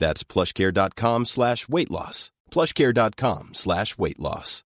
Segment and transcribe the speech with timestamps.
[0.00, 2.32] That's plushcare.com slash weight loss.
[2.50, 4.64] plushcare.com slash weight loss.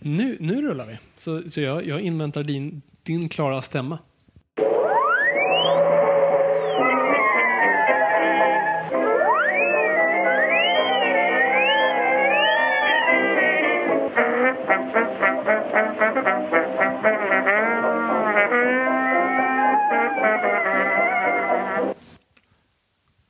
[0.00, 0.98] Nu, nu rullar vi.
[1.16, 3.98] Så, så jag, jag inväntar din, din klara stämma.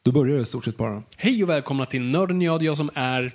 [0.05, 1.03] Då börjar det i stort sett bara.
[1.17, 3.33] Hej och välkomna till Nörden jag, jag som är...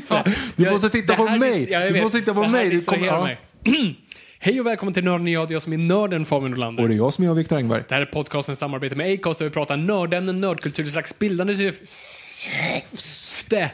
[0.06, 0.24] Fan.
[0.56, 1.68] Du Jag- måste titta på här mig.
[1.70, 2.02] ja, Du vet.
[2.02, 2.70] måste titta på mig.
[2.70, 3.40] Du kommer- mig.
[4.38, 6.82] Hej och välkommen till Nörden jag, jag som är nörden Fabian Nordlander.
[6.82, 7.82] Och det är jag som är jag, Viktor Engberg.
[7.88, 11.54] Det här är podcastens samarbete med Acast där vi pratar nördämnen, nördkultur, ett slags bildande
[12.94, 13.70] syfte.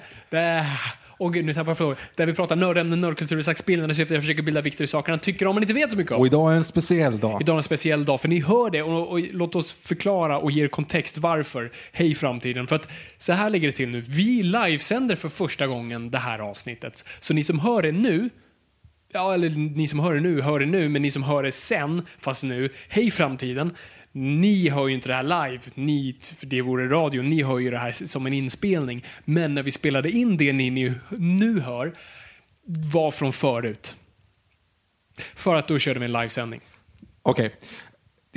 [1.19, 1.97] Åh gud, nu tappar jag frågor.
[2.15, 4.15] Där vi pratar nördämnen, nördkultur, ett slags bildande syfte.
[4.15, 6.21] Jag försöker bilda Viktor i saker han tycker om men inte vet så mycket om.
[6.21, 7.43] Och idag är en speciell dag.
[7.43, 10.51] Idag är en speciell dag, för ni hör det och, och låt oss förklara och
[10.51, 11.73] ge er kontext varför.
[11.93, 12.67] Hej framtiden.
[12.67, 14.01] För att så här ligger det till nu.
[14.01, 17.05] Vi livesänder för första gången det här avsnittet.
[17.21, 18.31] Så ni som hör det nu,
[19.13, 21.53] ja eller ni som hör det nu, hör det nu, men ni som hör det
[21.53, 23.75] sen, fast nu, hej framtiden.
[24.19, 27.71] Ni hör ju inte det här live, ni, för det vore radio, ni hör ju
[27.71, 29.05] det här som en inspelning.
[29.25, 30.71] Men när vi spelade in det ni
[31.11, 31.93] nu, hör,
[32.93, 33.97] var från förut.
[35.19, 36.61] För att då körde vi en livesändning.
[37.23, 37.55] Okej.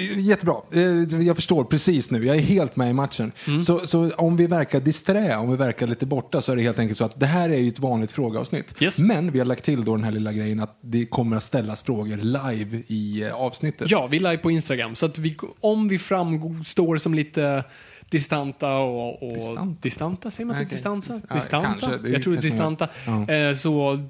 [0.04, 0.56] Jättebra.
[0.72, 2.26] Eh, Jag förstår precis nu.
[2.26, 3.32] Jag är helt med i matchen.
[3.48, 3.62] Mm.
[3.62, 6.80] Så, så om vi verkar disträ, om vi verkar lite borta så är det helt
[6.80, 8.82] enkelt så att det här är ju ett vanligt frågeavsnitt.
[8.82, 9.00] Yes.
[9.00, 11.84] Men vi har lagt till då den här lilla grejen att det kommer att ställas
[11.84, 13.92] frågor live i eh, avsnittet.
[13.92, 14.96] Ja, vi är live på Instagram.
[14.96, 17.64] Så att vi, om vi framstår som lite
[18.09, 19.24] distanta och...
[19.24, 19.76] och Distanta?
[19.82, 20.32] distanta?
[20.32, 20.76] Säger man inte Okej.
[20.76, 21.22] distansa?
[21.30, 21.68] Ja, Distanta?
[21.80, 21.88] kanske.
[22.09, 22.88] Är Jag tror det är kanske distanta.
[23.34, 24.04] Eh, så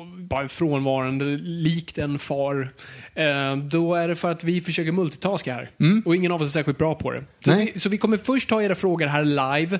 [0.00, 2.72] och bara frånvarande, likt en far.
[3.14, 5.70] Eh, då är det för att vi försöker multitaska här.
[6.04, 7.24] Och ingen av oss är särskilt bra på det.
[7.44, 7.68] Så Mm.
[7.74, 9.78] Vi, så vi kommer först ta era frågor här live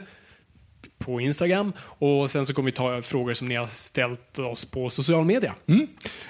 [0.99, 4.91] på Instagram och sen så kommer vi ta frågor som ni har ställt oss på
[4.91, 5.55] social media.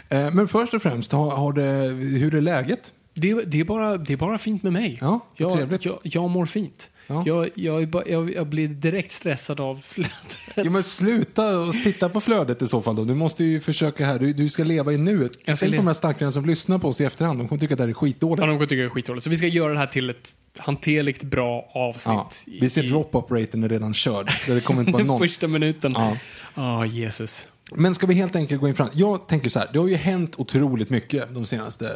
[0.09, 2.93] Eh, Men först och främst, har, har det, hur är läget?
[3.15, 4.99] Det, det, är bara, det är bara fint med mig.
[5.01, 5.85] Ja, jag, trevligt.
[5.85, 6.91] jag, jag mår fint.
[7.07, 7.23] Ja.
[7.27, 10.39] Jag, jag, bara, jag, jag blir direkt stressad av flödet.
[10.55, 13.05] Ja, men sluta och titta på flödet i så fall då.
[13.05, 15.33] Du måste ju försöka här, du, du ska leva i nuet.
[15.45, 17.41] Jag Tänk på de här stackarna som lyssnar på oss i efterhand.
[17.41, 18.41] De kommer tycka att det här är skitdåligt.
[18.41, 19.25] Ja, de kommer tycka det är skitdåligt.
[19.25, 22.45] Så vi ska göra det här till ett hanterligt bra avsnitt.
[22.47, 24.31] Ja, vi ser i drop-off-raten är redan körd.
[24.47, 25.19] Det kommer inte vara någon.
[25.19, 25.93] första minuten.
[25.97, 26.17] Ja.
[26.55, 27.47] Ja, Jesus.
[27.75, 28.89] Men ska vi helt enkelt gå in fram?
[28.93, 31.91] Jag tänker så här, det har ju hänt otroligt mycket de senaste,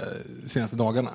[0.46, 1.10] senaste dagarna.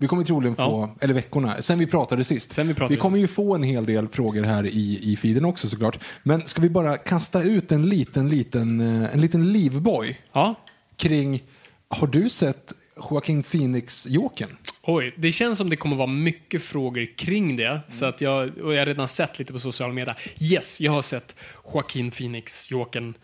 [0.00, 0.96] Vi kommer troligen få, Ja.
[1.00, 2.52] eller veckorna, sen vi pratade sist.
[2.52, 3.22] Sen vi pratade kommer sist.
[3.30, 5.98] ju få en hel del frågor här i, i feeden också såklart.
[6.22, 10.54] Men ska vi bara kasta ut en liten, liten, eh, en liten livboj Ja.
[10.96, 11.42] kring,
[11.88, 12.72] har du sett
[13.10, 14.56] Joaquin Phoenix Jokern?
[14.82, 17.80] Oj, det känns som det kommer vara mycket frågor kring det.
[17.88, 20.16] Så att jag, och jag har redan sett lite på sociala medier.
[20.40, 21.36] Yes, jag har sett
[21.74, 23.14] Joaquin Phoenix, Jokern,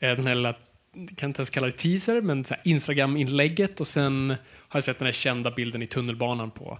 [0.00, 0.54] eh, den här lilla,
[1.16, 4.30] kan inte ens kalla det teaser, men Instagram-inlägget och sen
[4.68, 6.78] har jag sett den här kända bilden i tunnelbanan på,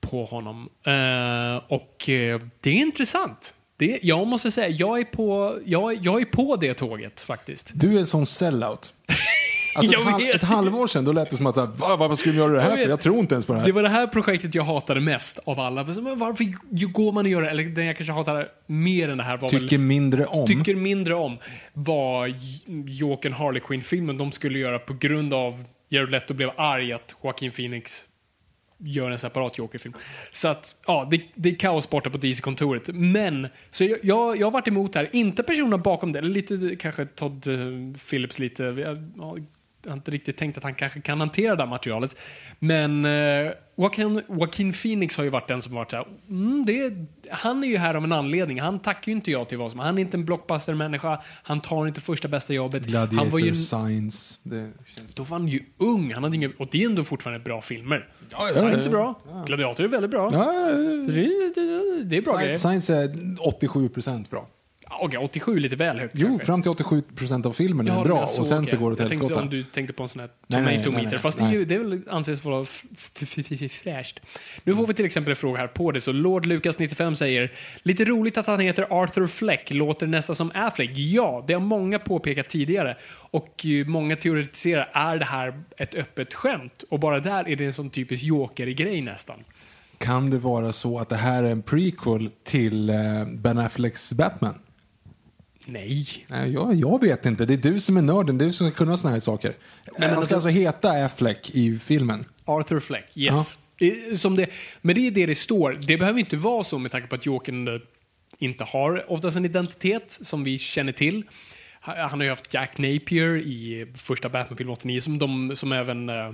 [0.00, 0.68] på honom.
[0.86, 3.54] Eh, och eh, det är intressant.
[3.76, 7.72] Det, jag måste säga, jag är, på, jag, jag är på det tåget faktiskt.
[7.74, 8.94] Du är en sån sellout.
[9.74, 12.30] Alltså Jag ett, halv, ett halvår sedan då lät det som att, "Va, vad ska
[12.30, 12.88] vi göra det här Jag för?
[12.88, 13.66] Jag tror inte ens på det här.
[13.66, 15.84] Det var det här projektet jag hatade mest av alla.
[15.84, 16.44] Men varför
[16.92, 17.50] går man och gör det?
[17.50, 19.86] Eller den jag kanske hatade mer än det här var Tycker väl...
[19.86, 20.46] mindre om.
[20.46, 21.38] Tycker mindre om
[21.72, 26.92] var J- Jokern Harley Quinn-filmen de skulle göra på grund av Jared Leto blev arg
[26.92, 28.06] att Joaquin Phoenix
[28.82, 29.94] gör en separat Joker-film.
[30.32, 32.88] Så att, ja, det, det är kaos borta på DC-kontoret.
[32.94, 35.08] Men, så jag, jag, jag har varit emot det här.
[35.12, 38.62] Inte personerna bakom det, eller lite kanske Todd eh, Phillips lite.
[39.18, 39.36] Ja,
[39.88, 42.16] har inte riktigt tänkt att han kanske kan hantera det här materialet.
[42.58, 47.06] Men eh, Joaquin, Joaquin Phoenix har ju varit den som varit såhär, mm, det är,
[47.30, 48.60] han är ju här av en anledning.
[48.60, 51.86] Han tackar ju inte jag till vad som Han är inte en blockbuster-människa, han tar
[51.86, 52.86] inte första bästa jobbet.
[52.86, 54.38] Gladiator, han var ju, Science.
[54.42, 55.14] Det känns...
[55.14, 58.08] då var han ju ung, han hade inga, och det är ändå fortfarande bra filmer.
[58.30, 59.20] Ja, ja, Science är ja.
[59.24, 60.30] bra, Gladiator är väldigt bra.
[60.32, 60.76] Ja, ja, ja.
[60.76, 62.56] Det, det, det är bra grejer.
[62.56, 64.46] Science, Science är 87 procent bra.
[64.92, 66.46] Okej, 87 är lite väl högt Jo, kanske.
[66.46, 69.00] fram till 87 procent av filmen är Ja, bra och sen så går det åt
[69.00, 69.42] helskotta.
[69.42, 71.10] om du tänkte på en sån här Nej, nej, tomato nej, meter.
[71.16, 72.64] nej, Fast det, är ju, det väl anses vara
[73.70, 74.20] fräscht.
[74.64, 76.00] Nu får vi till exempel en fråga här på det.
[76.00, 77.52] Så Lord Lucas 95 säger
[77.82, 79.70] Lite roligt att han heter Arthur Fleck.
[79.70, 80.90] Låter nästan som Affleck.
[80.94, 82.96] Ja, det har många påpekat tidigare.
[83.30, 86.84] Och många teoretiserar, är det här ett öppet skämt?
[86.90, 89.36] Och bara där är det en sån typisk joker-grej nästan.
[89.98, 92.96] Kan det vara så att det här är en prequel till eh,
[93.34, 94.54] Ben Afflecks Batman?
[95.72, 96.06] Nej.
[96.28, 97.46] Nej, jag, jag vet inte.
[97.46, 98.38] Det är du som är nörden.
[98.38, 99.54] Du som ska kunna såna här saker.
[99.84, 102.24] men Han ska alltså- alltså heta Affleck i filmen.
[102.44, 103.58] Arthur Fleck, yes.
[103.78, 104.50] Det- Som det,
[104.80, 105.78] men det är det det står.
[105.86, 107.80] Det behöver inte vara så med tanke på att Jokern
[108.38, 111.22] inte har oftast en identitet som vi känner till.
[111.80, 116.32] Han har ju haft Jack Napier i första Batman-film 89 som, de, som även eh,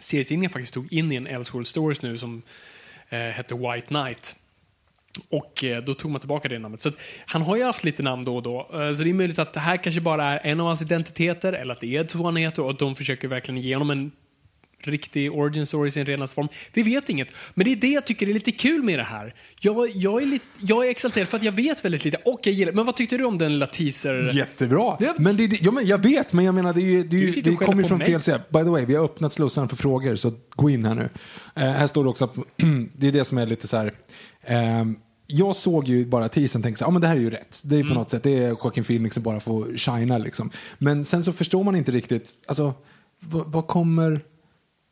[0.00, 2.42] serietidningen faktiskt tog in i en Elseworld Stories nu som
[3.08, 4.36] eh, hette White Knight.
[5.28, 6.80] Och eh, då tog man tillbaka det namnet.
[6.80, 6.90] Så
[7.26, 8.60] han har ju haft lite namn då och då.
[8.60, 11.52] Eh, så det är möjligt att det här kanske bara är en av hans identiteter
[11.52, 14.12] eller att det är två han heter och att de försöker verkligen ge honom en
[14.88, 16.48] riktig origin story i sin renaste form.
[16.72, 17.28] Vi vet inget.
[17.54, 19.34] Men det är det jag tycker är lite kul med det här.
[19.60, 22.54] Jag, jag, är, lite, jag är exalterad för att jag vet väldigt lite och jag
[22.54, 24.36] gillar Men vad tyckte du om den lilla teaser?
[24.36, 24.96] Jättebra.
[24.98, 27.16] Det- Men, det, det, ja, men jag vet, men jag menar det, är ju, det,
[27.16, 28.06] är ju, det kommer ju från mig.
[28.06, 28.38] fel sida.
[28.50, 31.08] By the way, vi har öppnat slussarna för frågor, så gå in här nu.
[31.56, 32.34] Eh, här står det också att
[32.96, 33.92] det är det som är lite så här.
[34.46, 34.96] ehm,
[35.32, 37.62] jag såg ju bara teasern och tänkte ja men det här är ju rätt.
[37.64, 37.94] Det är på Mm.
[37.98, 40.50] något sätt, det är Joaquin Phoenix som bara får shina liksom.
[40.78, 42.74] Men sen så förstår man inte riktigt, alltså
[43.46, 44.20] vad kommer...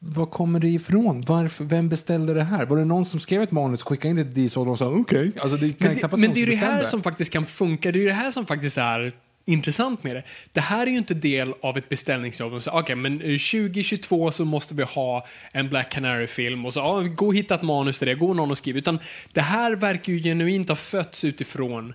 [0.00, 1.20] Var kommer det ifrån?
[1.26, 2.66] Varför, vem beställde det här?
[2.66, 4.86] Var det någon som skrev ett manus, skickade in det till DC och de sa
[4.86, 5.32] okej?
[5.40, 7.92] Alltså det kan Men det, men det är det här som faktiskt kan funka.
[7.92, 9.12] Det är ju det här som faktiskt är
[9.48, 10.22] intressant med det.
[10.52, 12.52] Det här är ju inte del av ett beställningsjobb.
[12.52, 16.80] De säger, Okej, men eh, 2022 så måste vi ha en Black Canary-film och så,
[16.80, 18.76] ja, gå och hitta ett manus till det, gå någon och skriv.
[18.76, 18.98] Utan
[19.32, 21.94] det här verkar ju genuint ha fötts utifrån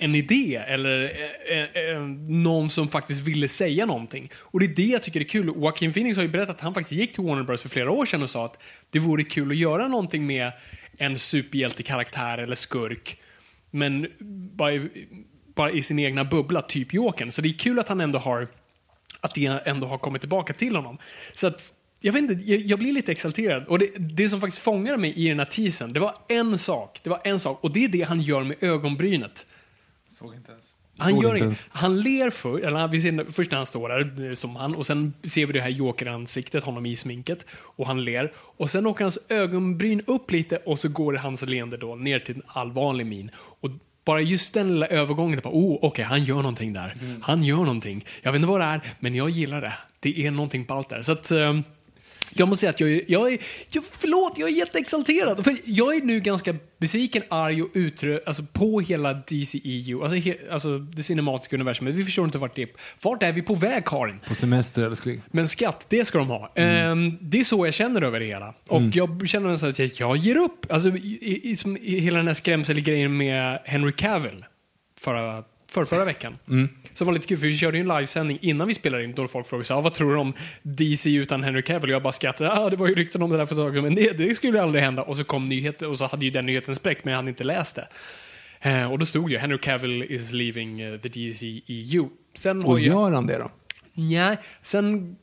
[0.00, 1.02] en idé eller
[1.48, 4.30] eh, eh, eh, någon som faktiskt ville säga någonting.
[4.36, 5.46] Och det är det jag tycker är kul.
[5.46, 8.04] Joaquin Phoenix har ju berättat att han faktiskt gick till Warner Bros för flera år
[8.04, 10.52] sedan och sa att det vore kul att göra någonting med
[10.98, 13.16] en superhjältekaraktär eller skurk.
[13.70, 14.06] Men
[14.56, 15.06] bara i,
[15.54, 17.32] bara i sin egna bubbla, typ Jokern.
[17.32, 18.48] Så det är kul att han ändå har
[19.20, 20.98] att det ändå har kommit tillbaka till honom.
[21.34, 23.66] Så att jag vet inte, jag, jag blir lite exalterad.
[23.66, 27.00] Och det, det som faktiskt fångade mig i den här teasern, det var en sak.
[27.02, 27.64] Det var en sak.
[27.64, 29.46] Och det är det han gör med ögonbrynet.
[30.18, 30.74] Såg inte ens.
[30.98, 31.66] Han, Såg gör inte ens.
[31.70, 34.86] han ler för, eller vi ser, först när han står där eh, som han och
[34.86, 38.32] sen ser vi det här jokeransiktet, honom i sminket och han ler.
[38.36, 42.36] Och sen åker hans ögonbryn upp lite och så går hans leende då ner till
[42.36, 43.30] en allvarlig min.
[43.36, 43.70] Och
[44.04, 46.94] bara just den lilla övergången, bara, oh, okej, han gör någonting där.
[47.22, 48.04] Han gör någonting.
[48.22, 49.72] Jag vet inte vad det är, men jag gillar det.
[50.00, 51.02] Det är någonting ballt där.
[51.02, 51.60] Så att, eh,
[52.34, 53.38] jag måste säga att jag är, jag är
[53.70, 55.44] jag, förlåt, jag är jätteexalterad.
[55.44, 60.34] För jag är nu ganska besviken, arg och utrö, alltså på hela DCEU, alltså, he,
[60.50, 61.94] alltså det cinematiska universumet.
[61.94, 62.68] Vi förstår inte vart det är.
[63.02, 64.20] Vart är vi på väg, Karin?
[64.28, 65.22] På semester älskling.
[65.30, 66.52] Men skatt, det ska de ha.
[66.54, 68.54] Ehm, det är så jag känner över det hela.
[68.70, 70.72] Och jag känner nästan att jag, jag ger upp.
[70.72, 74.44] Alltså, i, i, i hela den här skrämselgrejen med Henry Cavill
[75.00, 76.38] förra, för förra veckan.
[76.94, 79.14] Så det var lite kul, för vi körde ju en livesändning innan vi spelade in
[79.14, 81.90] då folk frågade så, ah, vad tror du om DC utan Henry Cavill?
[81.90, 83.94] Jag bara skrattade, ah, det var ju rykten om det där för ett tag men
[83.94, 85.02] det, det skulle ju aldrig hända.
[85.02, 87.44] Och så kom nyheten, och så hade ju den nyheten spräckt, men jag hade inte
[87.44, 87.88] läst det.
[88.60, 92.08] Eh, och då stod ju Henry Cavill is leaving eh, the DCEU.
[92.34, 93.50] Sen har Och gör han det då?
[93.94, 95.16] Nej, sen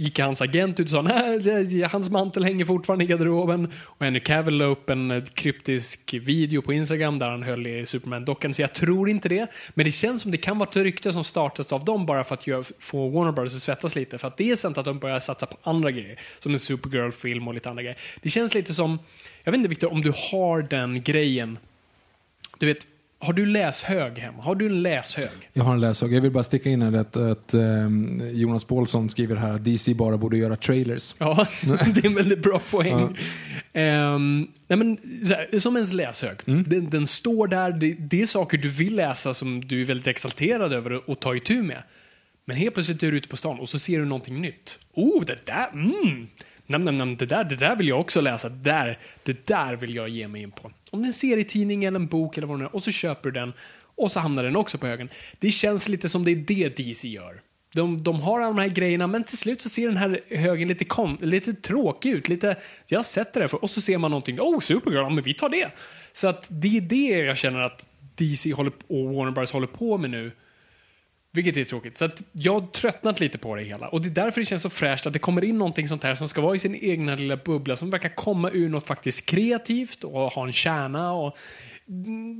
[0.00, 3.72] gick hans agent ut och sa nej, hans mantel hänger fortfarande i garderoben.
[3.82, 7.86] Och Henry Cavill la upp en eh, kryptisk video på Instagram där han höll i
[7.86, 9.46] Superman-dockan, så jag tror inte det.
[9.74, 12.34] Men det känns som det kan vara ett rykte som startats av dem bara för
[12.34, 14.18] att få Warner Bros att svettas lite.
[14.18, 17.48] För att det är sant att de börjar satsa på andra grejer, som en Supergirl-film
[17.48, 17.98] och lite andra grejer.
[18.22, 18.98] Det känns lite som,
[19.44, 21.58] jag vet inte Victor, om du har den grejen,
[22.58, 22.86] du vet,
[23.22, 24.42] har du läshög hemma?
[24.42, 25.30] Har du en läshög?
[25.52, 26.12] Jag har en läshög.
[26.12, 29.94] Jag vill bara sticka in här att, att ehm, Jonas Paulsson skriver här att DC
[29.94, 31.14] bara borde göra trailers.
[31.18, 31.46] Ja,
[31.94, 33.16] det är en väldigt bra poäng.
[33.72, 34.98] Ehm, nej men,
[35.28, 36.36] här, som ens läshög.
[36.44, 40.06] Den, den står där, det, det är saker du vill läsa som du är väldigt
[40.06, 41.82] exalterad över och ta itu med.
[42.44, 44.78] Men helt plötsligt är du ute på stan och så ser du någonting nytt.
[44.94, 46.26] Oh, det där, mm
[46.70, 48.48] nej, nej, nej, det, där, det där vill jag också läsa.
[48.48, 50.70] Det där, det där vill jag ge mig in på.
[50.90, 53.30] Om det är en serietidning eller en bok eller vad det är, och så köper
[53.30, 53.52] du den
[53.96, 55.08] och så hamnar den också på högen.
[55.38, 57.40] Det känns lite som det är det DC gör.
[57.74, 60.68] De, de har alla de här grejerna, men till slut så ser den här högen
[60.68, 62.28] lite, kom, lite tråkig ut.
[62.28, 65.34] Lite, jag sätter det för, och så ser man någonting, oh Supergirl, ja, men vi
[65.34, 65.70] tar det.
[66.12, 69.98] Så att det är det jag känner att DC håller, och Warner Bros håller på
[69.98, 70.32] med nu.
[71.32, 71.98] Vilket är tråkigt.
[71.98, 73.88] Så att jag har tröttnat lite på det hela.
[73.88, 76.14] Och det är därför det känns så fräscht att det kommer in någonting sånt här
[76.14, 80.04] som ska vara i sin egna lilla bubbla, som verkar komma ur något faktiskt kreativt
[80.04, 81.36] och ha en kärna och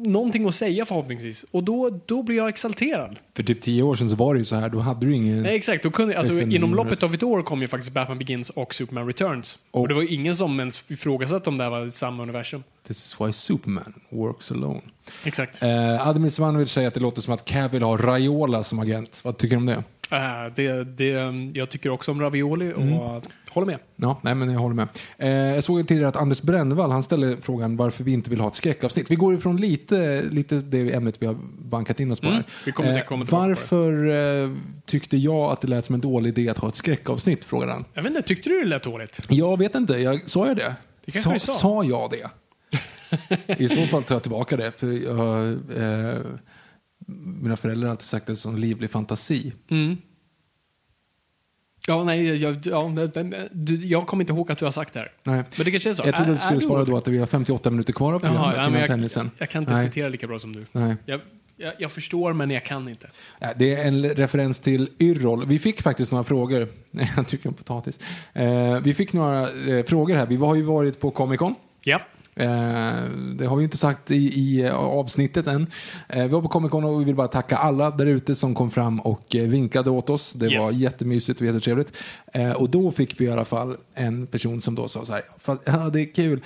[0.07, 1.45] någonting att säga förhoppningsvis.
[1.51, 3.19] Och då, då blir jag exalterad.
[3.37, 5.43] För typ tio år sedan så var det ju så här, då hade du ingen...
[5.43, 5.83] Nej, exakt.
[5.83, 8.75] Då kunde, alltså, Liksom, inom loppet av ett år kom ju faktiskt Batman Begins och
[8.75, 9.59] Superman Returns.
[9.71, 12.63] Och, Och- det var ingen som ens ifrågasatte om det här var samma universum.
[12.87, 14.81] This is why Superman works alone.
[15.25, 15.63] Exakt.
[15.63, 19.21] Eh, Admin Svanovic säger att det låter som att Cavill har Raiola som agent.
[19.25, 19.85] Vad tycker du om det?
[20.13, 20.19] Äh,
[20.57, 21.07] det, det,
[21.55, 23.21] jag tycker också om ravioli och Mm.
[23.51, 23.79] håller med.
[23.97, 24.89] Ja, nej, men jag håller med.
[25.19, 28.49] Eh, jag såg tidigare att Anders Brännvall han ställde frågan varför vi inte vill ha
[28.49, 29.11] ett skräckavsnitt.
[29.11, 32.45] Vi går ifrån lite, lite det ämnet vi har bankat in oss på Mm, här.
[32.65, 34.09] vi kommer säkert komma varför
[34.45, 34.51] eh,
[34.87, 37.45] tyckte jag att det lät som en dålig idé att ha ett skräckavsnitt?
[37.45, 37.85] frågade han.
[37.95, 39.21] Jag vet inte, tyckte du det lät dåligt?
[39.29, 40.75] Jag vet inte, jag, sa jag det?
[41.05, 41.53] Det sa, sa.
[41.53, 42.31] sa jag det?
[43.59, 44.73] I så fall tar jag tillbaka det.
[44.73, 45.49] För jag,
[46.13, 46.19] eh,
[47.43, 49.53] mina föräldrar har alltid sagt det sån livlig fantasi.
[49.69, 49.97] Mm.
[51.87, 55.13] Ja, nej, jag, ja, du, jag kommer inte ihåg att du har sagt det här.
[55.25, 55.45] Nej.
[55.57, 56.03] Men det kanske är så.
[56.07, 58.57] Jag trodde du skulle svara då att vi har 58 minuter kvar av Jaha, programmet
[58.57, 59.31] ja, innan men jag, tennisen.
[59.39, 59.87] jag kan inte Nej.
[59.87, 60.67] citera lika bra som du.
[60.73, 60.97] Nej.
[61.07, 61.21] Jag,
[61.57, 63.11] jag, jag förstår, men jag kan inte.
[63.39, 65.47] Ja, Det är en referens till Yrrol.
[65.47, 66.69] Vi fick faktiskt några frågor.
[66.91, 67.99] Nej, jag tycker om potatis.
[68.33, 70.27] Eh, vi fick några eh, frågor här.
[70.27, 71.55] Vi har ju varit på Comic Con.
[71.85, 72.01] Ja.
[72.35, 72.49] Eh,
[73.39, 75.67] det har vi inte sagt i, i eh, avsnittet än.
[76.09, 78.55] Eh, vi var på Comic Con och vi vill bara tacka alla där ute som
[78.55, 80.33] kom fram och vinkade åt oss.
[80.33, 80.65] Det Yes.
[80.65, 81.93] var jättemysigt och jättetrevligt.
[82.57, 85.63] Och då fick vi i alla fall en person som då sa så här, "Fast,
[85.67, 86.41] ja det är kul,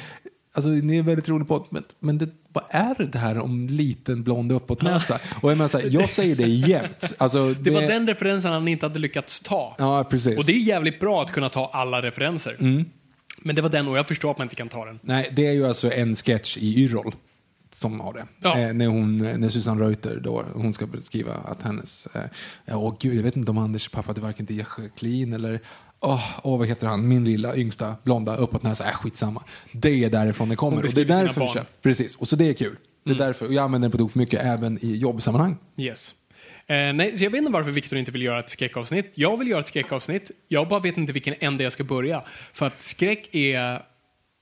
[0.54, 4.22] alltså ni är väldigt rolig på men, men det, vad är det här om liten
[4.22, 5.14] blond uppåtnäsa?
[5.42, 7.12] och jag menar så här, jag säger det jämt.
[7.18, 9.74] Alltså, Det var den referensen han inte hade lyckats ta.
[9.78, 10.38] Ja, precis.
[10.38, 12.56] Och det är jävligt bra att kunna ta alla referenser.
[12.60, 12.84] Mm.
[13.38, 14.98] Men det var den och jag förstår att man inte kan ta den.
[15.02, 17.14] Nej, det är ju alltså en sketch i Yrrol
[17.72, 18.26] som har det.
[18.40, 18.58] Ja.
[18.58, 22.22] Eh, när, hon, när Susanne Reuter då, hon ska beskriva att hennes, eh,
[22.64, 25.60] ja åh gud, jag vet inte om Anders pappa, det varken till Jacqueline eller,
[26.00, 29.42] åh, åh, vad heter han, min lilla yngsta blonda uppåtnäsa, äh, skitsamma.
[29.72, 30.76] Det är därifrån det kommer.
[30.76, 31.56] Och det är sina därför vi barn.
[31.56, 31.66] Mm.
[31.82, 32.76] Precis, och så det är kul.
[33.04, 35.56] Det är därför, och jag använder den på tok för mycket även i jobbsammanhang.
[35.76, 36.14] Yes.
[36.66, 39.12] Eh, nej, så jag vet inte varför Viktor inte vill göra ett skräckavsnitt.
[39.14, 40.30] Jag vill göra ett skräckavsnitt.
[40.49, 42.23] Jag bara vet inte vilken ände jag ska börja.
[42.52, 43.83] För att skräck är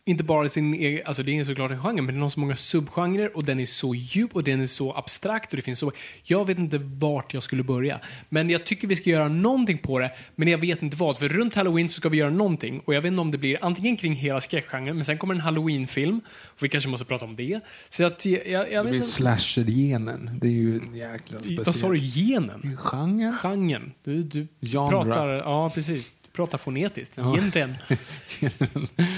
[0.05, 2.57] inte bara sin egen, alltså det är såklart en genre, men den har så många
[2.57, 5.93] subgenrer och den är så djup och den är så abstrakt och det finns så...
[6.23, 8.01] Jag vet inte vart jag skulle börja.
[8.29, 11.19] Men jag tycker vi ska göra någonting på det, men jag vet inte vad.
[11.19, 13.59] För runt halloween så ska vi göra någonting och jag vet inte om det blir
[13.65, 17.37] antingen kring hela skräckgenren, men sen kommer en halloween-film och vi kanske måste prata om
[17.37, 17.61] det.
[17.89, 20.31] Så att jag, jag, jag Det vet blir slasher-genen.
[20.41, 21.65] Det är ju en jäkla speciell...
[21.65, 21.99] Vad sa du?
[21.99, 22.77] Genen?
[22.77, 23.33] Genre?
[23.33, 23.93] Genren.
[24.05, 24.91] Du, du Genre.
[24.91, 25.29] pratar...
[25.29, 26.11] Ja, precis.
[26.33, 27.19] Du pratar fonetiskt.
[27.19, 27.75] Egentligen.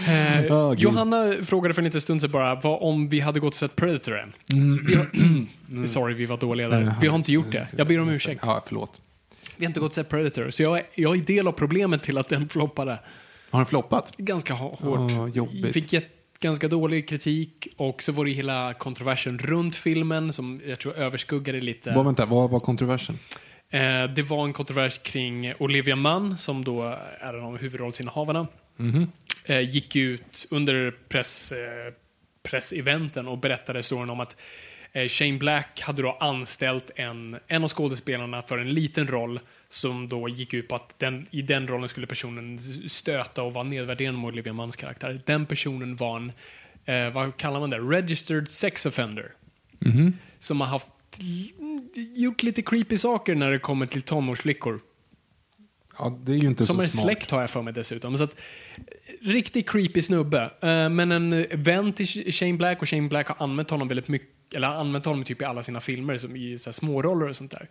[0.09, 0.80] Eh, gud.
[0.80, 3.76] Johanna frågade för en liten stund sedan bara vad om vi hade gått och sett
[3.76, 4.33] Predator än.
[4.88, 6.94] Vi har, sorry, vi var dåliga där.
[7.00, 7.68] Vi har inte gjort det.
[7.76, 8.40] Jag ber om ursäkt.
[8.47, 9.00] Ja, förlåt.
[9.56, 10.50] Vi har inte gått och sett Predator.
[10.50, 12.99] Så jag, är- jag är del av problemet till att den floppade
[13.50, 14.16] Har den floppat?
[14.16, 15.12] ganska hå- hårt.
[15.12, 15.73] Åh, jobbigt.
[15.73, 16.04] Fick get,
[16.40, 21.61] ganska dålig kritik och så var det hela kontroversen runt filmen som jag tror överskuggade
[21.61, 21.92] lite.
[21.94, 23.18] Vad, vänta, vad var kontroversen?
[23.74, 26.82] Eh, det var en kontrovers kring Olivia Munn, som då
[27.20, 28.46] är en av huvudrollsinnehavarna.
[29.44, 31.92] Eh, gick ut under press, eh,
[32.42, 34.36] presseventen och berättade storyn om att
[35.08, 40.28] Shane Black hade då anställt en, en av skådespelarna för en liten roll som då
[40.28, 44.32] gick ut på att den, i den rollen skulle personen stöta och vara nedvärderande mot
[44.32, 45.20] Olivia Munns karaktär.
[45.24, 46.32] Den personen var en,
[46.84, 49.32] eh, vad kallar man det, registered sex offender.
[50.38, 50.88] Som har haft
[51.96, 54.80] gjort lite creepy saker när det kommer till tonårsflickor.
[55.98, 57.04] Ja, det är ju inte Som så är smart.
[57.04, 58.16] släkt har jag för mig dessutom.
[58.16, 58.36] Så att,
[59.22, 60.42] riktigt creepy snubbe.
[60.62, 64.54] Eh, Men en vän till Shane Black och Shane Black har använt honom väldigt mycket,
[64.54, 67.50] eller använt honom typ i alla sina filmer som i så här småroller och sånt
[67.50, 67.68] där.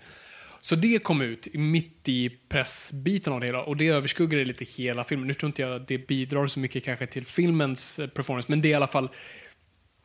[0.62, 5.04] Så det kom ut mitt i pressbiten av det hela och det överskuggade lite hela
[5.04, 5.28] filmen.
[5.28, 8.62] Nu tror inte jag att det bidrar så mycket kanske till filmens eh, performance, men
[8.62, 9.10] det är i alla fall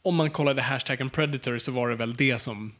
[0.03, 2.75] om man kollade hashtaggen Predator så var det väl det som,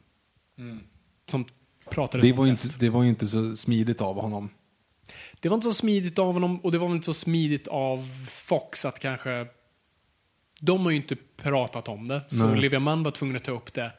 [1.29, 1.45] som
[1.89, 2.65] pratades Det om var, mest.
[2.65, 4.49] inte, det var ju inte så smidigt av honom.
[5.39, 8.85] Det var inte så smidigt av honom och det var inte så smidigt av Fox
[8.85, 9.47] att kanske...
[10.61, 12.57] De har ju inte pratat om det, så Nej.
[12.57, 13.91] Olivia Munn var tvungen att ta upp det.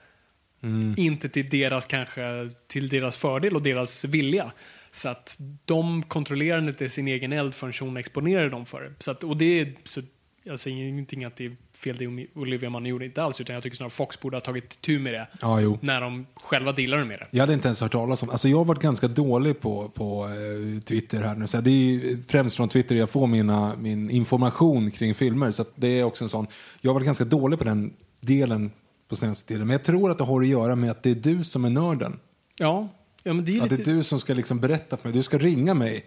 [0.96, 4.52] Inte till deras kanske, till deras fördel och deras vilja.
[4.90, 8.92] Så att de kontrollerade inte sin egen eld förrän hon exponerade dem för det.
[8.99, 10.00] Så att, och det är, så
[10.42, 13.62] jag säger ingenting att det är fel det Olivia Munn gjorde inte alls, utan jag
[13.62, 15.78] tycker snarare Fox borde ha tagit tur med det Ja, jo.
[15.82, 17.26] när de själva dealade med det.
[17.30, 20.25] Jag hade inte ens hört talas om Alltså jag har varit ganska dålig på, på
[20.28, 21.46] eh, Twitter här nu.
[21.46, 25.50] Så det är ju främst från Twitter jag får mina, min information kring filmer.
[25.50, 26.46] Så det är också en sån.
[26.80, 28.70] Jag har varit ganska dålig på den delen
[29.08, 29.66] på senaste tiden.
[29.66, 31.70] Men jag tror att det har att göra med att det är du som är
[31.70, 32.18] nörden.
[32.58, 32.88] Ja,
[33.22, 33.90] ja men det är Att det lite...
[33.90, 35.16] är du som ska liksom berätta för mig.
[35.16, 36.04] Du ska ringa mig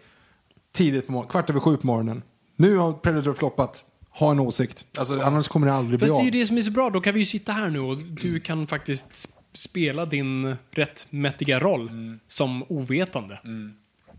[0.72, 2.22] tidigt på morgonen, kvart över sju på morgonen.
[2.56, 3.86] Nu har Predator floppat.
[4.14, 4.86] Ha en åsikt.
[5.00, 6.34] Alltså, annars kommer det aldrig bli Fast det är av.
[6.34, 8.40] ju det som är så bra, då kan vi ju sitta här nu och du
[8.40, 12.20] kan faktiskt sp- spela din rättmätiga roll Mm.
[12.28, 13.40] som ovetande.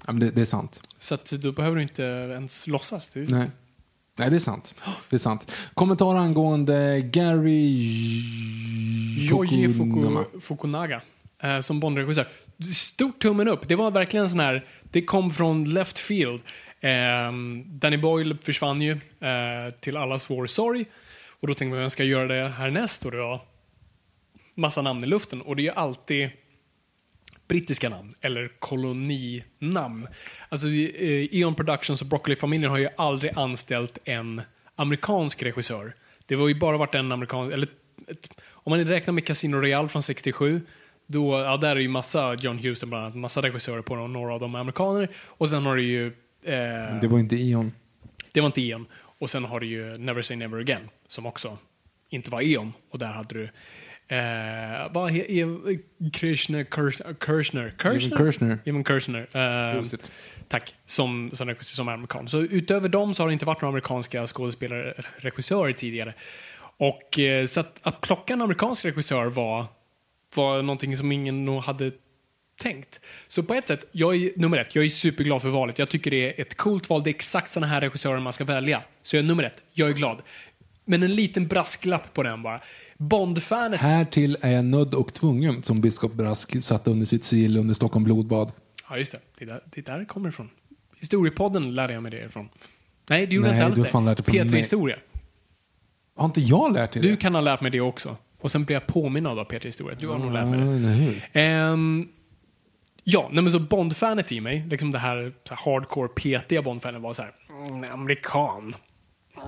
[0.07, 0.81] Ja, men det, det är sant.
[0.99, 3.09] Så att då behöver du inte ens låtsas.
[3.09, 3.27] Du...
[3.27, 3.51] Nej.
[4.19, 4.75] Nej, det är sant.
[5.11, 5.51] Det är sant.
[5.75, 7.69] Kommentar angående Gary
[9.31, 9.69] Yoji.
[9.69, 11.01] Fuku, Fukunaga
[11.43, 12.29] eh, som Bondregissör.
[12.75, 13.69] Stort tummen upp.
[13.69, 16.43] Det var verkligen sån här, det kom från left field.
[16.85, 20.85] Ehm, Danny Boyle försvann ju eh, till allas vår sorg.
[21.41, 23.05] Och då tänkte man, vem ska göra det härnäst?
[23.05, 23.41] Och det var
[24.55, 25.41] massa namn i luften.
[25.41, 26.31] Och det är ju alltid
[27.49, 30.07] brittiska namn, eller koloninamn.
[30.49, 34.43] Alltså, eh, Eon Productions och Broccoli-familjen har ju aldrig anställt en
[34.77, 35.95] amerikansk regissör.
[36.27, 37.69] Det var ju bara varit en amerikansk, eller
[38.09, 40.61] ett, om man räknar med Casino Royale från 67,
[41.07, 44.35] då, ja, där är ju massa, John Huston bland annat, massa regissörer på dem, några
[44.35, 45.09] av dem är amerikaner.
[45.27, 46.13] Och sen har du ju,
[46.45, 47.73] eh, Det var inte Eon.
[48.33, 48.87] det var inte Eon.
[49.19, 51.59] Och sen har du ju Never Say Never Again, som också
[52.09, 52.73] inte var Eon.
[52.91, 53.49] Och där hade du
[54.09, 55.79] Eh, vad heter
[56.13, 58.59] Kirchner, Kirchner, Kirchner.
[58.65, 59.29] Evan Kirchner.
[59.77, 59.83] Eh,
[60.49, 60.75] tack.
[60.87, 62.29] Som, som, som är amerikan.
[62.29, 66.15] Så utöver dem så har det inte varit några amerikanska skådespelare, regissörer tidigare.
[66.77, 69.67] Och eh, så att, att plocka en amerikansk regissör var,
[70.35, 71.93] var någonting som ingen nog hade
[72.57, 73.01] tänkt.
[73.29, 75.79] Så på ett sätt, jag är nummer ett, jag är superglad för valet.
[75.79, 77.03] Jag tycker det är ett coolt val.
[77.03, 78.83] Det är exakt såna här regissörer man ska välja.
[79.03, 80.23] Så jag är nummer ett, jag är glad.
[80.85, 82.61] Men en liten brasklapp på den bara.
[82.99, 87.75] Bond-fanet Härtill är jag nödd och tvungen, som biskop Brask satte under sitt sigill under
[87.75, 88.53] Stockholm blodbad.
[88.91, 89.19] Ja, just det.
[89.39, 90.51] Det är där det, är där kommer ifrån.
[91.01, 92.49] Historiepodden lärde jag mig det ifrån.
[93.11, 94.15] Nej, det gjorde Nej, jag inte du alls det.
[94.15, 94.59] dig från P3 mig.
[94.61, 94.97] Historia.
[96.17, 97.17] Har inte jag lärt dig Du det?
[97.17, 98.17] kan ha lärt mig det också.
[98.41, 99.97] Och sen blir jag påminn av P3 Historia.
[100.01, 101.41] Du har nog lärt mig det.
[101.41, 102.09] Ehm,
[103.05, 107.01] ja, nej men så Bond-fanet i mig, liksom det här, så här hardcore petiga Bond-fanet
[107.03, 107.33] var så här,
[107.75, 108.75] mm, amerikan.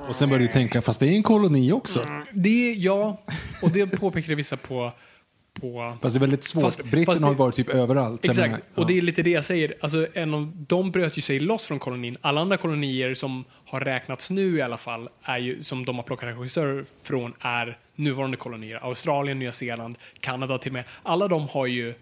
[0.09, 2.05] Och sen började du tänka, fast det är en koloni också.
[2.33, 3.23] Det, ja,
[3.63, 4.93] och det påpekade vissa på,
[5.61, 6.63] på Fast det är väldigt svårt.
[6.63, 8.25] Fast- Britterna fast det- har varit typ överallt.
[8.25, 9.75] Exakt, menar, och det är lite det jag säger.
[9.81, 12.17] Alltså, en av, de bröt ju sig loss från kolonin.
[12.21, 16.03] Alla andra kolonier som har räknats nu i alla fall, är ju, som de har
[16.03, 18.77] plockat regissörer från, är nuvarande kolonier.
[18.83, 20.85] Australien, Nya Zeeland, Kanada till och med.
[21.03, 21.95] Alla de har ju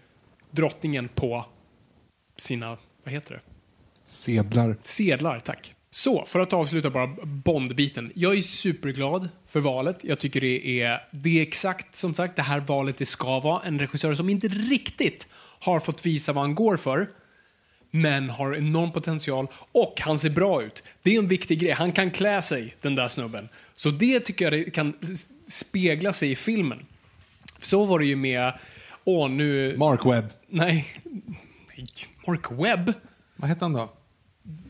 [0.55, 1.45] drottningen på
[2.37, 3.41] sina, vad heter det?
[4.05, 4.77] Sedlar.
[4.81, 5.75] Sedlar, tack.
[5.91, 8.11] Så, för att avsluta bara Bond-biten.
[8.15, 10.03] Jag är superglad för valet.
[10.03, 13.61] Jag tycker det är, det är exakt som sagt det här valet det ska vara.
[13.63, 15.27] En regissör som inte riktigt
[15.59, 17.09] har fått visa vad han går för.
[17.91, 20.83] Men har enorm potential och han ser bra ut.
[21.01, 21.71] Det är en viktig grej.
[21.71, 23.49] Han kan klä sig, den där snubben.
[23.75, 24.93] Så det tycker jag kan
[25.47, 26.85] spegla sig i filmen.
[27.59, 28.53] Så var det ju med,
[29.05, 30.25] åh nu, Mark Webb.
[30.47, 30.87] nej,
[31.77, 31.87] nej,
[32.27, 32.93] Mark Webb,
[33.35, 33.89] Vad hette han då?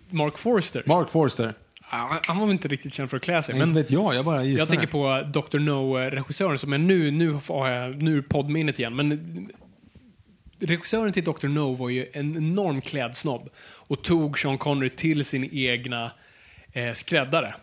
[0.09, 0.83] Mark Forster.
[0.85, 1.53] Mark Forster.
[2.27, 3.55] Han var väl inte riktigt känd för att klä sig.
[3.55, 4.59] Men, inte vet jag, jag bara gissar.
[4.59, 5.59] jag tänker på Dr.
[5.59, 8.95] No-regissören som är nu, nu har jag nu är poddminnet igen.
[8.95, 9.49] Men
[10.59, 11.47] regissören till Dr.
[11.47, 16.11] No var ju en enorm klädsnobb och tog Sean Connery till sin egna
[16.73, 17.53] eh, skräddare.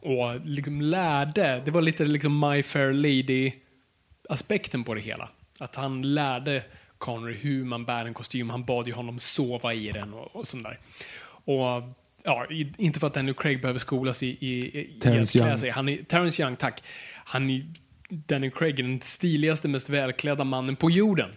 [0.00, 5.28] Och liksom lärde, det var lite liksom My Fair Lady-aspekten på det hela.
[5.60, 6.62] Att han lärde
[6.98, 8.50] Connery hur man bär en kostym.
[8.50, 10.78] Han bad ju honom sova i den och, och sånt där.
[11.26, 11.82] Och
[12.22, 15.48] ja, inte för att Daniel Craig behöver skolas i, i, i Terrence i att klä
[15.48, 15.58] Young.
[15.58, 15.70] sig.
[15.70, 16.82] Han är, Terrence Young, tack.
[17.24, 17.66] Han är,
[18.08, 21.30] Daniel Craig är den stiligaste, mest välklädda mannen på jorden.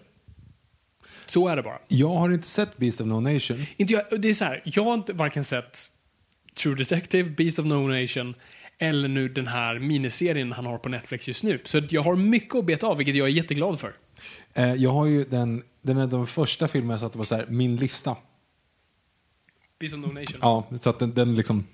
[1.25, 1.79] Så är det bara.
[1.87, 3.57] Jag har inte sett Beast of No Nation.
[3.77, 5.79] Inte jag, det är så här, jag har inte varken sett
[6.55, 8.35] True Detective, Beast of No Nation
[8.77, 11.61] eller nu den här miniserien han har på Netflix just nu.
[11.63, 13.93] Så jag har mycket att beta av, vilket jag är jätteglad för.
[14.53, 17.45] Eh, jag har ju den, den är de första filmerna jag satte var så här,
[17.49, 18.15] min lista.
[19.79, 20.39] Beast of No Nation.
[20.41, 21.65] Ja, så att den, den liksom,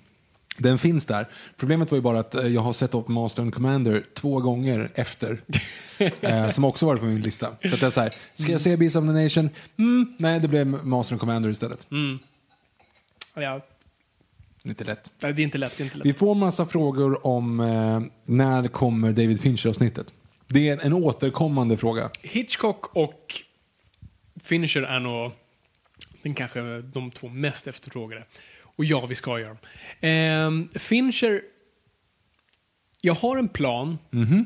[0.58, 1.28] den finns där.
[1.56, 4.90] Problemet var ju bara att eh, jag har sett upp Master and Commander två gånger
[4.94, 5.42] efter.
[6.20, 7.46] eh, som också varit på min lista.
[7.62, 9.50] Så att det är så här, ska jag se Beast of the Nation?
[9.76, 11.86] Mm, nej, det blev Master and Commander istället.
[13.34, 13.60] Ja,
[14.66, 15.12] Lite lätt.
[15.22, 15.76] nej, det är inte lätt.
[15.76, 16.06] Det är inte lätt.
[16.06, 20.12] Vi får massa frågor om eh, när kommer David Fincher-avsnittet.
[20.48, 22.10] Det är en återkommande fråga.
[22.22, 23.34] Hitchcock och
[24.44, 25.32] Finisher är nog
[26.22, 28.24] den kanske de två mest efterfrågade.
[28.62, 29.58] Och ja, vi ska göra dem.
[30.00, 31.40] Ehm, Fincher
[33.00, 33.98] Jag har en plan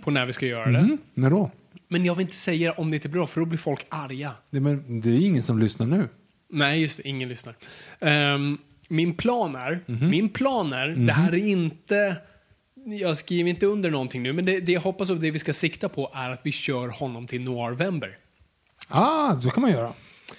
[0.05, 0.79] på när vi ska göra det.
[0.79, 1.51] Mm, när då?
[1.89, 4.33] Men jag vill inte säga om det inte är bra, för då blir folk arga.
[4.51, 6.09] Det, men, det är ingen som lyssnar nu.
[6.49, 7.09] Nej, just det.
[7.09, 7.55] Ingen lyssnar.
[8.01, 8.59] Ehm,
[8.89, 10.11] min plan är, Mhm.
[10.11, 12.17] min plan är, det här är inte,
[12.85, 15.53] jag skriver inte under någonting nu, men det, det jag hoppas och det vi ska
[15.53, 18.17] sikta på är att vi kör honom till Noirvember.
[18.89, 19.93] Ah, så kan man göra.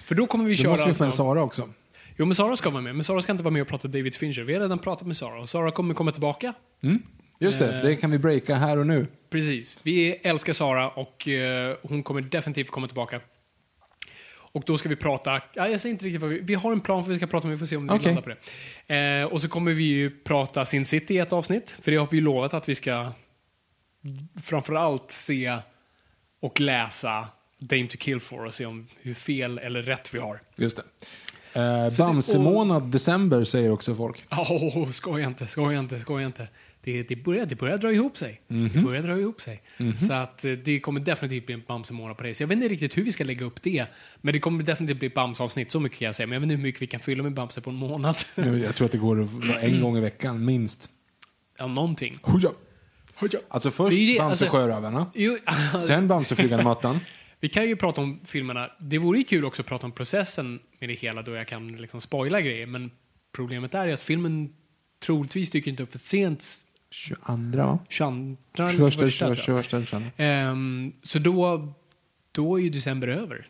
[0.05, 1.69] För då kommer vi Då köra måste vi få alltså, en Sara också.
[2.17, 4.15] Jo, men Sara ska vara med, men Sara ska inte vara med och prata David
[4.15, 4.41] Fincher.
[4.41, 6.53] Vi har redan pratat med Sara och Sara kommer komma tillbaka.
[7.39, 7.81] Just det, Eh.
[7.83, 9.07] det kan vi breaka här och nu.
[9.29, 9.79] Precis.
[9.83, 13.19] Vi älskar Sara och eh, hon kommer definitivt komma tillbaka.
[14.51, 16.81] Och då ska vi prata, ja, jag säger inte riktigt vad vi, vi har en
[16.81, 18.05] plan för vad vi ska prata om, vi får se om vi Okej.
[18.05, 18.29] landar på
[18.87, 18.95] det.
[18.95, 22.07] Eh, och så kommer vi ju prata Sin City i ett avsnitt, för det har
[22.11, 23.11] vi ju lovat att vi ska
[24.43, 25.57] framförallt se
[26.39, 27.27] och läsa
[27.59, 30.41] Dame to Kill for och se om hur fel eller rätt vi har.
[30.55, 30.83] Just det.
[31.53, 34.25] Eh, Bamsemånad, december, säger också folk.
[34.31, 36.47] Oh, skoja inte, skoja inte, skoja inte.
[36.83, 38.41] Det, det, börjar, det börjar dra ihop sig.
[38.47, 39.61] Det börjar dra ihop sig.
[39.97, 42.33] Så att eh, det kommer definitivt bli en Bamse-månad på det.
[42.33, 43.85] Så jag vet inte riktigt hur vi ska lägga upp det.
[44.21, 46.27] Men det kommer definitivt bli Bamse-avsnitt, så mycket kan jag säga.
[46.27, 48.15] Men jag vet inte hur mycket vi kan fylla med Bamse på en månad.
[48.35, 49.27] Jag, tror att det går
[49.61, 50.89] en gång i veckan, minst.
[51.59, 52.19] ja, någonting.
[52.21, 52.49] Hoja.
[53.47, 55.37] Alltså först Det Bamse alltså- sjörövarna, Jo,
[55.87, 56.99] sen Bamse flygande mattan.
[57.39, 58.71] vi kan ju prata om filmerna.
[58.79, 61.67] Det vore ju kul också att prata om processen med det hela då jag kan
[61.67, 62.65] liksom spoila grejer.
[62.65, 62.91] Men
[63.35, 64.49] problemet är ju att filmen
[65.05, 66.45] troligtvis dyker inte upp för sent
[66.91, 67.79] 22 va?
[67.89, 69.65] 22 21, 21, 21, tror jag.
[69.65, 70.03] 21, 21.
[70.17, 71.67] Ehm, så då,
[72.31, 73.45] då är ju december över.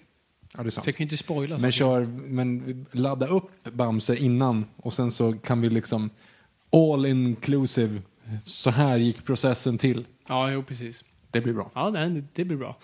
[0.53, 0.85] Ja, det är Så sant.
[0.87, 1.57] jag kan ju inte spoila.
[1.57, 1.71] Men, saker.
[1.71, 6.09] kör, men ladda upp Bamse innan och sen så kan vi liksom
[6.71, 8.01] all inclusive.
[8.43, 10.05] Så här gick processen till.
[10.27, 11.03] Ja, jo, precis.
[11.31, 11.71] Det blir bra.
[11.75, 12.77] Ja, nej, det, det blir bra.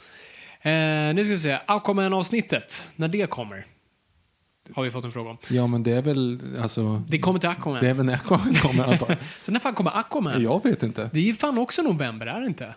[0.61, 1.59] Eh, nu ska vi se.
[1.67, 3.65] Aquaman-avsnittet, när det kommer.
[4.73, 5.37] Har vi fått en fråga om.
[5.49, 7.03] Ja, men det är väl alltså.
[7.07, 7.79] Det kommer till Aquaman.
[7.83, 8.23] Det är väl när jag
[8.61, 9.17] kommer jag.
[9.41, 10.43] Så när fan kommer Aquaman?
[10.43, 11.09] Jag vet inte.
[11.13, 12.75] Det är ju fan också november, är det inte?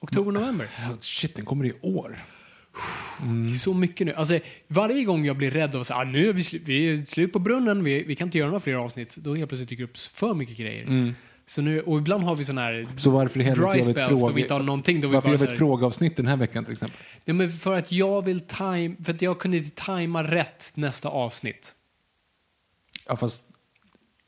[0.00, 0.68] Oktober, november.
[1.00, 2.18] Shit, den kommer i år.
[3.44, 4.12] Det är så mycket nu.
[4.14, 7.04] Alltså, varje gång jag blir rädd av att ah, nu är vi, slu- vi är
[7.04, 9.84] slut på brunnen, vi, vi kan inte göra några fler avsnitt, då helt plötsligt dyker
[9.84, 10.84] upp för mycket grejer.
[11.52, 13.84] Så nu, och ibland har vi sån här Så varför i dry gör vi ett
[13.84, 14.66] spells då vi inte har fråga...
[14.66, 15.00] någonting.
[15.00, 16.98] Då vi Varför bara gör vi ett frågeavsnitt den här veckan till exempel?
[17.24, 21.08] Ja, men för att jag vill time, för att jag kunde inte tajma rätt nästa
[21.08, 21.74] avsnitt.
[23.08, 23.42] Ja, fast...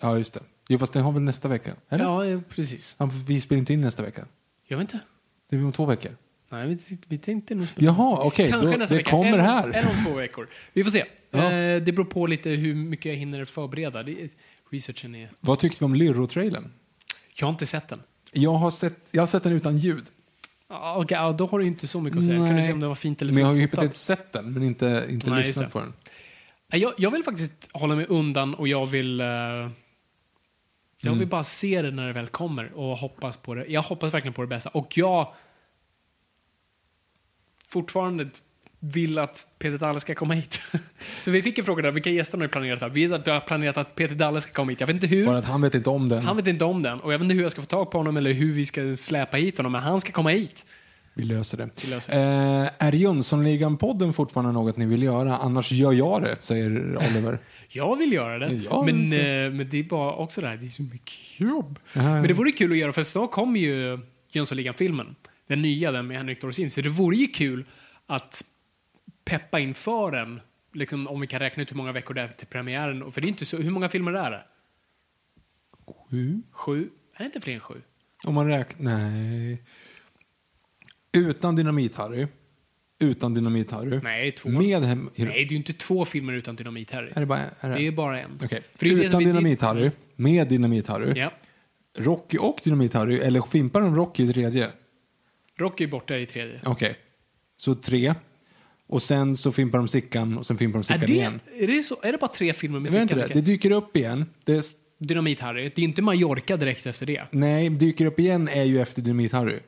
[0.00, 0.40] Ja, just det.
[0.68, 1.76] Jo, fast den har väl nästa vecka?
[1.88, 2.04] Eller?
[2.04, 2.96] Ja, precis.
[2.98, 4.26] Ja, vi spelar inte in nästa vecka.
[4.66, 5.06] Jag vet inte.
[5.50, 6.16] Det är om två veckor.
[6.50, 8.50] Nej, vi, vi tänkte nog spela Jaha, okej.
[8.50, 9.10] Kanske nästa det vecka.
[9.10, 9.68] kommer eller, här.
[9.68, 10.48] Eller om två veckor.
[10.72, 11.04] Vi får se.
[11.30, 11.52] Ja.
[11.52, 14.02] Eh, det beror på lite hur mycket jag hinner förbereda.
[14.02, 14.28] Det,
[14.70, 15.30] researchen är...
[15.40, 16.70] Vad tyckte vi om Lyrro-trailern?
[17.40, 18.03] Jag har inte sett den.
[18.33, 20.05] Jag har, sett, jag har sett den utan ljud.
[20.68, 22.38] Ja, ja, då har du inte så mycket att säga.
[22.40, 22.49] Nej.
[22.49, 24.53] Kan du se om det var fint eller Men jag har ju hypotetiskt sett den,
[24.53, 25.92] men inte, inte Nej, lyssnat på den.
[26.68, 29.20] Jag, jag vill faktiskt hålla mig undan och jag vill...
[29.20, 29.70] eh, jag
[31.07, 31.18] Mm.
[31.18, 33.64] vill bara se det när det väl kommer och hoppas på det.
[33.68, 34.70] Jag hoppas verkligen på det bästa.
[34.70, 35.33] Och jag
[37.68, 38.31] fortfarande
[38.92, 40.62] vill att Peter Dalle ska komma hit.
[41.20, 42.88] Så vi fick en fråga där, vilka gäster har ni planerat här?
[42.88, 44.81] Vi har planerat att Peter Dalle ska komma hit.
[44.81, 45.27] Jag vet inte hur.
[45.27, 46.23] Bara att han vet inte om den.
[46.23, 47.01] Han vet inte om den.
[47.01, 48.97] Och jag vet inte hur jag ska få tag på honom eller hur vi ska
[48.97, 49.73] släpa hit honom.
[49.73, 50.66] Men han ska komma hit.
[51.14, 51.70] Vi löser det.
[51.85, 55.37] Vi löser Eh, är Jönssonligan-podden fortfarande något ni vill göra?
[55.37, 57.38] Annars gör jag det, säger Oliver.
[57.68, 58.55] Jag vill göra det.
[58.55, 61.79] Ja, men, eh, men det är bara också det här, det är så mycket jobb.
[61.97, 62.11] Aha.
[62.11, 63.99] Men det vore kul att göra, för snart kommer ju
[64.31, 65.14] Jönssonligan-filmen.
[65.49, 66.70] Den nya, den med Henrik Dorsin.
[66.70, 67.64] Så det vore ju kul
[68.07, 68.44] att
[69.24, 70.40] peppa inför den.
[70.72, 73.12] Liksom, om vi kan räkna ut hur många veckor det är till premiären.
[73.12, 74.44] För det är inte så, hur många filmer är det?
[76.10, 76.42] Sju?
[76.50, 76.90] Sju?
[77.14, 77.82] Är det inte fler än sju?
[78.24, 78.98] Om man räknar...
[78.98, 79.62] Nej.
[81.12, 82.28] Utan Dynamit-Harry.
[82.98, 84.00] Utan Dynamit-Harry.
[84.04, 84.48] Nej, två.
[84.48, 85.10] Med hem...
[85.16, 87.12] Nej, det är ju inte två filmer utan Dynamit-Harry.
[87.14, 87.40] Är det bara...
[87.60, 87.74] Är det...
[87.74, 88.40] Det är bara en.
[88.44, 88.62] Okej.
[88.74, 89.90] För Utan Dynamit-Harry.
[90.16, 91.18] Med Dynamit-Harry.
[91.18, 91.32] Ja.
[91.96, 93.20] Rocky och Dynamit-Harry.
[93.20, 94.70] Eller fimpar de Rocky i tredje?
[95.56, 96.60] Rocky är borta i tredje.
[96.64, 96.98] Okej.
[97.56, 98.14] Så tre.
[98.88, 101.40] Och sen så fimpar de Sickan och sen fimpar de Är Sickan det, igen.
[101.61, 103.07] är, det så, är det bara tre filmer med Sickan?
[103.07, 103.27] det.
[103.35, 104.27] Det dyker upp igen.
[104.44, 104.64] Det,
[104.99, 105.73] Dynamit-Harry.
[105.75, 107.23] Det är inte Mallorca direkt efter det.
[107.31, 109.61] nej, dyker upp igen är ju efter Dynamit-Harry.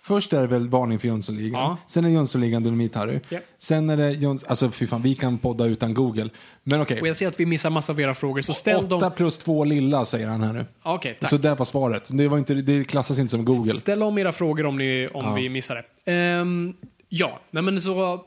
[0.00, 1.60] Först är det väl varning för Jönssonligan.
[1.60, 1.76] Ja.
[1.88, 3.20] Sen är Jönssonligan Dynamit-Harry.
[3.28, 3.38] Ja.
[3.58, 4.44] Sen är det Jöns...
[4.44, 6.30] Alltså fy fan, vi kan podda utan Google.
[6.64, 7.00] Men okej.
[7.00, 9.10] Och jag ser att vi missar massa av era frågor, så ställ dem...
[9.16, 10.64] plus två lilla, säger han här nu.
[10.82, 11.30] Okej, tack.
[11.30, 12.08] Så där var svaret.
[12.12, 13.72] Det, var inte, det klassas inte som Google.
[13.74, 15.34] Ställ om era frågor om, ni, om Ja.
[15.34, 16.12] vi missar det.
[16.12, 16.74] Ehm,
[17.08, 18.22] ja, nej men så,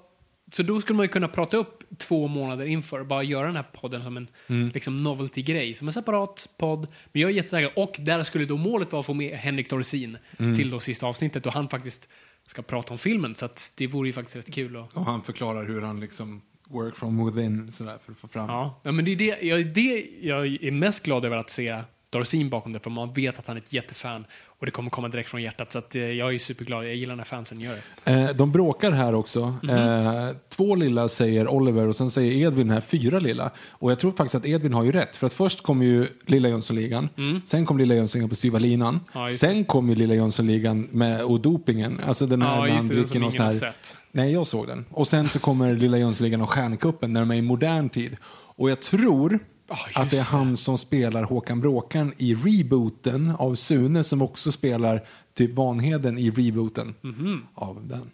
[0.53, 3.65] så då skulle man ju kunna prata upp två månader inför, bara göra den här
[3.73, 4.69] podden som en Mm.
[4.73, 6.87] liksom novelty-grej, som en separat podd.
[7.11, 7.71] Men jag är jättetaggad.
[7.75, 10.55] Och där skulle då målet vara att få med Henrik Dorsin Mm.
[10.55, 12.09] till då sista avsnittet och han faktiskt
[12.45, 13.35] ska prata om filmen.
[13.35, 14.75] Så att det vore ju faktiskt rätt kul.
[14.77, 18.49] Och, Och han förklarar hur han liksom work from within sådär för att få fram.
[18.49, 18.81] ja.
[18.83, 22.49] ja, men det är det jag, det jag är mest glad över att se Dorsin
[22.49, 24.25] bakom det, för man vet att han är ett jättefan
[24.59, 25.71] och det kommer komma direkt från hjärtat.
[25.71, 28.11] Så att, eh, jag är superglad, jag gillar när fansen gör det.
[28.11, 29.55] Eh, de bråkar här också.
[29.63, 29.77] Mhm.
[29.77, 33.51] eh, två lilla säger Oliver och sen säger Edvin här fyra lilla.
[33.69, 35.15] Och jag tror faktiskt att Edvin har ju rätt.
[35.15, 37.09] För att först kom ju Lilla Jönssonligan,
[37.45, 38.99] sen kom Lilla Jönssonligan på styva linan.
[39.13, 39.27] Mm.
[39.27, 41.99] Ja, sen kom ju Lilla Jönssonligan med och dopingen.
[42.07, 43.51] Alltså den här Ja, det, den som ingen har här...
[43.51, 43.95] sett.
[44.11, 44.85] Nej, jag såg den.
[44.89, 48.17] Och sen så kommer Lilla Jönssonligan och Stjärnkuppen när de är i modern tid.
[48.55, 49.39] Och jag tror
[49.85, 54.51] Just att det är han som spelar Håkan Bråkan i rebooten av Sune som också
[54.51, 55.01] spelar
[55.33, 57.45] typ Vanheden i rebooten Mhm.
[57.55, 58.11] av den.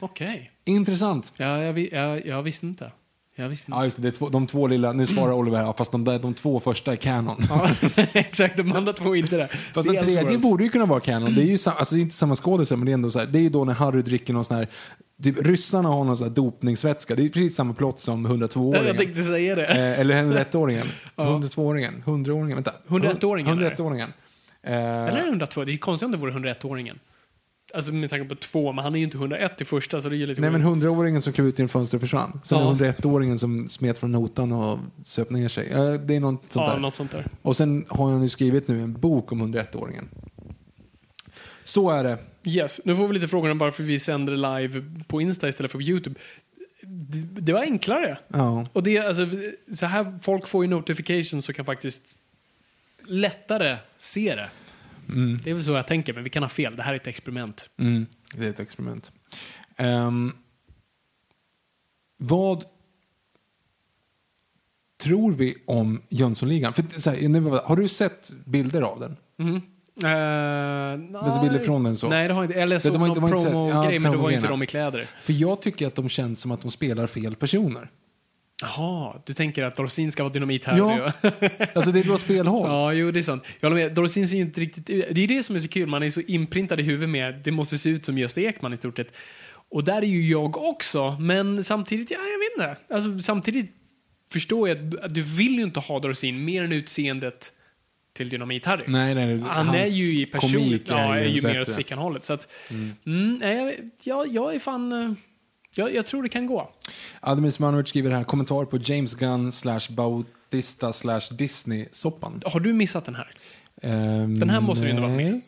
[0.00, 0.50] Okej.
[0.64, 1.32] Intressant.
[1.36, 2.92] Ja, jag, jag, jag visste inte.
[3.40, 3.78] Jag visste inte.
[3.78, 4.02] Ja, just det.
[4.02, 6.60] det är två, de två lilla, nu svarar Oliver här, fast de, där, de två
[6.60, 7.36] första är canon.
[7.48, 7.68] Ja,
[8.12, 9.48] exakt, de andra två är inte det.
[9.74, 11.34] Fast Det den tredje borde ju kunna vara canon.
[11.34, 13.18] Det är ju sa, alltså, det är inte samma skådespelare, men det är ändå så
[13.18, 13.26] här.
[13.26, 14.68] Det är ju då när Harry dricker någon sån här,
[15.22, 17.14] typ ryssarna har någon sån här dopningsvätska.
[17.14, 18.86] Det är precis samma plott som 102-åringen.
[18.86, 19.66] Jag tänkte säga det.
[19.66, 20.86] Eh, eller 101-åringen.
[21.16, 22.02] 102-åringen.
[22.04, 22.54] 100-åringen.
[22.54, 22.72] Vänta.
[22.88, 24.08] 101-åringen, 101-åringen.
[24.62, 25.64] Eh, Eller är det 102?
[25.64, 26.98] Det är konstigt om det vore 101-åringen.
[27.74, 30.16] Alltså med tanke på två, men han är ju inte 101 i första så det
[30.16, 30.82] är ju lite Nej men weird.
[30.82, 32.40] 100-åringen som klev ut genom fönstret försvann.
[32.44, 32.70] Sen Ja.
[32.70, 35.68] är det 101-åringen som smet från notan och söp ner sig.
[36.04, 36.78] Det är något sånt Ja, där.
[36.80, 37.26] något sånt där.
[37.42, 40.08] Och sen har han ju skrivit nu en bok om 101-åringen.
[41.64, 42.18] Så är det.
[42.44, 45.78] Yes, nu får vi lite frågor om varför vi sänder live på Insta istället för
[45.78, 46.20] på YouTube.
[46.82, 48.18] Det, det var enklare.
[48.28, 48.66] Ja.
[48.72, 49.26] Och det, alltså,
[49.74, 52.16] så här, folk får ju notifications och kan faktiskt
[53.06, 54.50] lättare se det.
[55.44, 56.76] Det är väl så jag tänker, men vi kan ha fel.
[56.76, 57.68] Det här är ett experiment.
[57.78, 59.12] Mm, det är ett experiment.
[59.76, 60.32] Ehm,
[62.16, 62.64] vad
[65.00, 66.72] tror vi om Jönssonligan?
[66.72, 69.16] För, så här, har du sett bilder av den?
[69.38, 69.60] Mm.
[70.04, 70.10] Uh,
[71.24, 72.08] det bilder från den så?
[72.08, 72.66] Nej, det har jag inte.
[72.66, 75.08] Det- de har någon promo-grej, ja, men då var inte de i kläder.
[75.22, 77.90] För jag tycker att de känns som att de spelar fel personer.
[78.62, 80.78] Jaha, du tänker att Dorsin ska vara dynamit här?
[80.78, 81.12] Ja.
[81.22, 82.68] Det- Alltså det går åt fel håll.
[82.68, 83.44] Ja, jo, det är sant.
[83.60, 83.94] Jag håller med.
[83.94, 84.86] Dorsin ser ju inte riktigt.
[84.86, 85.86] Det är det som är så kul.
[85.88, 88.76] Man är så inprintad i huvudet med det måste se ut som Gösta Ekman i
[88.76, 89.16] stort sett.
[89.70, 92.94] Och där är ju jag också, men samtidigt, ja, jag vet inte.
[92.94, 93.70] Alltså, samtidigt
[94.32, 97.52] förstår jag att du- vill ju inte ha Dorsin mer än utseendet
[98.12, 98.82] till Dynamit-Harry.
[98.86, 99.40] Nej, nej, nej.
[99.48, 100.50] Han är ju i person...
[100.52, 102.24] komik ja, är ju mer åt Sickan-hållet.
[102.24, 102.48] Så att,
[103.04, 103.38] mm.
[103.40, 105.16] nej, jag, jag, jag är fan...
[105.76, 106.70] Jag, jag tror det kan gå.
[107.20, 112.42] Admin Smanovic skriver här, kommentar på James Gunn slash Bautista slash Disney-soppan.
[112.46, 113.30] Har du missat den här?
[113.82, 115.40] Ehm, Den här måste du inte vara med.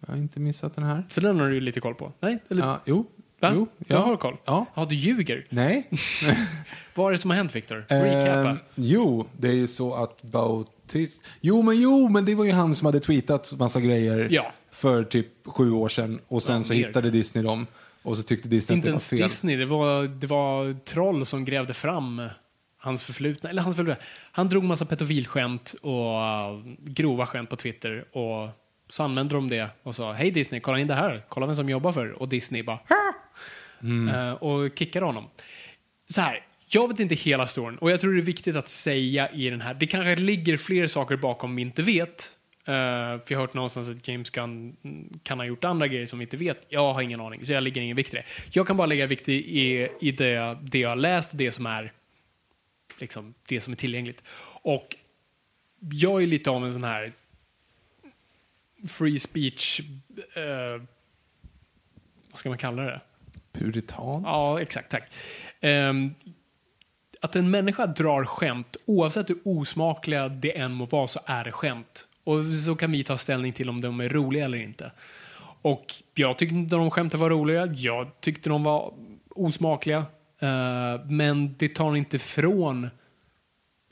[0.00, 1.04] Jag har inte missat den här.
[1.08, 2.12] Så den har du lite koll på.
[2.20, 2.38] Nej?
[2.50, 3.06] Eller, Ja, jo.
[3.40, 3.50] Va?
[3.54, 3.98] jo Du ja.
[4.00, 4.36] har koll?
[4.44, 4.66] Ja.
[4.74, 5.46] Ja, du ljuger.
[5.50, 5.90] Nej.
[6.94, 7.76] Vad är det som har hänt, Victor?
[7.88, 8.50] Recapa.
[8.50, 11.24] Ehm, jo, det är ju så att Bautista...
[11.40, 14.52] Jo, men jo, men det var ju han som hade tweetat massa grejer Ja.
[14.72, 16.20] för typ sju år sedan.
[16.28, 16.86] Och sen Ja, så mer.
[16.86, 17.66] hittade Disney dem.
[18.06, 19.28] Och så tyckte Disney Inte att ens det var fel.
[19.28, 22.28] Disney, det var, det var troll som grävde fram
[22.78, 23.50] hans förflutna.
[23.50, 24.04] Eller hans förflutna.
[24.32, 28.16] Han drog massa pedofilskämt och uh, grova skämt på Twitter.
[28.16, 28.48] Och
[28.90, 31.24] så använde de det och sa hej Disney, kolla in det här.
[31.28, 32.22] Kolla vem som jobbar för.
[32.22, 32.78] Och Disney bara
[34.08, 35.28] Eh, och kickade honom.
[36.06, 39.30] Så här, jag vet inte hela storyn och jag tror det är viktigt att säga
[39.30, 39.74] i den här.
[39.74, 42.35] Det kanske ligger fler saker bakom vi inte vet.
[42.68, 42.72] Eh,
[43.20, 44.76] för jag har hört någonstans att James Gunn
[45.22, 46.66] kan ha gjort andra grejer som vi inte vet.
[46.68, 48.24] Jag har ingen aning, så jag lägger ingen vikt i det.
[48.52, 51.66] Jag kan bara lägga vikt i, i, det, det jag har läst och det som
[51.66, 51.92] är
[52.98, 54.22] liksom, det som är tillgängligt.
[54.62, 54.96] Och
[55.80, 57.12] jag är lite av en sån här
[58.88, 59.80] free speech,
[60.34, 60.82] eh,
[62.30, 63.00] vad ska man kalla det?
[63.52, 64.22] Puritan?
[64.22, 64.90] Ja, exakt.
[64.90, 65.14] Tack.
[65.60, 66.14] Ehm,
[67.20, 71.52] att en människa drar skämt, oavsett hur osmakliga det än må vara, så är det
[71.52, 72.05] skämt.
[72.26, 74.92] Och så kan vi ta ställning till om de är roliga eller inte.
[75.62, 75.84] Och
[76.14, 77.66] jag tyckte inte de skämten var roliga.
[77.66, 78.94] Jag tyckte de var
[79.30, 79.98] osmakliga.
[80.38, 82.88] Eh, men det tar inte från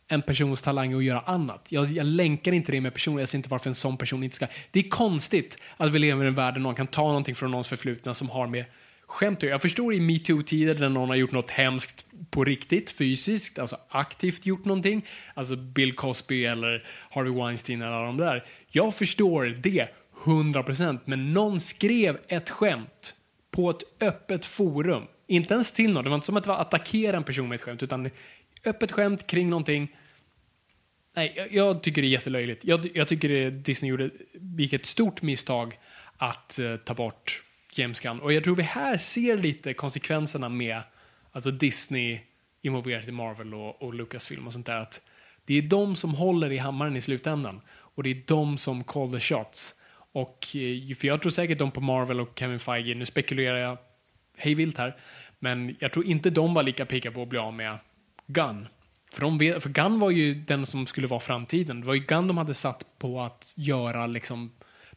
[0.09, 1.73] en persons talang att göra annat.
[1.73, 4.37] Jag, jag länkar inte det med personer, jag ser inte varför en sån person inte
[4.37, 4.47] ska...
[4.71, 7.51] Det är konstigt att vi lever i en värld där någon kan ta någonting från
[7.51, 8.65] någons förflutna som har med
[9.07, 9.43] skämt.
[9.43, 14.47] Jag förstår i metoo-tider när någon har gjort något hemskt på riktigt, fysiskt, alltså aktivt
[14.47, 15.05] gjort någonting.
[15.35, 18.45] Alltså Bill Cosby eller Harvey Weinstein eller alla de där.
[18.71, 19.89] Jag förstår det
[20.25, 23.15] 100% men någon skrev ett skämt
[23.51, 25.03] på ett öppet forum.
[25.27, 27.57] Inte ens till någon, det var inte som att det var attackera en person med
[27.57, 28.11] ett skämt utan
[28.65, 29.97] öppet skämt kring någonting.
[31.17, 32.65] Nej, jag, jag tycker det är jättelöjligt.
[32.65, 35.79] Jag, jag tycker det, Disney gjorde, vilket ett stort misstag
[36.17, 37.43] att eh, ta bort
[37.79, 38.21] James Gunn.
[38.21, 40.83] Och jag tror vi här ser lite konsekvenserna med
[41.33, 42.21] alltså Disney
[42.63, 44.77] involverat i Marvel och, och Lucasfilm och sånt där.
[44.77, 45.01] Att
[45.45, 47.61] det är de som håller i hammaren i slutändan.
[47.69, 49.75] Och det är de som call the shots.
[50.13, 53.79] Och, eh, för jag tror säkert de på Marvel och Kevin Feige, nu spekulerar jag
[54.37, 54.97] hej vilt här,
[55.39, 57.79] men jag tror inte de var lika pigga på att bli av med
[58.27, 58.69] Gunn.
[59.13, 61.81] För, de för Gunn var ju den som skulle vara framtiden.
[61.81, 64.53] Det var ju Gunn de hade satt på att göra, liksom,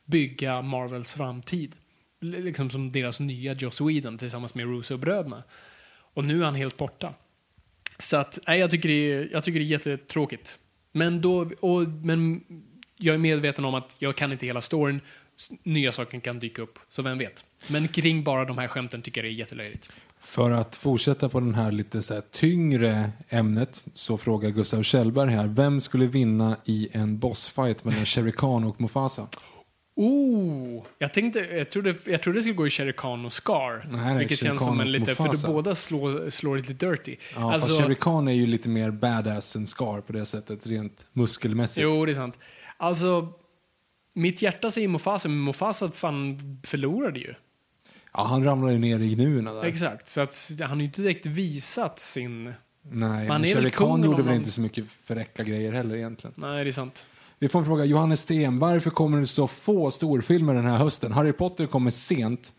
[0.05, 1.75] bygga Marvels framtid.
[2.19, 5.43] Liksom som deras nya Joss Whedon tillsammans med Russo-bröderna.
[6.13, 7.13] Och nu är han helt borta.
[7.99, 10.59] Så att, nej, jag tycker det är, jag tycker det är jättetråkigt.
[10.91, 12.43] Men, då, och, men
[12.97, 15.01] jag är medveten om att jag kan inte hela storyn.
[15.63, 17.45] Nya saker kan dyka upp, så vem vet.
[17.67, 19.91] Men kring bara de här skämten tycker jag det är jättelöjligt.
[20.19, 25.31] För att fortsätta på den här lite så här tyngre ämnet så frågar Gustav Kjellberg
[25.31, 29.27] här, vem skulle vinna i en bossfight mellan Sherry Khan och Mufasa?
[29.99, 33.87] Oh, jag tänkte, jag trodde, jag trodde det skulle gå i Shere Khan och Scar.
[33.91, 37.15] Nej, vilket Shere känns Khan som en lite, för de båda slår, slår lite dirty.
[37.35, 41.05] Ja, alltså, Shere Khan är ju lite mer badass än Scar på det sättet, rent
[41.13, 41.83] muskelmässigt.
[41.83, 42.39] jo, det är sant.
[42.77, 43.33] Alltså,
[44.13, 47.33] mitt hjärta säger Mufasa, men Mufasa fan förlorade ju.
[48.13, 49.63] Ja, han ramlar ju ner i gnuerna där.
[49.63, 52.53] Exakt, så att han har ju inte direkt visat sin...
[52.81, 56.33] Nej, Man men Shere Khan gjorde väl inte så mycket fräcka grejer heller egentligen.
[56.37, 57.05] Nej, det är sant.
[57.39, 61.11] Vi får en fråga, Johannes Sten, varför kommer det så få storfilmer den här hösten?
[61.11, 62.53] Harry Potter kommer sent,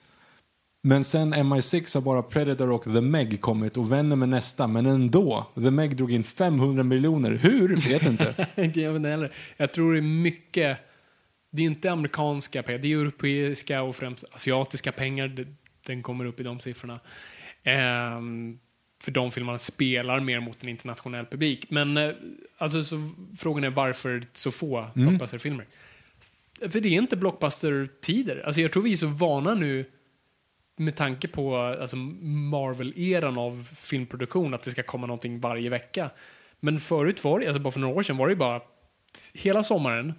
[0.82, 4.86] men sen MI6 har bara Predator och The Meg kommit och Venom är nästa, men
[4.86, 5.46] ändå.
[5.54, 7.30] The Meg drog in 500 miljoner.
[7.30, 7.76] Hur?
[7.76, 8.46] Vet inte.
[8.62, 9.32] Inte jag vet heller.
[9.56, 10.84] Jag tror det är mycket...
[11.50, 15.46] Det är inte amerikanska pengar, det är europeiska och främst asiatiska pengar.
[15.86, 17.00] Den kommer upp i de siffrorna.
[17.62, 18.58] Ehm,
[19.00, 21.70] för de filmerna spelar mer mot en internationell publik.
[21.70, 22.14] Men eh,
[22.58, 25.66] alltså, så, frågan är varför så få blockbusterfilmer.
[26.60, 28.42] För det är inte blockbuster-tider.
[28.46, 29.84] Alltså, jag tror vi är så vana nu
[30.76, 36.10] med tanke på alltså, Marvel-eran av filmproduktion att det ska komma någonting varje vecka.
[36.60, 38.60] Men förut var det, alltså bara för några år sedan var det bara
[39.34, 40.14] hela sommaren,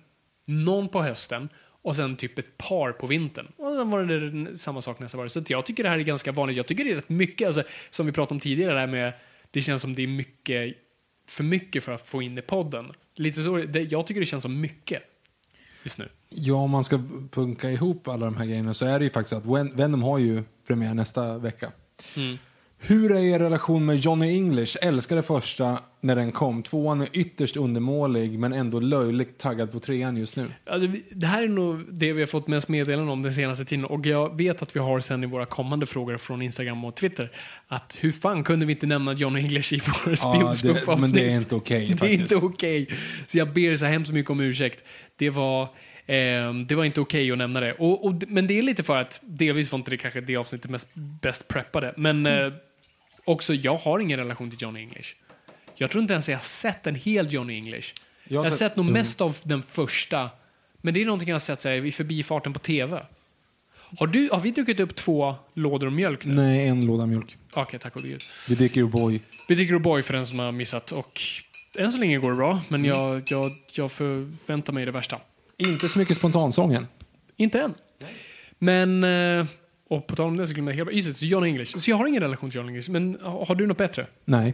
[0.47, 1.49] någon på hösten
[1.89, 3.47] och sen typ ett par på vintern.
[3.57, 5.27] Och sen var det samma sak nästa år.
[5.27, 6.57] Så jag tycker det här är ganska vanligt.
[6.57, 9.13] Jag tycker det är rätt mycket, alltså, som vi pratade om tidigare, det här med
[9.51, 10.75] det känns som det är mycket,
[11.27, 12.91] för mycket för att få in i podden.
[13.15, 15.03] Lite så, det, jag tycker det känns som mycket
[15.83, 16.09] just nu.
[16.29, 16.99] Ja, om man ska
[17.31, 20.17] punka ihop alla de här grejerna så är det ju faktiskt att Ven- Venom har
[20.17, 21.71] ju premiär nästa vecka.
[22.81, 24.77] Hur är er relation med Johnny English?
[24.81, 26.63] Älskade första när den kom.
[26.63, 30.47] Tvåan är ytterst undermålig men ändå löjligt taggad på trean just nu.
[30.65, 33.85] Alltså, det här är nog det vi har fått mest meddelanden om den senaste tiden
[33.85, 37.31] och jag vet att vi har sen i våra kommande frågor från Instagram och Twitter
[37.67, 41.31] att hur fan kunde vi inte nämna John English i vår Ja, det, men det
[41.31, 42.87] är inte okej Det är inte okej.
[43.27, 44.83] Så jag ber så hemskt mycket om ursäkt.
[45.15, 45.63] Det var,
[46.05, 47.71] eh, det var inte okej att nämna det.
[47.71, 50.71] Och, och, men det är lite för att delvis var inte det kanske det avsnittet
[50.71, 51.93] mest bäst preppade.
[51.97, 52.53] Men eh,
[53.25, 55.15] också, jag har ingen relation till John English.
[55.75, 57.93] Jag tror inte ens jag har sett en hel Johnny English.
[58.27, 58.93] Jag har sett nog mm.
[58.93, 60.29] mest av den första.
[60.81, 63.01] Men det är någonting jag har sett så här, i förbifarten på TV.
[63.99, 66.33] Har, du, har vi druckit upp två lådor mjölk nu?
[66.33, 67.37] Nej, en låda mjölk.
[67.55, 68.21] Okej, tack och gud.
[68.49, 69.19] Vi dricker O'boy.
[69.47, 71.21] Vi dricker O'boy för den som har missat och
[71.77, 75.19] än så länge går det bra, men jag, jag, jag förväntar mig det värsta.
[75.57, 76.87] Inte så mycket spontansången.
[77.37, 77.73] Inte än.
[78.59, 79.45] Men, eh,
[79.89, 81.77] och på tal om det så glömde jag helt just det, John English.
[81.79, 84.07] Så jag har ingen relation till John English, men har har du något bättre?
[84.25, 84.53] Nej.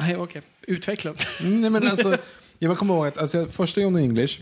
[0.00, 0.42] Nej, okej.
[0.66, 1.14] Utveckla.
[1.40, 2.16] Mm, Nej, men alltså,
[2.58, 4.40] jag komma ihåg att alltså, första Johnny English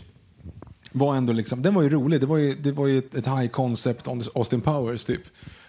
[0.91, 2.19] var ändå liksom, den var ju rolig.
[2.21, 5.21] Det var ju, det var ju ett, ett high concept on Austin Powers typ.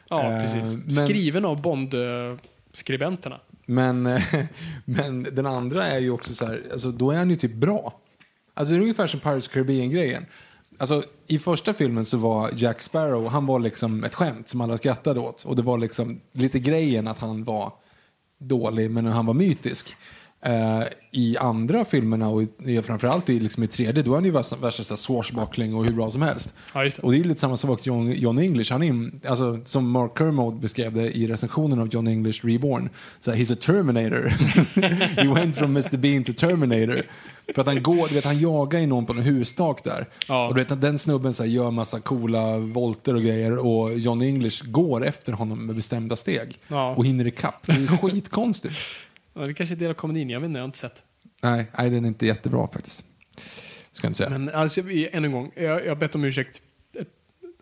[0.08, 0.76] Ja, Eh, precis.
[0.76, 3.40] men- Skriven av Bond-skribenterna.
[3.66, 4.02] Men,
[4.84, 8.00] men den andra är ju också så här, alltså, då är han ju typ bra.
[8.54, 10.26] Alltså det är ungefär som Pirates Caribbean-grejen.
[10.78, 14.76] Alltså, I första filmen så var Jack Sparrow, han var liksom ett skämt som alla
[14.76, 15.44] skrattade åt.
[15.44, 17.72] Och det var liksom lite grejen att han var
[18.38, 19.96] dålig, men han var mytisk.
[20.44, 24.30] Eh, I andra filmerna, och i, framförallt i, liksom i tredje, då är han ju
[24.30, 26.54] värsta, värsta swashbuckling och hur bra som helst.
[26.74, 26.98] Ja, det.
[26.98, 28.72] Och det är ju lite samma sak John, John English.
[28.72, 32.88] Han är, alltså, som Mark Kermode beskrev det i recensionen av John English Reborn.
[33.20, 34.28] Så här, he's a Terminator.
[35.22, 37.02] He went from Mr Bean to Terminator.
[37.54, 40.08] För att han går, du vet han jagar ju någon på en hustak där.
[40.28, 40.48] Ja.
[40.48, 43.98] Och du vet att den snubben så här, gör massa coola volter och grejer och
[43.98, 46.58] John English går efter honom med bestämda steg.
[46.68, 46.94] Ja.
[46.94, 47.66] Och hinner ikapp.
[47.66, 48.76] Det är skitkonstigt.
[49.34, 51.02] Det kanske är del av komedin, jag vet inte, jag har inte sett.
[51.42, 53.04] nej, nej, den är inte jättebra faktiskt.
[53.92, 54.30] Ska jag inte säga.
[54.30, 56.62] Men alltså, än en gång, jag, har bett om ursäkt
[56.98, 57.08] ett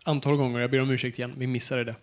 [0.03, 1.33] antal gånger, jag ber om ursäkt igen.
[1.37, 1.95] Vi missade det.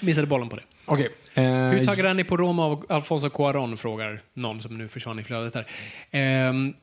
[0.00, 0.62] Missade bollen på det.
[0.84, 1.08] Okej.
[1.34, 3.76] eh, Hur taggade är ni på Roma av Alfonso Cuarón?
[3.76, 5.66] Frågar någon som nu försvann i flödet här.
[6.10, 6.74] Ehm,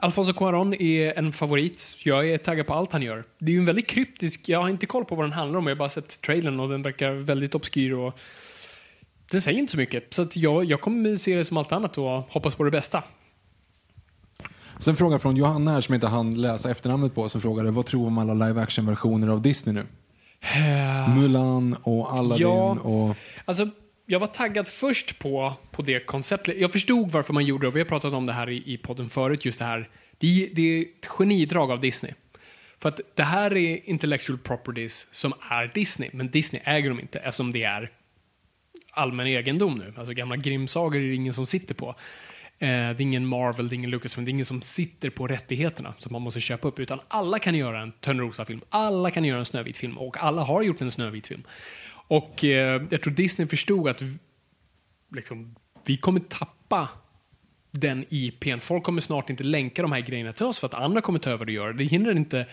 [0.00, 1.96] Alfonso Cuarón är en favorit.
[2.04, 3.24] Jag är taggad på allt han gör.
[3.38, 5.66] Det är ju en väldigt kryptisk, jag har inte koll på vad den handlar om,
[5.66, 8.18] jag har bara sett trailern och den verkar väldigt obskyr och
[9.30, 10.14] den säger inte så mycket.
[10.14, 13.02] Så att jag, jag kommer se det som allt annat och hoppas på det bästa.
[14.78, 18.00] Sen fråga från Johanna här som inte hann läsa efternamnet på som frågade vad tror
[18.00, 19.86] du om alla live action versioner av Disney nu?
[21.14, 22.78] Mulan och Aladdin Ja.
[22.82, 23.16] och...
[23.44, 23.68] Alltså,
[24.06, 26.60] jag var taggad först på, på det konceptet.
[26.60, 28.78] Jag förstod varför man gjorde det och vi har pratat om det här i, i
[28.78, 29.44] podden förut.
[29.44, 29.88] Just det här.
[30.18, 32.12] Det, det är ett genidrag av Disney.
[32.78, 37.18] För att det här är intellectual properties som är Disney, men Disney äger dem inte
[37.18, 37.90] eftersom det är
[38.90, 39.94] allmän egendom nu.
[39.96, 41.88] Alltså gamla Grimm-sagor är det ingen som sitter på.
[41.88, 45.26] Eh, det är ingen Marvel, det är ingen Lucasfilm, det är ingen som sitter på
[45.26, 46.78] rättigheterna som man måste köpa upp.
[46.78, 50.80] Utan alla kan göra en Törnrosa-film, alla kan göra en Snövit-film och alla har gjort
[50.80, 51.42] en Snövit-film.
[51.92, 54.02] Och eh, jag tror Disney förstod att
[55.14, 56.88] liksom, vi kommer tappa
[57.70, 58.58] den IPn.
[58.60, 61.30] Folk kommer snart inte länka de här grejerna till oss för att andra kommer ta
[61.30, 61.78] över och göra det.
[61.78, 62.46] Det hindrar inte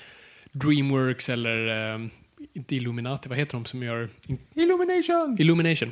[0.52, 2.08] Dreamworks eller eh,
[2.54, 4.10] inte Illuminati, vad heter de som gör
[4.54, 5.36] Illumination!
[5.40, 5.92] Illumination.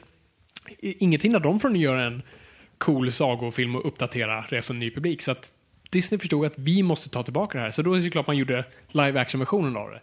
[0.79, 2.21] Inget hindrar dem från att göra en
[2.77, 5.21] cool sagofilm och uppdatera det för en ny publik.
[5.21, 5.51] Så att
[5.89, 7.71] Disney förstod att vi måste ta tillbaka det här.
[7.71, 10.01] Så då är det klart man gjorde live action-versionen av det.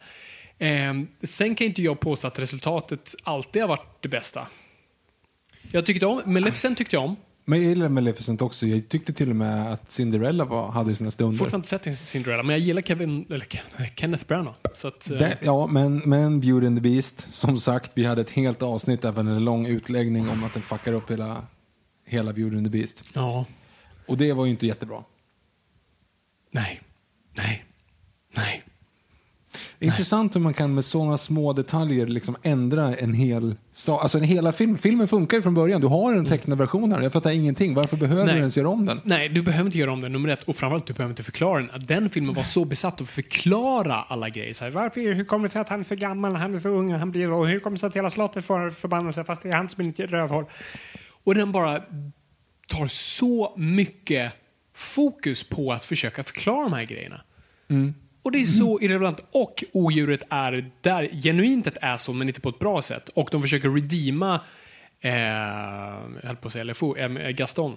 [0.58, 4.46] Ehm, sen kan inte jag påstå att resultatet alltid har varit det bästa.
[5.72, 7.16] Jag tyckte om, Maleficent tyckte jag om.
[7.44, 8.66] Men jag gillar Maleficent också.
[8.66, 11.38] Jag tyckte till och med att Cinderella var, hade sina stunder.
[11.38, 14.56] Fortfarande inte sett Cinderella, men jag gillar Kevin, eller Ken- Kenneth Branagh.
[14.74, 18.20] Så att, eh, Det, ja, men, men Beauty and the Beast, som sagt, vi hade
[18.20, 21.46] ett helt avsnitt, även en lång utläggning om att den fuckar upp hela,
[22.06, 23.10] hela Beauty and the Beast.
[23.14, 23.44] ja.
[24.06, 25.04] Och det var ju inte jättebra.
[26.50, 26.80] Nej.
[27.36, 27.64] Nej.
[28.36, 28.62] Nej.
[29.82, 34.02] Intressant hur man kan med sådana små detaljer liksom ändra en hel sak.
[34.02, 34.78] Alltså en hela film.
[34.78, 35.80] Filmen funkar ju från början.
[35.80, 37.02] Du har en tecknad version här.
[37.02, 37.74] Jag fattar ingenting.
[37.74, 38.34] Varför behöver Nej.
[38.34, 39.00] du ens göra om den?
[39.04, 40.44] Nej, du behöver inte göra om den, nummer ett.
[40.44, 41.70] Och framförallt, du behöver inte förklara den.
[41.72, 44.52] Att den filmen var så besatt av att förklara alla grejer.
[44.52, 46.68] Så här, varför, hur kommer det sig att han är för gammal, han är för
[46.68, 49.48] ung, han blir och hur kommer det sig att hela slottet får förbannelse fast det
[49.48, 50.44] är han som är ett rövhål.
[51.24, 51.80] Och den bara
[52.68, 54.32] tar så mycket
[54.74, 57.20] fokus på att försöka förklara de här grejerna.
[58.22, 59.24] Och det är så irrelevant.
[59.32, 63.08] Och odjuret är där genuint ett asshole, men inte på ett bra sätt.
[63.08, 64.40] Och de försöker redeema,
[65.00, 67.76] eh, jag höll på att säga LFO, eh, Gaston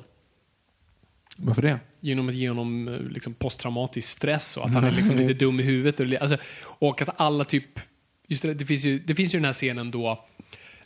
[1.38, 1.80] Varför det?
[2.00, 5.60] genom att ge honom eh, liksom, posttraumatisk stress och att han är liksom lite dum
[5.60, 6.00] i huvudet.
[6.00, 7.80] Och, alltså, och att alla typ...
[8.28, 10.26] Just det, det, finns ju, det finns ju den här scenen då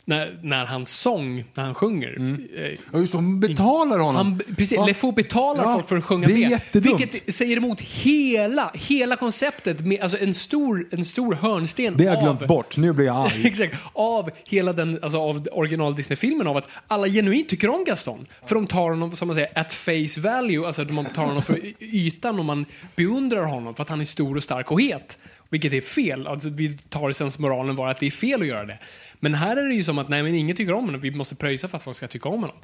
[0.04, 2.16] när, när han sång, när han sjunger.
[2.56, 3.12] eh, Ja, just.
[3.12, 4.16] De betalar honom.
[4.16, 4.86] han, precis, Va?
[4.86, 6.50] LFO betalar Ja, folk för att sjunga det är med.
[6.50, 7.00] jättedumt.
[7.00, 9.80] Vilket säger emot hela, hela konceptet.
[9.86, 12.76] Med, alltså en stor, en stor hörnsten Det har jag glömt bort.
[12.76, 13.42] Nu blir jag arg.
[13.46, 13.76] Exakt.
[13.92, 18.26] Av hela den, alltså av original Disney-filmen av att alla genuint tycker om Gaston.
[18.46, 20.66] För de tar honom, som man säger, at face value.
[20.66, 22.64] Alltså man tar honom för ytan och man
[22.96, 25.18] beundrar honom för att han är stor och stark och het.
[25.50, 26.26] Vilket är fel.
[26.26, 28.78] Alltså, vi tar sensmoralen vara att det är fel att göra det.
[29.20, 31.00] Men här är det ju som att nej, men ingen tycker om honom.
[31.00, 32.56] Vi måste pröjsa för att folk ska tycka om honom.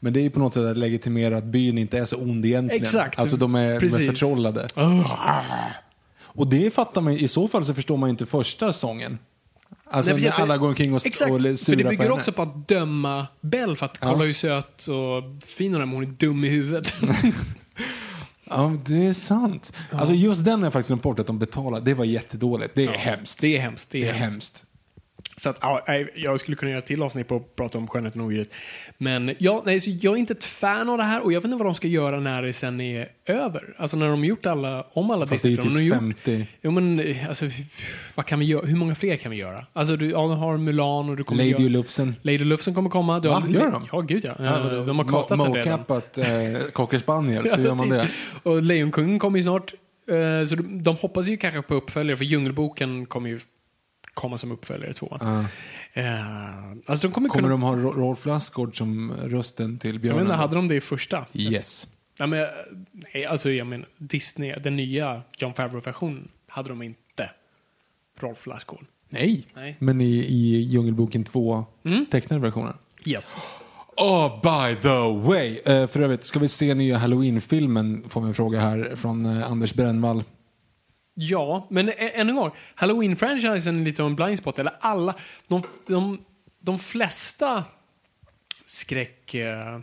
[0.00, 2.46] Men det är ju på något sätt att legitimera att byn inte är så ond
[2.46, 2.82] egentligen.
[2.82, 3.18] Exakt.
[3.18, 4.68] Alltså de är, de är förtrollade.
[6.22, 9.18] Och det fattar man i så fall så förstår man ju inte första sången.
[9.84, 11.90] Alltså Nej, precis, när för- alla går omkring och, Exakt, och för surar det på
[11.90, 12.14] bygger henne.
[12.14, 14.24] också på att döma Bell för att kolla Ja.
[14.24, 16.94] hur söt och fin hon är, men hon är dum i huvudet.
[18.50, 19.72] Ja, det är sant.
[19.92, 21.80] Alltså just den jag faktiskt glömt bort att de betalar.
[21.80, 22.72] Det var jättedåligt.
[22.74, 23.40] Det är hemskt.
[23.40, 23.90] Det är hemskt.
[23.90, 24.32] Det är, Det är hemskt.
[24.32, 24.64] hemskt.
[25.36, 25.82] Så att, ja,
[26.14, 28.54] jag skulle kunna göra ett till avsnitt på att prata om skönheten och odjuret.
[28.98, 31.44] Men ja, nej, så jag är inte ett fan av det här och jag vet
[31.44, 33.74] inte vad de ska göra när det sen är över.
[33.78, 36.12] Alltså när de gjort alla, om alla Fast det är ju Disney-filmer.
[36.12, 36.46] typ De har gjort- 50.
[36.62, 37.46] Jo men alltså,
[38.14, 38.66] vad kan vi göra?
[38.66, 39.66] Hur många fler kan vi göra?
[39.72, 41.68] Alltså du, ja, du har Mulan och du kommer Lady göra...
[41.72, 42.16] Lufsen.
[42.22, 43.20] Lady Lufsen kommer komma.
[43.20, 43.86] Du Va, har, gör de?
[43.92, 44.32] Ja, gud ja.
[44.38, 45.70] Ja, de har castat den redan.
[45.80, 46.26] Mocappat eh,
[46.72, 48.08] Cocker Spaniel, så gör man det.
[48.42, 49.74] Och Lejonkungen kommer ju snart.
[50.10, 53.38] Eh, Så de, de hoppas ju kanske på uppföljare, för Djungelboken kommer ju
[54.14, 55.16] komma som uppföljare två.
[55.20, 55.44] Ja.
[55.92, 57.48] Eh, alltså de kommer, Kommer kunna...
[57.48, 60.22] de ha Ro- Rolf Lassgård som rösten till Jag björnen?
[60.22, 61.26] inte, hade de det i första?
[61.32, 61.86] Yes.
[62.18, 62.46] Nej, men,
[63.14, 67.30] nej, alltså jag menar, Disney, den nya John Favreau-versionen, hade de inte
[68.20, 68.84] Rolf Lassgård.
[69.08, 69.46] Nej.
[69.54, 69.76] Nej.
[69.78, 72.06] Men i, i Djungelboken 2, Mm.
[72.10, 72.76] tecknade versionen.
[73.04, 73.34] Yes.
[73.96, 75.48] Oh, by the way!
[75.64, 78.04] Eh, för övrigt, ska vi se nya Halloween-filmen?
[78.08, 80.24] Får vi en fråga här från eh, Anders Brännvall.
[81.14, 82.50] Ja, men än en gång.
[82.74, 84.58] Halloween-franchisen är lite av en blind spot.
[84.58, 85.14] Eller alla.
[85.48, 86.24] De, de,
[86.60, 87.64] de flesta
[88.66, 89.34] skräck...
[89.34, 89.80] Eh,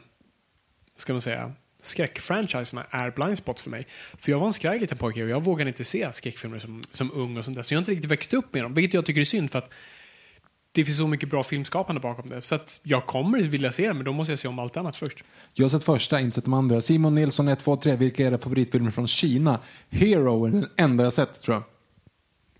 [0.97, 1.53] ska man säga?
[1.82, 3.88] Skräckfranchiserna är blind spots för mig.
[4.17, 7.11] För jag var en skraj liten pojke och jag vågade inte se skräckfilmer som, som
[7.11, 7.63] ung och sånt där.
[7.63, 8.73] Så jag har inte riktigt växt upp med dem.
[8.73, 9.73] Vilket jag tycker är synd för att
[10.82, 12.41] det finns så mycket bra filmskapande bakom det.
[12.41, 14.95] Så att jag kommer vilja se det, men då måste jag se om allt annat
[14.95, 15.23] först.
[15.53, 16.82] Jag har sett första, inte sett de andra.
[16.82, 17.95] Simon Nilsson 1, 2, 3.
[17.95, 19.59] Vilka är era favoritfilmer från Kina?
[19.89, 21.63] Hero är den enda jag sett, tror jag.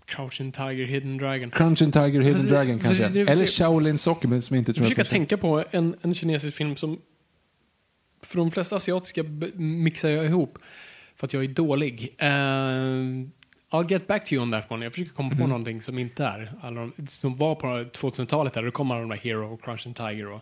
[0.06, 1.50] Crouching Tiger, Hidden Dragon.
[1.50, 3.24] Crouching Tiger, Hidden Fast- Dragon fast kanske.
[3.24, 6.14] det- Eller Shaolin Soccer, som jag inte Jag tror försöker att tänka på en, en
[6.14, 6.98] kinesisk film som
[8.22, 9.22] för de flesta asiatiska
[9.54, 10.58] mixar jag ihop
[11.16, 12.14] för att jag är dålig.
[12.18, 12.28] Eh,
[13.70, 14.84] I'll get back to you on that one.
[14.84, 18.62] Jag försöker komma på någonting som inte är alla de, som var på 2000-talet där.
[18.62, 20.40] Då kom alla de där Hero och Crouching Tiger och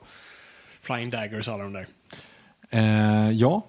[0.80, 1.86] Flying Daggers och alla de där.
[2.70, 3.66] Eh, ja.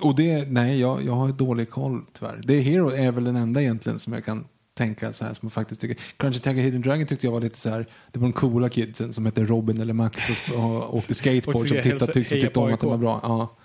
[0.00, 2.40] Och det, nej, jag, jag har dålig koll tyvärr.
[2.44, 5.52] Det Hero är väl den enda egentligen som jag kan tänka så här som jag
[5.52, 6.02] faktiskt tycker.
[6.16, 9.12] Crunchy Tiger Hidden Dragon tyckte jag var lite så här, det var de coola kidsen
[9.12, 10.16] som hette Robin eller Max
[10.56, 12.98] och, åkte skateboard Och som tittade, hälsa- tyckte, som heja tyckte om att det var
[12.98, 13.20] bra.
[13.22, 13.56] Ja.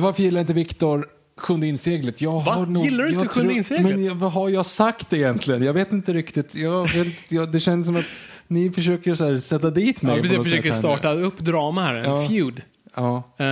[0.00, 2.20] Varför gillar inte Viktor Sjunde inseglet?
[2.20, 2.52] Jag Va?
[2.52, 3.94] har nog, Gillar du inte jag Sjunde inseglet?
[3.96, 5.62] Men jag, vad har jag sagt egentligen?
[5.62, 6.54] Jag vet inte riktigt.
[6.54, 6.88] Jag
[7.28, 10.46] jag, det känns som att ni försöker så här, sätta dit mig Ja, precis, något
[10.46, 12.26] försöker starta upp drama här, en Ja.
[12.28, 12.62] feud.
[12.96, 13.22] Ja.
[13.38, 13.46] Eh,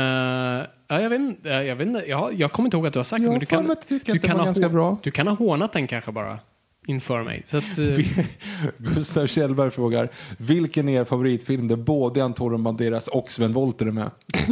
[0.89, 3.23] ja, jag vet inte, jag, vet jag, jag kommer inte ihåg att du har sagt
[3.23, 4.99] Jag det, men du kan, du du ha ganska hå- bra.
[5.03, 6.39] Du kan ha hånat den kanske bara
[6.87, 7.43] inför mig.
[7.45, 7.99] Så att, eh,
[8.79, 10.09] Gustav Kjellberg frågar,
[10.39, 14.11] vilken är er favoritfilm där både Antonio Banderas och Sven Wollter är med?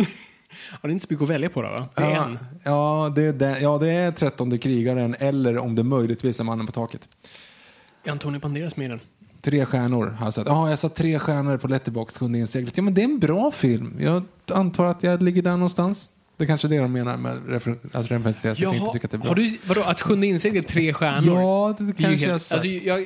[0.71, 1.89] ja, det är inte så mycket att välja på då, va?
[1.95, 2.39] Det är ja, en.
[2.63, 6.67] Ja, det är den, ja, det är trettonde krigaren eller om det möjligtvis är Mannen
[6.67, 7.09] på taket.
[8.05, 9.01] Är Antonio Banderas med i den?
[9.41, 10.47] Tre stjärnor har jag satt.
[10.47, 12.77] Ja, jag satt tre stjärnor på Letterboxd, Sjunde inseglet.
[12.77, 13.97] Ja, men det är en bra film.
[14.01, 16.11] Jag antar att jag ligger där någonstans.
[16.37, 19.07] Det kanske är det de menar med refer alltså referens till att jag inte tycker
[19.07, 19.29] att det är bra.
[19.29, 21.41] har du, vadå, att Sjunde inseglet tre stjärnor?
[21.41, 23.05] Ja, det, kanske jag har helt, alltså, jag,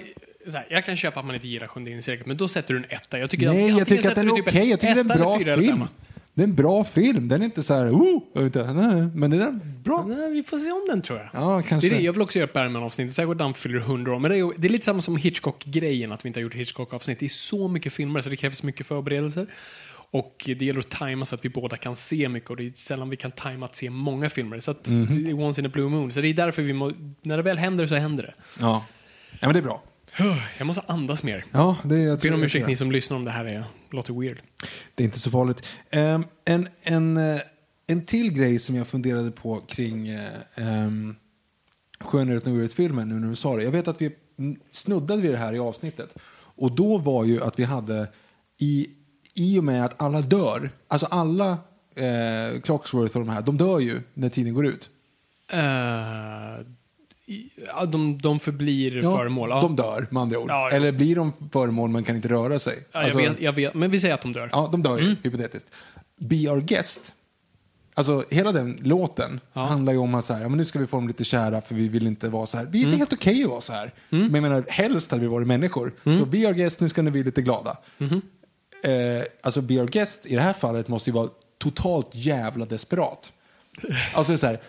[0.53, 2.87] här, jag kan köpa att man inte gillar Sjunde inseglet, men då sätter du en
[2.89, 3.19] etta.
[3.19, 4.53] Jag tycker Nej, antingen- jag tycker att den är du okej.
[4.53, 5.85] typ Jag tycker det är en bra film.
[6.35, 7.29] Det är en bra film.
[7.29, 10.05] Den är inte så här, oh, utan, nej, men den är bra.
[10.09, 11.29] Nej, vi får se om den tror jag.
[11.33, 11.89] Ja, Det kanske.
[11.89, 12.01] är det.
[12.01, 14.19] Jag vill också göra ett Bergman-avsnitt, när han fyller 100 år.
[14.19, 17.19] Men det är, det är lite samma som Hitchcock-grejen, att vi inte har gjort Hitchcock-avsnitt.
[17.19, 19.47] Det är så mycket filmer, så det krävs mycket förberedelser.
[20.11, 22.73] Och det gäller att tajma så att vi båda kan se mycket och det är
[22.75, 24.61] sällan vi kan tajma att se många filmer.
[24.61, 24.93] Så att det
[25.31, 26.13] är once in a blue moon.
[26.13, 28.35] Så det är därför vi må, när det väl händer så händer det.
[28.61, 28.87] Ja.
[29.31, 29.83] ja, men det är bra.
[30.59, 31.45] Jag måste andas mer.
[31.51, 34.43] Ja, det, jag Ber om ursäkt ni som lyssnar om det här är, låter weird.
[34.95, 35.69] Det är inte så farligt.
[35.91, 37.41] Ehm, en, en, eh,
[37.87, 40.21] en till grej som jag funderade på kring uh,
[40.57, 41.17] um,
[42.01, 43.63] Skönheten och odjuret-filmen nu när du sa det.
[43.63, 44.17] Jag vet att vi
[44.71, 46.15] snuddade vid det här i avsnittet.
[46.35, 48.09] Och då var ju att vi hade
[48.59, 48.87] i,
[49.35, 51.51] i och med att alla dör, alltså alla
[51.97, 54.91] eh, Clocksworth och de här, de dör ju när tiden går ut.
[55.53, 56.82] I-
[57.67, 59.51] ja, de, de förblir Ja, föremål.
[59.51, 59.61] Ja.
[59.61, 60.51] De dör med andra ord.
[60.51, 60.71] Ja.
[60.71, 62.75] Eller blir de föremål men kan inte röra sig?
[62.79, 64.49] Ja, jag, Alltså- vet, jag vet, men vi säger att de dör.
[64.53, 65.69] Ja, de dör ju, hypotetiskt.
[66.17, 67.15] Be Our Guest,
[67.95, 70.87] alltså hela den låten handlar ju om att så här, ja, men nu ska vi
[70.87, 72.67] få dem lite kära för vi vill inte vara så här.
[72.71, 73.91] Vi är helt okej att vara så här.
[74.09, 75.93] Men jag menar, helst hade vi varit människor.
[76.19, 77.77] Så Be Our Guest, nu ska ni bli lite glada.
[78.85, 83.33] Eh, alltså Be Our Guest i det här fallet måste ju vara totalt jävla desperat.
[84.15, 84.61] Alltså så här,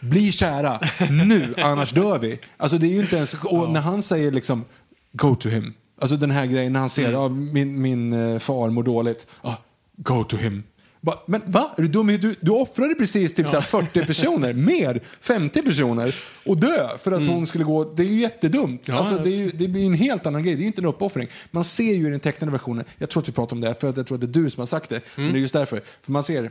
[0.00, 2.40] bli kära nu, annars dör vi.
[2.56, 4.64] Alltså det är ju inte ens, och när han säger liksom,
[5.12, 5.74] go to him.
[6.00, 9.56] Alltså den här grejen när han ser, ja, min, min eh, far mår dåligt, ah,
[9.96, 10.62] go to him.
[11.02, 11.74] Ba, men va?
[11.76, 12.06] Är du dum?
[12.06, 16.14] Du, du offrade precis typ här 40 personer, mer, 50 personer,
[16.46, 17.84] och dö för att hon skulle gå.
[17.84, 18.88] Det är ju jättedumt.
[18.88, 20.54] Ja, alltså, det, är ju, det blir en helt annan grej.
[20.54, 21.28] Det är ju inte en uppoffring.
[21.50, 23.88] Man ser ju i den tecknade versionen, jag tror att vi pratar om det, för
[23.88, 25.54] att jag tror att det är du som har sagt det, men det är just
[25.54, 25.82] därför.
[26.02, 26.50] För man ser,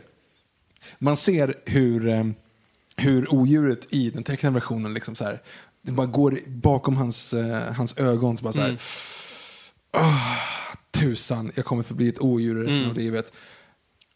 [0.99, 2.23] man ser hur, eh,
[2.99, 5.41] hur odjuret i den tecknade versionen liksom så här,
[5.81, 8.37] det bara går bakom hans, eh, hans ögon.
[8.37, 8.77] Så bara så här,
[9.91, 10.35] "Ah,
[10.91, 13.33] tusan, jag kommer förbli ett odjur resten av livet.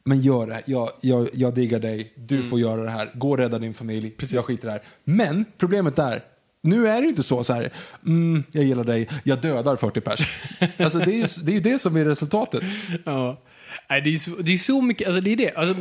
[0.06, 0.64] Men gör det här.
[0.66, 2.14] Jag, jag, jag diggar dig.
[2.16, 3.12] Du får göra det här.
[3.16, 4.16] Gå och rädda din familj.
[4.34, 4.82] Jag skiter i det här.
[5.04, 6.24] Men problemet är,
[6.64, 7.74] nu är det ju inte så, så här,
[8.06, 10.20] mm, jag gillar dig, jag dödar 40 pers.
[10.78, 12.64] alltså det är ju det, är det som är resultatet.
[13.06, 13.42] Ja.
[13.88, 15.52] Det, är så, det är så mycket, alltså det är det.
[15.54, 15.76] Alltså,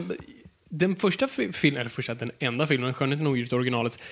[0.75, 4.03] den första filmen, eller första, den enda filmen, Skönheten och odjuret, originalet,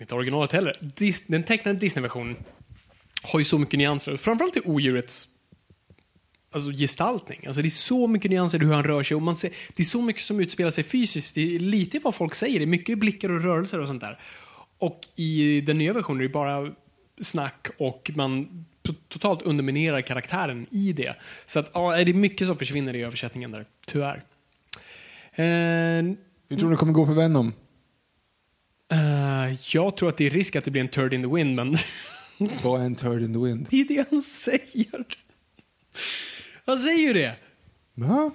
[0.00, 2.36] inte originalet heller, Dis, den tecknade Disney-versionen
[3.22, 4.16] har ju så mycket nyanser.
[4.16, 5.28] Framförallt i odjurets
[6.50, 7.40] alltså, gestaltning.
[7.46, 9.14] Alltså, det är så mycket nyanser i hur han rör sig.
[9.14, 11.34] Och man ser, det är så mycket som utspelar sig fysiskt.
[11.34, 12.58] Det är lite vad folk säger.
[12.58, 14.18] Det är mycket blickar och rörelser och sånt där.
[14.78, 16.72] Och i den nya versionen är det bara
[17.20, 18.64] snack och man
[19.08, 21.16] totalt underminerar karaktären i det.
[21.46, 24.22] Så att, ja, det är mycket som försvinner i översättningen där, tyvärr.
[25.34, 25.44] Eh,
[26.48, 27.52] Hur tror du det kommer gå för Venom?
[28.92, 31.54] eh, jag tror att det är risk att det blir en turd in the wind,
[31.54, 31.76] men
[32.62, 33.66] Vad är en turd in the wind?
[33.70, 35.04] det är det han säger.
[36.66, 37.34] Han säger ju det.
[37.94, 38.30] Va?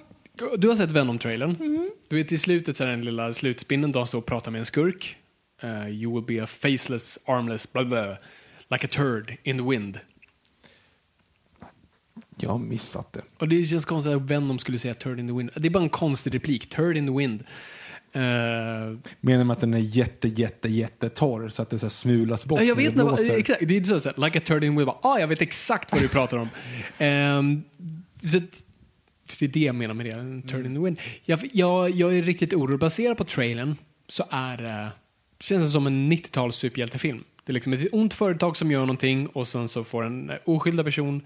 [0.58, 1.56] Du har sett Venom-trailern.
[1.60, 1.90] Mm.
[2.08, 4.58] Du vet i slutet så är den lilla slutspinnen då han står och pratar med
[4.58, 5.16] en skurk.
[5.62, 8.16] Eh, you will be a faceless, armless, blah, blah,
[8.70, 9.98] like a turd in the wind.
[12.42, 13.22] Jag har missat det.
[13.38, 15.50] Och det känns konstigt att Venom skulle säga turd in the wind.
[15.56, 16.68] Det är bara en konstig replik.
[16.68, 17.44] Turd in the wind.
[18.12, 18.20] Eh,
[19.20, 22.64] Menar de att den är jätte, jätte, jättetorr så att det så smulas bort Ja,
[22.66, 23.36] jag när vet det inte, vad- blåser?
[23.38, 24.86] exakt, det är inte så, så här, like a turd in the wind.
[24.86, 26.48] Bara, Ah, jag vet exakt vad du pratar om.
[26.98, 27.62] Ehm,
[28.22, 28.42] så att-
[29.38, 31.00] det är det jag menar med det, en turd in the wind.
[31.24, 32.78] Jag, jag, jag är riktigt orolig.
[32.80, 33.76] Baserat på trailern
[34.08, 34.88] så är det,
[35.40, 37.24] känns det som en 90-tals superhjältefilm.
[37.44, 40.84] Det är liksom ett ont företag som gör någonting och sen så får en oskyldig
[40.84, 41.22] person,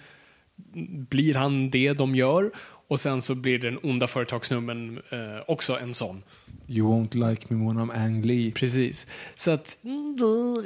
[1.09, 2.51] blir han det de gör?
[2.89, 6.23] Och sen så blir den onda företagssnubben eh, också en sån.
[6.69, 8.53] You won't like me when I'm Ang Lee.
[8.53, 9.07] Precis.
[9.35, 9.79] Så att...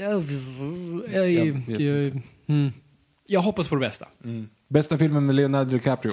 [0.00, 0.22] Jag,
[1.22, 2.72] jag, Jag mm.
[3.26, 4.06] jag hoppas på det bästa.
[4.68, 6.12] Bästa filmen med Leonardo DiCaprio.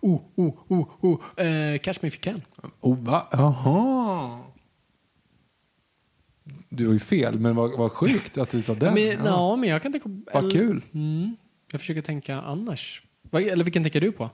[0.00, 1.46] Oh, oh, oh, oh.
[1.46, 2.42] Eh, Catch Me If You Can.
[2.80, 3.28] Oh, va?
[3.32, 4.40] Jaha.
[6.68, 8.94] Du har ju fel, men vad, vad sjukt att du tar den.
[8.94, 9.56] Men, ja.
[9.56, 10.08] men jag kan tänka...
[10.32, 10.82] Vad kul.
[10.94, 11.36] Mm.
[11.72, 13.02] Jag försöker tänka annars.
[13.32, 14.30] Eller vilken tänker du på?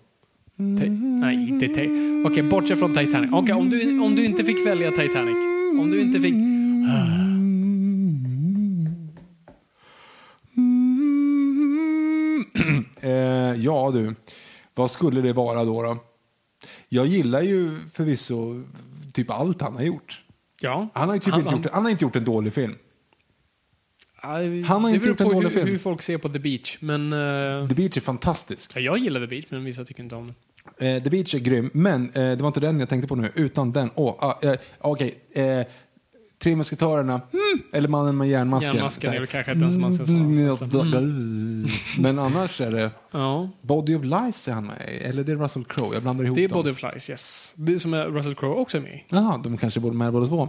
[0.57, 2.27] Ti- Nej, inte Titanic.
[2.27, 3.31] Okej, bortsett från Titanic.
[3.33, 5.37] Okej, om, du, om du inte fick välja Titanic.
[5.81, 6.35] Om du inte fick...
[13.01, 14.15] Eh, ja du,
[14.75, 15.97] vad skulle det vara då, då?
[16.89, 18.63] Jag gillar ju förvisso
[19.13, 20.23] typ allt han har gjort.
[20.61, 20.89] Ja.
[20.95, 22.75] Han har, typ Han- inte han- gjort, han har inte gjort en dålig film.
[24.23, 25.69] Han har inte gjort en dålig hur, film.
[25.69, 26.77] hur folk ser på The Beach.
[26.81, 28.73] Men eh, The Beach är fantastisk.
[28.75, 30.97] ja, jag gillar The Beach, men vissa tycker inte om den.
[30.97, 33.33] Eh, The Beach är grym, men eh, det var inte den jag tänkte på nu.
[33.35, 33.91] Utan den.
[33.95, 35.19] Åh, ah, eh, okej.
[35.33, 35.67] Eh,
[36.39, 38.75] Tre musketörerna, mm, eller Mannen med järnmasken.
[38.75, 40.57] Järnmasken är väl kanske inte ens man ska säga.
[41.99, 45.37] Men annars är det Ja, Body of Lies är han med i, eller det är
[45.37, 45.95] Russell Crowe.
[45.95, 46.59] Jag blandar ihop det är dem.
[46.59, 47.55] Body of Flies, yes.
[47.57, 49.05] Det är som är Russell Crowe också är med i.
[49.09, 50.49] Jaha, de kanske både med båda två.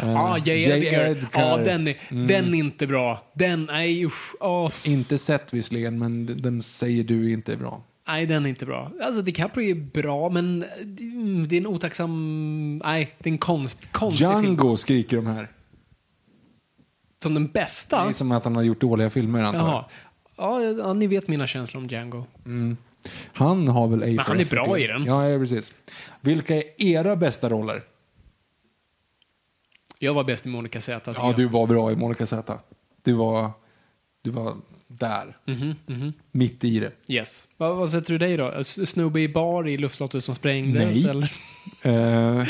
[0.00, 0.50] Eh, Ja, J.
[0.52, 1.06] Edgar.
[1.06, 1.28] Edgar.
[1.48, 3.24] Ja, den är, den är inte bra.
[3.34, 4.34] Den, nej usch.
[4.40, 7.82] Åh, Inte sett visserligen, men den säger du inte är bra.
[8.08, 8.92] nej, den är inte bra.
[9.02, 10.64] Alltså, DiCaprio är bra, men
[11.00, 12.78] mm, det är en otacksam...
[12.84, 14.42] Nej, det är en konst, konstig film.
[14.44, 15.48] Django skriker de här.
[17.22, 18.08] Som den Det bästa?
[18.08, 19.72] är som att han har gjort dåliga filmer antar Jaha.
[19.72, 19.84] jag.
[20.36, 22.24] Ja, ja, ni vet mina känslor om Django.
[23.32, 25.04] Han har väl ej Men han är bra i den.
[25.04, 25.72] Ja, ja, precis.
[26.20, 27.82] Vilka är era bästa roller?
[30.02, 31.12] Jag var bäst i Monica Z.
[31.16, 32.58] Ja, du var bra i Monica Z.
[33.02, 33.50] Du var,
[34.22, 36.12] du var där, Mhm, mhm.
[36.32, 36.92] mitt i det.
[37.08, 37.46] Yes.
[37.56, 38.64] Vad, vad sätter du dig då?
[38.64, 41.04] Snubbe i bar i luftslottet som sprängdes?
[41.04, 41.10] Nej.
[41.10, 41.32] Eller?
[42.38, 42.46] Eh,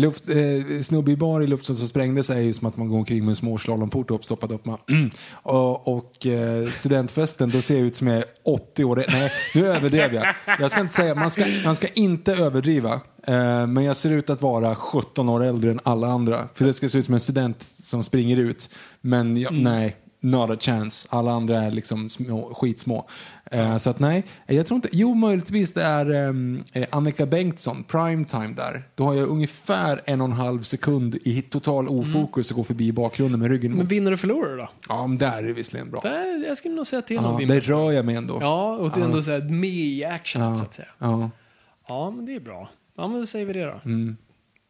[0.00, 2.98] luft, eh, snubbe i bar i luften som sprängdes är ju som att man går
[2.98, 4.66] omkring med en småslalomport uppstoppad upp.
[4.66, 4.78] Man,
[5.32, 9.04] och och eh, studentfesten, då ser jag ut som jag är 80 år.
[9.08, 10.34] Nej, nu överdrev jag.
[10.60, 13.00] Jag ska inte säga, man ska, man ska inte överdriva.
[13.26, 16.48] Eh, men jag ser ut att vara 17 år äldre än alla andra.
[16.54, 18.70] För det ska se ut som en student som springer ut.
[19.00, 21.08] Men jag, nej, not a chance.
[21.10, 23.08] Alla andra är liksom små, skitsmå.
[23.52, 24.88] Eh, så att nej, jag tror inte.
[24.92, 28.82] Jo, möjligtvis det är ehm, eh, Annika Bengtsson, primetime där.
[28.94, 32.92] Då har jag ungefär en och en halv sekund i total ofokus och går förbi
[32.92, 33.88] bakgrunden med ryggen Men mot.
[33.92, 34.68] vinner och förlorar då?
[34.88, 36.00] Ja, men där är det visserligen bra.
[36.00, 37.72] Där, jag skulle nog säga till om Ja, bästa.
[37.72, 38.38] rör jag mig ändå.
[38.40, 40.56] Ja, och det är ändå så här med i action Ja.
[40.56, 40.88] så att säga.
[40.98, 41.30] Ja.
[41.88, 42.70] Ja, men det är bra.
[42.96, 43.80] Ja, men då säger vi det då.
[43.84, 44.16] Mm.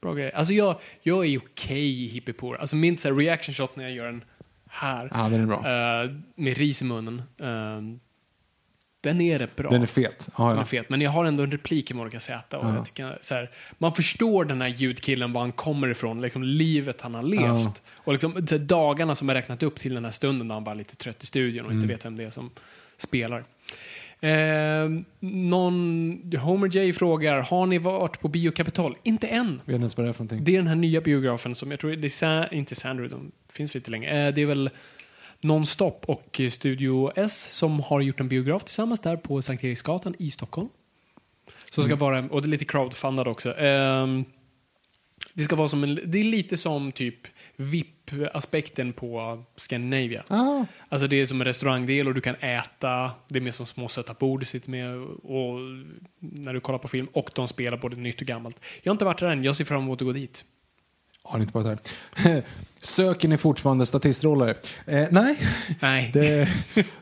[0.03, 0.33] Bra grej.
[0.33, 2.57] Alltså jag, jag är okej i hippiepoor.
[2.61, 4.25] Alltså min så här reaction shot när jag gör den
[4.69, 5.11] här.
[5.15, 5.57] ja, den är bra.
[6.05, 7.23] eh, med ris i munnen.
[7.41, 8.01] eh,
[9.01, 9.71] den är rätt bra.
[9.71, 10.29] Den är fet.
[10.39, 10.89] Ja, Den är fet.
[10.91, 12.59] Men jag har ändå en replik i Monica Z.
[12.59, 12.75] Och Ja.
[12.75, 17.01] jag tycker, så här, man förstår den här ljudkillen, var han kommer ifrån, liksom livet
[17.01, 17.83] han har levt.
[18.05, 20.97] Och liksom, dagarna som är räknat upp till den här stunden när han är lite
[20.97, 21.95] trött i studion och inte Mm.
[21.97, 22.51] vet vem det är som
[22.97, 23.45] spelar.
[24.23, 24.89] Eh,
[25.21, 28.97] någon, Homer J frågar, har ni varit på Biokapital?
[29.03, 29.61] Inte än.
[29.65, 30.45] Vet inte vad det är för någonting.
[30.45, 33.33] Det är den här nya biografen som jag tror, det är Sa- inte Sandro, de
[33.53, 34.27] finns lite länge.
[34.29, 34.71] Eh, det är väl
[35.43, 40.31] Nonstop och Studio S som har gjort en biograf tillsammans där på Sankt Eriksgatan i
[40.31, 40.69] Stockholm.
[41.71, 43.57] Som ska vara, och det är lite crowdfundad också.
[43.59, 44.25] Ehm,
[45.35, 47.17] det ska vara som en, det är lite som typ
[47.57, 50.25] VIP-aspekten på Scandinavia.
[50.29, 53.11] Ah, Alltså det är som en restaurangdel och du kan äta.
[53.29, 55.59] Det är mer som små söta bord du sitter med och
[56.19, 57.09] när du kollar på film.
[57.13, 58.57] Och de spelar både nytt och gammalt.
[58.83, 59.45] Jag har inte varit där än.
[59.45, 60.45] Jag ser fram emot att gå dit.
[61.23, 61.81] har ni inte varit
[62.15, 62.43] här?
[62.83, 64.57] Söker ni fortfarande statistroller?
[64.87, 65.37] Eh, nej,
[65.81, 66.11] Nej.
[66.13, 66.49] det,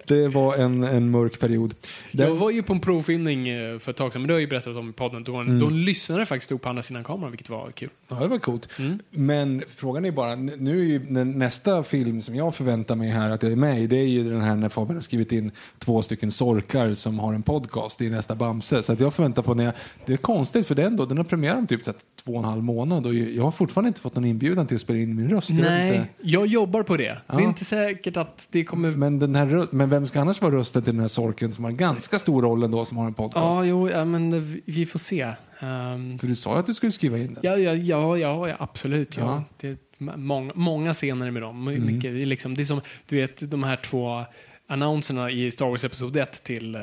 [0.05, 1.74] det var en, en mörk period.
[2.11, 4.39] Jag Den, var ju på en provfilmning eh, för ett tag sedan, men det har
[4.39, 5.24] jag ju berättat om i podden.
[5.24, 7.89] Då en, då lyssnare faktiskt stod på andra sidan kameran, vilket var kul.
[8.09, 8.68] ja, det var coolt.
[8.79, 8.99] Mm.
[9.11, 13.43] Men frågan är bara, nu är ju nästa film som jag förväntar mig här att
[13.43, 16.03] jag är med i, det är ju den här när Fabian har skrivit in två
[16.03, 18.83] stycken sorkar som har en podcast i nästa Bamse.
[18.83, 19.72] Så att jag förväntar på när jag,
[20.07, 21.93] det är konstigt för den då, den har premiär om typ så
[22.24, 24.81] två och en halv månad och jag har fortfarande inte fått någon inbjudan till att
[24.81, 25.51] spela in min röst.
[25.51, 26.09] Jag vet Nej, inte.
[26.23, 27.05] jag jobbar på det.
[27.05, 27.39] Det Ja.
[27.41, 28.91] är inte säkert att det kommer...
[28.91, 31.71] Men, den här, men vem ska annars vara rösten till den här sorken som har
[31.71, 33.37] en ganska stor roll ändå som har en podcast?
[33.45, 35.23] Ja, jo, ja, men vi- får se.
[35.61, 37.39] Ehm, För du sa ju att du skulle skriva in den.
[37.43, 39.16] Ja, ja, ja, ja, ja absolut.
[39.16, 39.23] Ja.
[39.23, 39.33] Ja.
[39.33, 39.45] Mm.
[39.61, 39.79] Det
[40.16, 41.64] många, många scener med dem.
[41.64, 44.25] My- Mycket, det, är liksom, det är som du vet, de här två
[44.69, 46.75] annonserna i Star Wars Episod 1 till...
[46.75, 46.81] eh,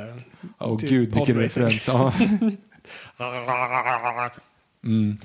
[0.60, 1.90] Åh till gud, vilken referens.
[4.84, 5.18] Mm.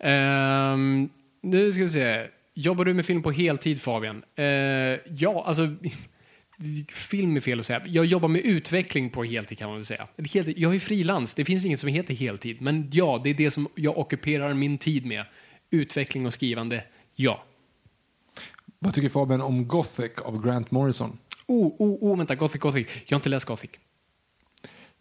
[0.00, 1.08] Ehm,
[1.42, 2.26] nu ska vi se.
[2.60, 4.22] Jobbar du med film på heltid, Fabian?
[4.34, 4.44] Eh,
[5.16, 5.76] ja, alltså...
[6.88, 7.82] film är fel att säga.
[7.86, 10.08] Jag jobbar med utveckling på heltid kan man väl säga.
[10.16, 12.62] Heltid, jag är frilans, det finns inget som heter heltid.
[12.62, 15.24] Men ja, det är det som jag ockuperar min tid med.
[15.70, 16.84] Utveckling och skrivande,
[17.14, 17.44] ja.
[18.78, 21.18] Vad tycker Fabian om Gothic av Grant Morrison?
[21.46, 22.88] Oh, oh, oh, vänta, Gothic, Gothic.
[23.06, 23.70] Jag har inte läst Gothic.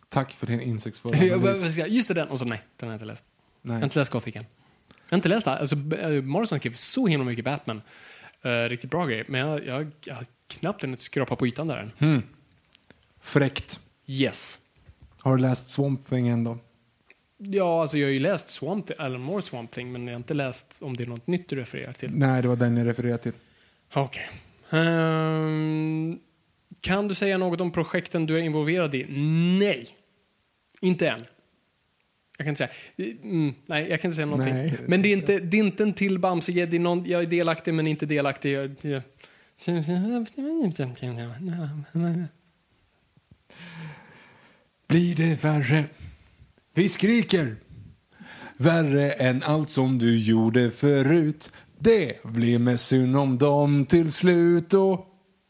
[0.10, 1.78] Tack för din insiktsfulla analys.
[1.88, 2.28] Just det, den.
[2.28, 3.26] Och så nej, den har jag inte läst.
[3.62, 3.84] Jag har Nej.
[3.84, 4.46] inte läst Gothic än.
[5.10, 5.52] Jag har inte läst det.
[5.52, 7.82] Alltså, eh, Morrison skrev så himla mycket Batman.
[8.42, 9.26] Eh, riktigt bra grejer.
[9.28, 12.24] Men jag, jag, jag har knappt hunnit skrapa på ytan där än.
[13.22, 13.80] Fräckt.
[14.06, 14.60] Yes.
[15.22, 16.58] Har du läst Swamp Thing ändå?
[17.38, 20.34] Ja, alltså jag har ju läst Swamp, Alan Moore Swamp Thing, men jag har inte
[20.34, 22.12] läst om det är något nytt du refererar till.
[22.12, 23.34] Nej, det var den jag refererade till.
[23.94, 24.30] Okej.
[24.70, 26.20] Ehm,
[26.82, 29.06] kan du säga något om projekten du är involverad i?
[29.60, 29.88] Nej.
[30.82, 31.26] Inte än.
[32.38, 32.68] Jag kan inte
[32.98, 33.14] säga.
[33.24, 34.54] Mm, nej, jag kan inte säga någonting.
[34.54, 34.78] Nej.
[34.88, 36.66] men det är, inte, det är inte en till Bamse.
[36.66, 38.52] Det är någon, jag är delaktig men inte delaktig.
[38.54, 39.02] Jag, jag...
[44.88, 45.86] Blir det värre?
[46.74, 47.56] Vi skriker.
[48.58, 51.52] Värre än allt som du gjorde förut.
[51.80, 55.06] Det blir med synd om dem till slut och...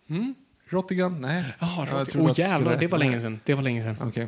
[0.10, 0.36] Mm?
[0.70, 1.22] Rottigan?
[1.22, 1.44] Nej.
[1.60, 3.40] Jaha, trodde Åh du jävlar, skulle- det var länge sedan.
[3.46, 3.98] Det var länge sedan.
[4.02, 4.28] Okej.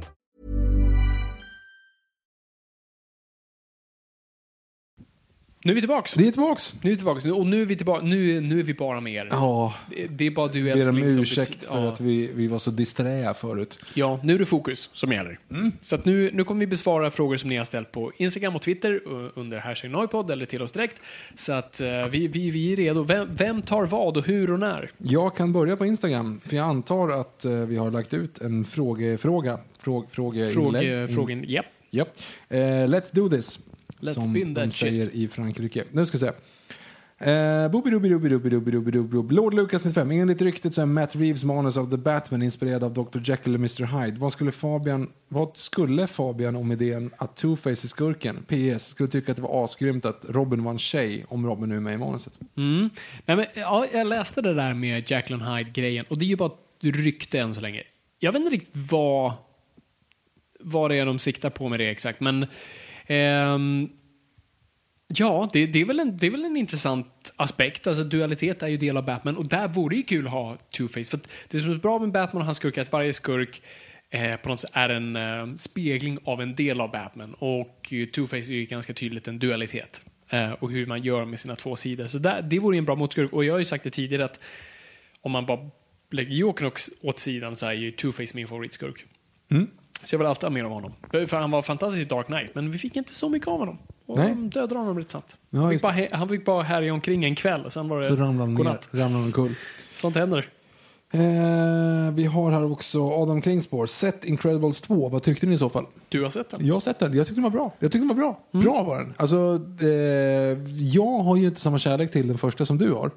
[5.63, 6.17] Nu är vi tillbaks.
[6.17, 6.73] Vi är tillbaks.
[6.81, 7.25] Nu är vi tillbaks.
[7.25, 8.05] Och nu är vi, tillbaka.
[8.05, 9.27] Nu, nu är vi bara med er.
[9.31, 11.91] Ja, Det- Det är bara du ber om älskling som ursäkt bety- för ja.
[11.91, 13.85] att vi, vi var så disträ förut.
[13.93, 15.39] Ja, nu är det fokus som gäller.
[15.51, 15.71] Mm.
[15.81, 18.61] Så att nu, nu kommer vi besvara frågor som ni har ställt på Instagram och
[18.61, 21.01] Twitter uh, under hashtag Noipod eller till oss direkt.
[21.35, 23.03] Så att uh, vi, vi, vi är redo.
[23.03, 24.91] Vem, vem tar vad och hur och när?
[24.97, 28.65] Jag kan börja på Instagram, för jag antar att eh, vi har lagt ut en
[28.65, 29.59] frågefråga.
[29.79, 30.53] Fråg, frågeinlägg.
[30.53, 31.65] Fråge, frågen, japp.
[31.89, 32.07] Japp.
[32.49, 33.59] Eh, let's do this.
[34.01, 35.15] Let's som spin de that säger shit.
[35.15, 35.83] i Frankrike.
[35.91, 36.31] Nu ska vi se.
[37.23, 37.71] Eh.
[39.29, 40.11] Lord Lucas 95.
[40.11, 43.19] Enligt ryktet så är Matt Reeves manus av The Batman inspirerad av Dr.
[43.23, 44.01] Jekyll och Mr.
[44.01, 44.19] Hyde.
[44.19, 48.45] Vad skulle Fabian, vad skulle Fabian om idén att Two-Face är skurken?
[48.47, 48.85] PS.
[48.85, 51.79] Skulle tycka att det var asgrymt att Robin var en tjej om Robin nu är
[51.79, 52.39] med i manuset.
[52.57, 52.89] Mm.
[53.25, 56.51] Nej, men, ja, jag läste det där med Jacqueline Hyde-grejen och det är ju bara
[56.79, 57.83] rykte än så länge.
[58.19, 59.33] Jag vet inte riktigt vad,
[60.59, 62.45] vad det är de siktar på med det exakt, men
[63.11, 63.89] ehm,
[65.07, 67.87] ja, det, det, är väl en, det är väl en intressant aspekt.
[67.87, 70.57] Alltså, dualitet är ju del av Batman och där vore det ju kul att ha
[70.77, 71.09] Two-Face.
[71.09, 73.61] För att det som är bra med Batman och hans skurk är att varje skurk
[74.09, 78.51] eh, på något sätt är en eh, spegling av en del av Batman och Two-Face
[78.51, 82.07] är ju ganska tydligt en dualitet eh, och hur man gör med sina två sidor.
[82.07, 84.25] Så där, det vore ju en bra motskurk och jag har ju sagt det tidigare
[84.25, 84.39] att
[85.21, 85.69] om man bara
[86.11, 89.05] lägger Jokern åt- sidan så är ju Two-Face min favoritskurk.
[89.51, 89.67] Mm.
[90.03, 90.93] Så jag vill alltid ha mer av honom.
[91.11, 93.77] För han var fantastisk i Dark Knight, men vi fick inte så mycket av honom.
[94.05, 94.29] Och Nej.
[94.29, 95.37] de dödade honom rätt snabbt.
[95.49, 98.07] Ja, han, fick bara, han fick bara härja omkring en kväll, och sen var det
[98.07, 99.55] Så ramlade han ner, ramlade omkull.
[99.93, 100.49] Sånt händer.
[101.13, 103.85] Eh, vi har här också Adam Klingspor.
[103.85, 105.09] Sett Incredibles 2.
[105.09, 105.85] Vad tyckte ni i så fall?
[106.09, 106.65] Du har sett den?
[106.65, 107.13] Jag har sett den.
[107.13, 107.73] Jag tyckte den var bra.
[107.79, 108.39] Jag tyckte den var bra.
[108.53, 108.63] Mm.
[108.65, 109.13] Bra var den.
[109.17, 109.89] Alltså, eh,
[110.93, 113.11] jag har ju inte samma kärlek till den första som du har.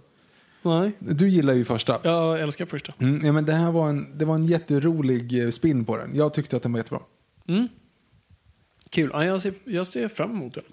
[0.64, 0.92] Nej.
[0.98, 2.00] Du gillar ju första.
[2.02, 2.92] Jag älskar första.
[2.98, 6.16] Mm, ja, men det här var en, det var en jätterolig eh, spin på den.
[6.16, 7.00] Jag tyckte att den var jättebra.
[8.90, 9.10] Kul.
[9.12, 10.64] Ja, jag, ser, jag ser fram emot den.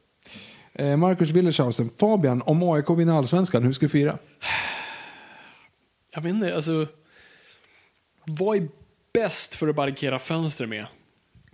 [0.73, 1.89] Eh, Marcus Willershausen.
[1.97, 4.17] Fabian, om AIK vinner allsvenskan, hur ska du fira?
[6.13, 6.87] Jag vet inte, alltså...
[8.25, 8.67] Vad är
[9.13, 10.85] bäst för att barrikera fönster med?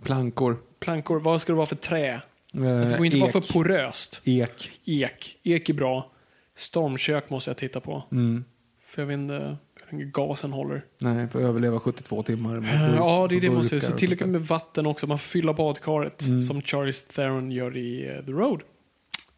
[0.02, 0.56] Plankor.
[0.80, 2.08] Plankor, vad ska det vara för trä?
[2.08, 2.20] Eh,
[2.54, 3.32] Alltså, det får inte vara ek.
[3.32, 4.20] för poröst.
[4.24, 4.70] Ek.
[4.84, 5.38] Ek.
[5.42, 6.12] Ek är bra.
[6.58, 8.02] Stormkök måste jag titta på.
[8.12, 8.44] Mm.
[8.86, 9.56] För jag vet inte
[9.88, 10.84] hur gasen håller.
[10.98, 12.56] Nej, för att överleva 72 timmar.
[12.60, 15.06] burk- Ja, det är det burkar måste Så och tillräckligt med vatten också.
[15.06, 18.62] Man fyller badkaret som Charlie Theron gör i eh, The Road.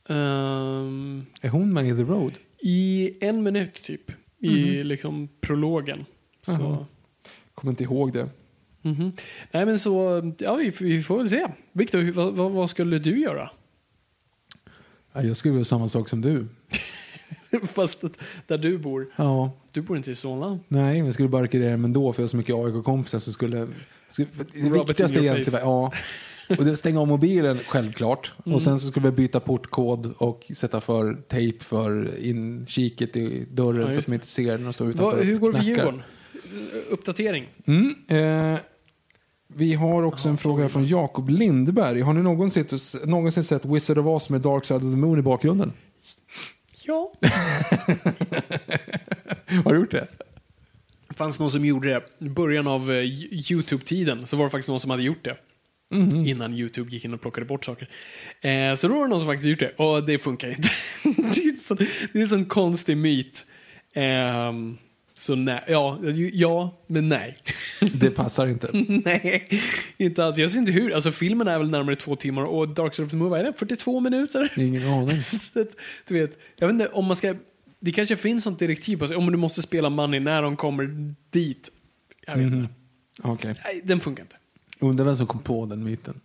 [0.08, 2.32] Ehm, Är hon med i The Road?
[2.58, 4.12] I en minut typ.
[4.38, 6.04] I liksom prologen.
[6.46, 6.52] Så.
[6.52, 6.86] Jaha.
[7.54, 8.28] Kommer inte ihåg det.
[8.82, 9.12] Mhm.
[9.50, 11.46] Nej men så, ja vi, vi får väl se.
[11.72, 13.50] Viktor, vad, vad, vad skulle du göra?
[15.12, 16.46] Ja, Jag skulle göra samma sak som du.
[17.66, 19.06] Fast att, där du bor.
[19.16, 20.58] Ja, Du bor inte i Solna.
[20.68, 23.68] nej, men jag skulle barrikadera dem ändå för jag har så mycket AIK-kompisar som skulle...
[24.16, 25.92] det viktigaste egentligen, ja.
[26.58, 28.32] Och det stänga av mobilen, självklart.
[28.46, 28.56] Mm.
[28.56, 33.86] Och sen så skulle vi byta portkod och sätta för tejp för inkiket i dörren
[33.86, 35.64] Ja, så att de inte ser när de står utanför Vad, hur går det för.
[35.64, 36.02] Djurgården?
[36.90, 37.48] Uppdatering.
[37.66, 38.58] Mm, eh,
[39.46, 42.00] vi har också en fråga från Jakob Lindberg.
[42.00, 42.64] Har ni någonsin,
[43.04, 45.72] någonsin sett Wizard of Oz med Dark Side of the Moon i bakgrunden?
[46.90, 47.12] Ja.
[49.64, 50.08] Har du gjort det?
[51.08, 52.02] Det fanns någon som gjorde det.
[52.26, 53.04] I början av eh,
[53.50, 55.36] YouTube-tiden så var det faktiskt någon som hade gjort det.
[55.94, 56.26] Mhm.
[56.26, 57.88] Innan YouTube gick in och plockade bort saker.
[58.40, 60.68] Eh, så då var det någon som faktiskt gjort det och det funkar inte.
[61.34, 61.76] det, är en sån,
[62.12, 63.46] det är en sån konstig myt.
[63.94, 64.78] Ehm,
[65.20, 65.98] så nej, ja,
[66.32, 67.36] ja, men nej.
[67.80, 68.70] Det passar inte.
[69.04, 69.48] nej,
[69.96, 70.38] inte alls.
[70.38, 70.94] Jag ser inte hur.
[70.94, 73.44] Alltså filmen är väl närmare två timmar och Dark Side of the Moon, vad är
[73.44, 73.52] det?
[73.52, 74.52] 42 minuter?
[74.56, 75.16] Ingen aning.
[75.16, 75.64] Så
[76.08, 77.34] du vet, jag vet inte om man ska...
[77.80, 79.16] Det kanske finns sånt direktiv på sig.
[79.16, 81.70] Om du måste spela money när de kommer dit.
[82.26, 82.74] Jag vet inte.
[83.22, 83.54] Okej.
[83.64, 84.36] Nej, den funkar inte.
[84.78, 86.20] Undrar vem som kom på den myten.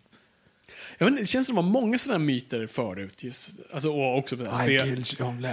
[0.97, 3.23] Jag vet inte, det känns som att det var många sådana myter förut.
[3.23, 4.85] Just, alltså, och också spela,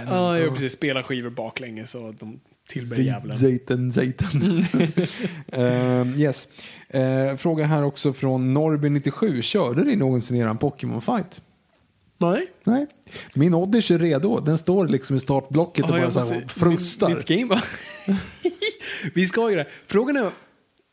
[0.07, 3.37] ja, ja, precis, spela skivor baklänges och de tillber djävulen.
[3.37, 4.63] Zayten, Zayten.
[5.51, 6.47] Ehm, yes.
[6.89, 9.41] Eh, fråga här också från Norby97.
[9.41, 11.41] Körde ni någonsin eran Pokémon-fight?
[12.17, 12.47] Nej.
[12.63, 12.87] Nej.
[13.33, 14.39] Min Oddish är redo.
[14.39, 17.07] Den står liksom i startblocket och Ja, bara så här frustar.
[17.09, 17.63] Mitt, mitt game var...
[19.13, 19.67] Vi ska ju det.
[19.85, 20.31] Frågan är...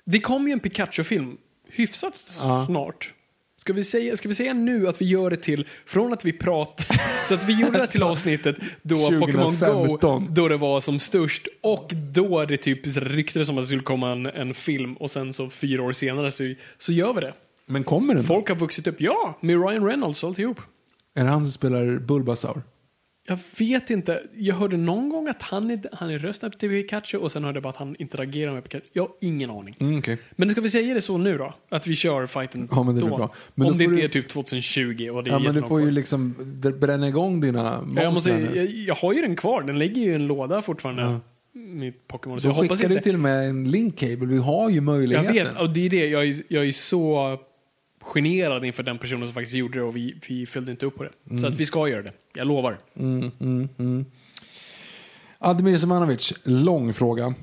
[0.07, 1.37] Det kommer ju en Pikachu-film
[1.69, 2.65] hyfsat Ja.
[2.67, 3.15] snart.
[3.61, 6.33] Ska vi, säga, ska vi säga nu att vi gör det till, från att vi
[6.33, 10.29] pratar, så att vi gjorde det till avsnittet då Pokémon Go, 2015.
[10.35, 14.13] då det var som störst och då det typ ryktades om att det skulle komma
[14.13, 17.33] en, en film och sen så fyra år senare så, så gör vi det.
[17.67, 18.25] Men kommer den?
[18.25, 20.61] Folk har vuxit upp, ja, med Ryan Reynolds och alltihop.
[21.15, 22.63] Är det han som spelar Bulbasaur?
[23.29, 24.23] Jag vet inte.
[24.37, 27.57] Jag hörde någon gång att han är, han är rösten till Pikachu och sen hörde
[27.57, 28.85] jag bara att han interagerar med Pikachu.
[28.93, 29.77] Jag har ingen aning.
[29.81, 30.19] Mm, okej.
[30.37, 31.55] Men ska vi säga det så nu då?
[31.69, 33.07] Att vi kör fighten Ja, men det då?
[33.17, 33.35] bra.
[33.55, 35.81] Men Om det inte du- är typ 2020 och det är Ja, men du får
[35.81, 36.35] ju liksom
[36.81, 39.63] bränna igång dina Ja, jag, måste, jag, jag har ju den kvar.
[39.63, 41.21] Den ligger ju i en låda fortfarande.
[41.55, 42.41] Mitt Pokémon.
[42.41, 43.05] Så jag hoppas skickar du inte...
[43.05, 44.27] till och med en link cable.
[44.27, 45.33] Vi har ju Jag möjligheten.
[45.35, 46.07] vet, och det är det.
[46.09, 47.39] Jag är, jag är så
[48.01, 51.03] generad inför den personen som faktiskt gjorde det och vi, vi följde inte upp på
[51.05, 51.11] det.
[51.29, 51.45] Så Mm.
[51.53, 52.13] att vi ska göra det.
[52.35, 52.79] Jag lovar.
[55.39, 57.35] Admir Semanovic, lång fråga.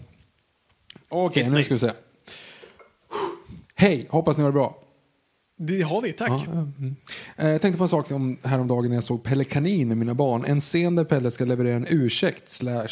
[1.10, 1.64] Okej, nu Nej.
[1.64, 1.92] ska vi se.
[3.76, 4.84] Hej, hoppas ni har det bra.
[5.60, 6.30] Det har vi, tack.
[6.30, 6.96] Ja, mm.
[7.38, 10.14] Eh, Jag tänkte på en sak om häromdagen när jag såg Pelle Kanin med mina
[10.14, 10.46] barn.
[10.46, 12.88] En scen där Pelle ska leverera en ursäkt slash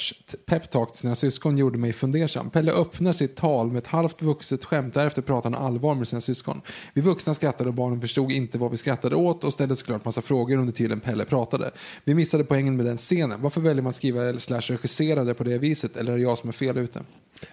[0.45, 2.49] peptalk till sina syskon gjorde mig fundersam.
[2.49, 4.93] Pelle öppnar sitt tal med ett halvt vuxet skämt.
[4.93, 6.61] Därefter pratar han allvar med sina syskon.
[6.93, 10.21] Vi vuxna skrattade och barnen förstod inte vad vi skrattade åt och ställde såklart massa
[10.21, 11.71] frågor under tiden Pelle pratade.
[12.03, 13.41] Vi missade poängen med den scenen.
[13.41, 15.97] Varför väljer man att skriva slash regissera det på det viset?
[15.97, 17.01] Eller är det jag som är fel ute?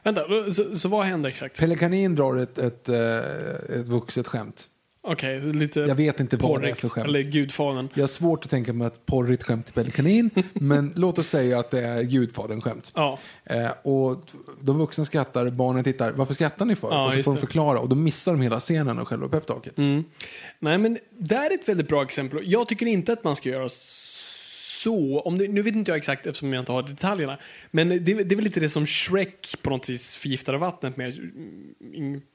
[0.02, 1.60] Vänta, så, så vad hände exakt?
[1.60, 3.16] Pelle Kanin drar ett, ett, eh,
[3.80, 4.68] ett vuxet skämt.
[5.04, 6.80] Okej, lite Jag vet inte vad det är porrigt.
[6.80, 7.06] för skämt.
[7.06, 7.88] Eller Gudfadern.
[7.94, 11.28] Jag har svårt att tänka mig ett porrigt skämt till Pelle Kanin, men låt oss
[11.28, 12.92] säga att det är Gudfadern-skämt.
[12.94, 13.18] Ja.
[13.44, 14.20] Eh, och
[14.60, 16.12] de vuxna skrattar, barnen tittar.
[16.12, 16.88] Varför skrattar ni för?
[16.90, 19.78] Ja, och så får de förklara och då missar de hela scenen och själva peptalket.
[19.78, 20.04] Mm.
[20.58, 22.40] Nej, men det är ett väldigt bra exempel.
[22.44, 23.68] Jag tycker inte att man ska göra
[24.82, 25.20] så.
[25.20, 27.38] Om det, nu vet inte jag exakt eftersom jag inte har detaljerna.
[27.70, 31.32] Men det, det är väl lite det som Shrek på något vis förgiftade vattnet med.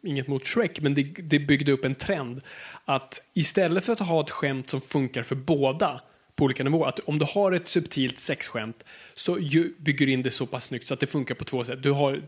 [0.03, 2.41] Inget mot Shrek, men det, det byggde upp en trend.
[2.85, 6.01] Att istället för att ha ett skämt som funkar för båda
[6.37, 6.87] på olika nivåer.
[6.87, 8.83] Att om du har ett subtilt sexskämt
[9.13, 9.35] så
[9.77, 11.83] bygger du in det så pass snyggt så att det funkar på två sätt.
[11.83, 12.21] Du, har,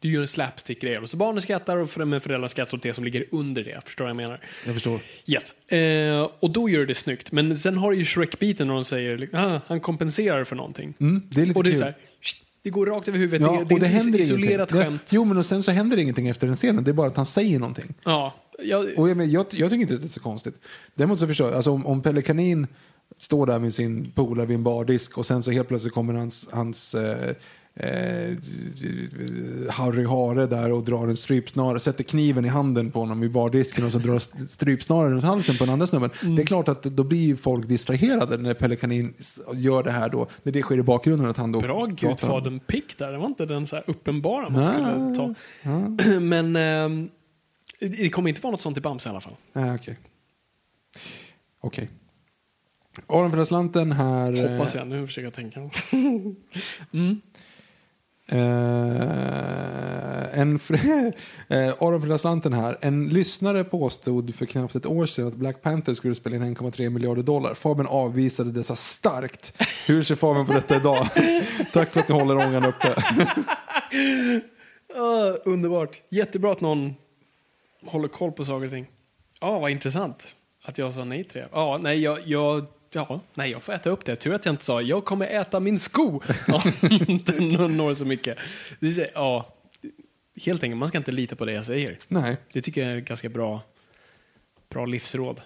[0.00, 3.24] du gör en slapstick-grej och så barnen skrattar och föräldrarna skrattar åt det som ligger
[3.30, 3.80] under det.
[3.84, 4.40] Förstår du vad jag menar?
[4.66, 5.00] Jag förstår.
[5.26, 5.70] Yes.
[5.72, 7.32] Eh, och då gör det snyggt.
[7.32, 10.94] Men sen har du ju Shrek-biten när de säger liksom, ah, han kompenserar för någonting.
[11.00, 11.78] Mm, det är lite och det är kul.
[11.78, 13.46] så här, "Sht, det går rakt över huvudet.
[13.46, 14.80] Ja, det, det och det är is- isolerat ingenting.
[14.82, 15.10] skämt.
[15.12, 16.84] Jo, men och sen så händer ingenting efter den scenen.
[16.84, 17.94] Det är bara att han säger någonting.
[18.04, 20.54] Ja, jag, Och jag, men, jag, jag tycker inte att det är så konstigt.
[20.94, 22.66] Däremot så förstår jag, alltså om, om Pelle Kanin
[23.18, 26.48] står där med sin polare vid en bardisk och sen så helt plötsligt kommer hans,
[26.52, 27.34] hans eh,
[27.76, 28.36] eh,
[29.70, 33.84] Harry Hare där och drar en strypsnara, sätter kniven i handen på honom vid bardisken
[33.84, 36.10] och så drar st- strypsnaran runt halsen på den andra snubben.
[36.36, 39.14] Det är klart att då blir ju folk distraherade när Pelle Kanin
[39.54, 42.16] gör det här då, när det sker i bakgrunden att han då Bra pratar om-
[42.16, 43.12] Gudfadern-pick där.
[43.12, 45.34] Det var inte den så här uppenbara man skulle ta.
[46.20, 47.08] Men ehm,
[47.80, 49.36] det kommer inte vara något sånt i Bamse i alla fall.
[49.52, 49.98] Nej, okej.
[51.60, 51.88] Okej.
[53.06, 54.44] Aron för slanten här.
[54.46, 54.86] eh, Hoppas jag.
[54.86, 55.60] Nu försöker jag tänka.
[58.28, 58.38] Eh,
[60.40, 60.54] en
[61.48, 62.78] eh, Aron för slanten här.
[62.80, 66.90] En lyssnare påstod för knappt ett år sedan att Black Panther skulle spela in 1,3
[66.90, 67.54] miljarder dollar.
[67.54, 69.62] Fabian avvisade dessa starkt.
[69.88, 71.08] Hur ser Fabian på detta idag?
[71.72, 72.88] Tack för att ni håller ångan uppe.
[74.96, 76.02] Uh, underbart.
[76.10, 76.94] Jättebra att någon
[77.86, 78.86] håller koll på saker och ting.
[79.40, 81.48] Ja, vad intressant att jag sa nej till det.
[81.52, 82.66] Ja, nej, jag, jag,
[82.96, 84.16] ja, nej, jag får äta upp det.
[84.16, 86.20] Tur att jag inte sa jag kommer äta min sko.
[86.46, 86.62] Ja,
[87.24, 88.38] den når så mycket.
[88.80, 89.54] Det är, ja,
[90.44, 91.98] helt enkelt, man ska inte lita på det jag säger.
[92.08, 93.62] Nej, Det tycker jag är ett ganska bra,
[94.70, 95.40] bra livsråd.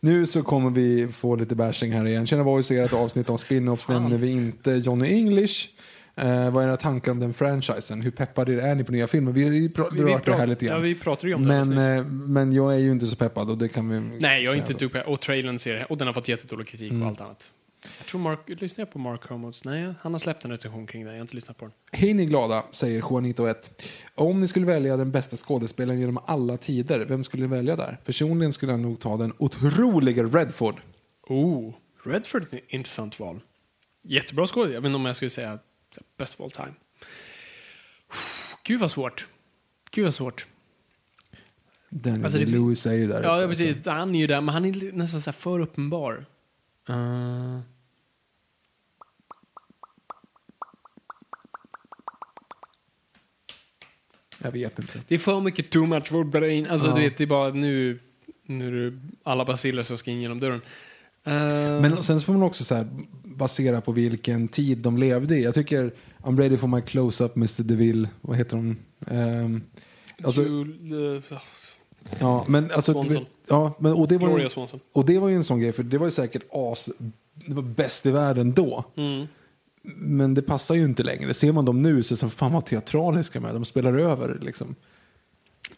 [0.00, 2.26] nu så kommer vi få lite bashing här igen.
[2.26, 5.68] Tjena Boys, ert avsnitt om spin-offs nämner vi inte Johnny English.
[6.16, 8.02] Eh, vad är era tankar om den franchisen?
[8.02, 9.32] Hur peppade är ni på nya filmer?
[9.32, 10.76] Vi har berört det här lite grann.
[10.76, 13.16] Ja, vi pratade ju om det men, alldeles eh, men jag är ju inte så
[13.16, 15.84] peppad och det kan vi Nej, jag är inte på Och trailern ser det.
[15.84, 17.02] Och den har fått jättedålig kritik Mm.
[17.02, 17.50] och allt annat.
[17.98, 19.64] Jag tror Mark, lyssnar jag på Mark Hermods?
[19.64, 21.10] Nej, han har släppt en recension kring det.
[21.10, 21.72] Jag har inte lyssnat på den.
[21.92, 23.82] Hej ni glada, säger Juanito 1.
[24.14, 27.98] Om ni skulle välja den bästa skådespelaren genom alla tider, vem skulle ni välja där?
[28.04, 30.80] Personligen skulle jag nog ta den otroliga Redford.
[31.28, 33.40] Oh, Redford är ett intressant val.
[34.04, 34.74] Jättebra skådespelare.
[34.74, 35.58] Jag vet inte om jag skulle säga
[36.16, 36.72] best of all time.
[38.62, 39.26] Gud vad svårt.
[39.90, 40.46] Gud vad svårt.
[41.88, 43.22] Daniel Alltså, det Lewis är ju där.
[43.22, 43.86] Ja, precis.
[43.86, 46.24] Han är ju där, men han är nästan så för uppenbar.
[46.90, 47.60] Uh,
[54.42, 55.00] Jag vet inte.
[55.08, 56.66] det är för mycket too much for brain.
[56.66, 56.94] Alltså, Ja.
[56.94, 57.98] du vet, det är bara nu,
[58.46, 60.60] nu är det alla basiller som ska in genom dörren.
[61.26, 62.88] Uh, Men sen så får man också så här,
[63.40, 65.44] basera på vilken tid de levde i.
[65.44, 67.62] Jag tycker I'm ready for my close-up Mr.
[67.62, 68.08] DeVille.
[68.20, 68.76] Vad heter hon?
[69.06, 69.62] Ehm,
[70.24, 71.38] alltså, Jul- eh,
[72.20, 73.24] ja, men alltså, Swanson.
[73.48, 74.80] ja, men, och, det var, Gloria ju- Swanson.
[74.92, 76.90] och det var ju en sån grej, för det var ju säkert as,
[77.34, 78.84] det var bäst i världen då.
[78.96, 79.26] Mm.
[79.96, 81.34] Men det passar ju inte längre.
[81.34, 83.54] Ser man dem nu så är det som fan vad teatraliska med.
[83.54, 84.74] De spelar över liksom.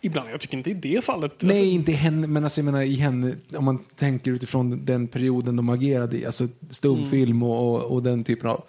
[0.05, 1.43] Ibland, jag tycker inte i det fallet.
[1.43, 5.09] Nej, Alltså, inte henne, men alltså, jag menar i henne, om man tänker utifrån den
[5.09, 8.65] perioden de agerade i, alltså stumfilm och, och, och den typen av,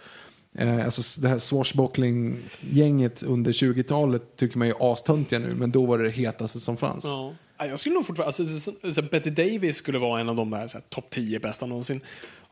[0.57, 5.97] eh, alltså det här swashbuckling-gänget under 20-talet tycker man är astöntiga nu, men då var
[5.97, 7.03] det det hetaste som fanns.
[7.03, 7.33] Ja.
[7.57, 10.49] Ja, Jag skulle nog fortfarande, alltså, så, så Betty Davis skulle vara en av de
[10.49, 12.01] där så topp 10 bästa någonsin.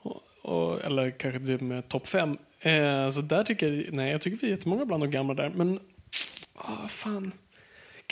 [0.01, 2.29] Och, och, eller kanske typ med topp 5.
[2.59, 5.49] Eh, så där tycker jag, nej jag tycker vi är jättemånga bland de gamla där.
[5.55, 5.79] Men,
[6.55, 7.31] ah fan.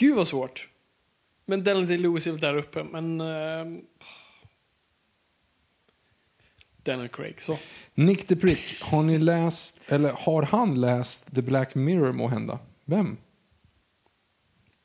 [0.00, 0.68] Gud vad svårt.
[1.46, 3.20] Men Daniel Day-Lewis är väl där uppe, men...
[3.20, 3.80] Eh,
[6.82, 7.58] Daniel Craig, så.
[7.94, 12.58] Nick the Prick, har ni läst, eller har han läst The Black Mirror må hända?
[12.84, 13.16] Vem?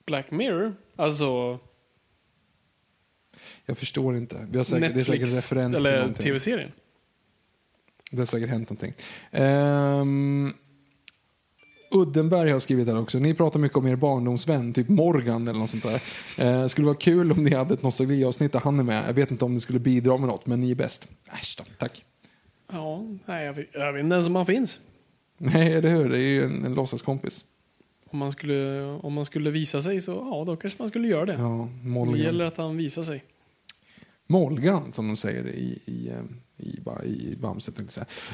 [0.05, 1.59] Black Mirror, alltså
[3.65, 4.47] Jag förstår inte.
[4.51, 6.23] Vi har säkert, det är säkert Netflix, referens till eller någonting.
[6.23, 6.71] tv-serien.
[8.11, 8.93] Det har säkert hänt någonting.
[9.31, 10.53] Ehm,
[11.95, 13.19] Uddenberg har skrivit här också.
[13.19, 16.01] Ni pratar mycket om er barndomsvän, typ Morgan eller något sånt där.
[16.61, 19.03] Eh, skulle vara kul om ni hade ett nostalgiavsnitt där han är med.
[19.07, 21.07] Jag vet inte om ni skulle bidra med något, men ni är bäst.
[21.41, 22.05] Äsch då, tack.
[22.71, 24.79] Ja, nej, jag vet, jag vet inte ens om han finns.
[25.37, 26.09] Nej, eller hur?
[26.09, 27.45] Det är ju en, en låtsaskompis.
[28.09, 31.25] Om man, skulle, om man skulle visa sig så, ja, då kanske man skulle göra
[31.25, 31.33] det.
[31.33, 32.19] Ja, det Molgan.
[32.19, 33.23] gäller att han visar sig.
[34.27, 37.71] Molgan, som de säger i, i, eh, i, ba- i Bamse.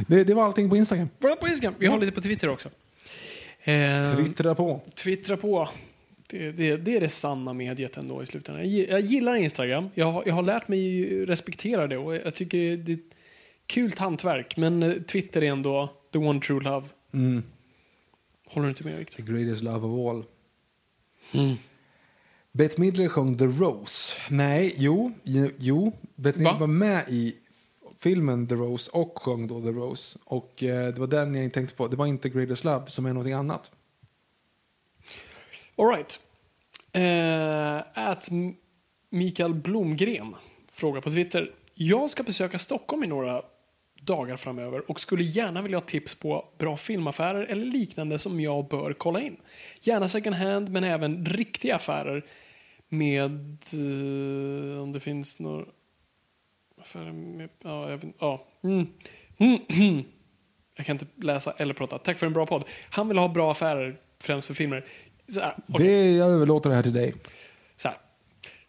[0.08, 1.10] Det, det var allting på Instagram.
[1.40, 1.74] På Instagram.
[1.80, 2.70] Vi har lite på Twitter också.
[3.64, 4.82] Eh, Twittra på.
[4.96, 5.70] Twittra på.
[6.30, 8.64] Det, det, det är det sanna mediet ändå i slutändan.
[8.64, 9.90] Jag, gi- jag gillar Instagram.
[9.96, 13.16] Jag, har- jag har lärt mig respektera det och jag tycker det, det är ett
[13.68, 14.58] kul hantverk.
[14.58, 16.88] Men eh, Twitter är ändå the one true love.
[17.14, 17.44] Mm.
[18.48, 19.24] Håller du inte med Victor?
[19.24, 20.24] The greatest love of all.
[22.52, 24.18] Bette Midler sjöng The Rose.
[24.30, 25.12] Nej, jo,
[25.58, 25.92] jo.
[26.16, 26.60] Bette Midler Va?
[26.60, 27.36] var med i
[28.02, 30.20] filmen The Rose och sjöng då The Rose.
[30.24, 31.88] Och eh, det var den jag tänkte på.
[31.88, 33.72] Det var inte Greatest Love som är någonting annat.
[35.76, 36.20] All right.
[36.94, 38.30] Eh, at
[39.10, 40.36] Mikael Blomgren
[40.72, 41.52] frågar på Twitter.
[41.74, 43.42] Jag ska besöka Stockholm i några
[44.02, 48.68] dagar framöver och skulle gärna vilja ha tips på bra filmaffärer eller liknande som jag
[48.68, 49.38] bör kolla in.
[49.82, 52.26] Gärna second hand men även riktiga affärer
[52.90, 53.58] med...
[53.74, 55.66] Eh, om det finns några...
[57.14, 58.46] Med, ja, jag, ja.
[58.64, 58.88] Mm.
[59.38, 60.04] Mm.
[60.76, 61.98] Jag kan inte läsa eller prata.
[61.98, 62.64] Tack för en bra podd.
[62.90, 64.86] Han vill ha bra affärer, främst för filmer.
[65.28, 65.88] Så här, okej.
[65.88, 67.14] Det, jag överlåter det här till dig.
[67.76, 67.98] Så här.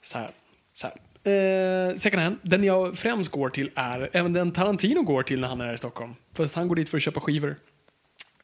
[0.02, 0.30] Så här.
[0.72, 0.96] Så här.
[1.24, 5.48] Eh, second hand, den jag främst går till är även den Tarantino går till när
[5.48, 6.14] han är här i Stockholm.
[6.36, 7.56] Fast han går dit för att köpa skivor.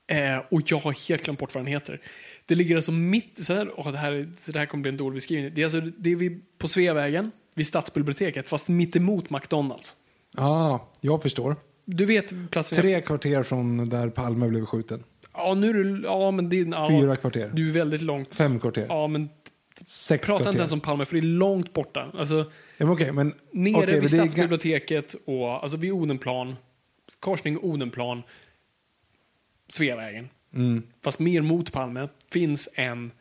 [0.06, 2.00] Eh, och jag har helt glömt bort vad den heter.
[2.46, 3.44] Det ligger alltså mitt...
[3.44, 5.54] Så här, åh, det, här, så det här kommer bli en dålig beskrivning.
[5.54, 9.96] Det är, alltså, det är vid, på Sveavägen, vid Stadsbiblioteket, fast mitt emot McDonalds.
[10.36, 11.56] Ja, jag förstår.
[11.84, 12.78] Du vet platsen...
[12.78, 15.04] Tre kvarter från där Palme blev skjuten.
[15.34, 16.02] Ja, nu är du...
[16.04, 16.66] Ja, men det är...
[16.66, 17.50] Ja, Fyra kvarter.
[17.54, 18.34] Du är väldigt långt...
[18.34, 18.86] Fem kvarter.
[18.88, 19.28] Ja, men
[19.86, 20.50] Sex prata kvarter.
[20.50, 22.10] inte ens om Palme, för det är långt borta.
[22.14, 22.36] Alltså,
[22.76, 23.34] Ja, men okej, men...
[23.52, 26.56] Nere men vid är ga- Stadsbiblioteket och alltså vid Odenplan,
[27.20, 28.22] korsning Odenplan,
[29.68, 30.28] Sveavägen.
[30.54, 30.82] Mm.
[31.04, 33.12] Fast mer mot Palme finns en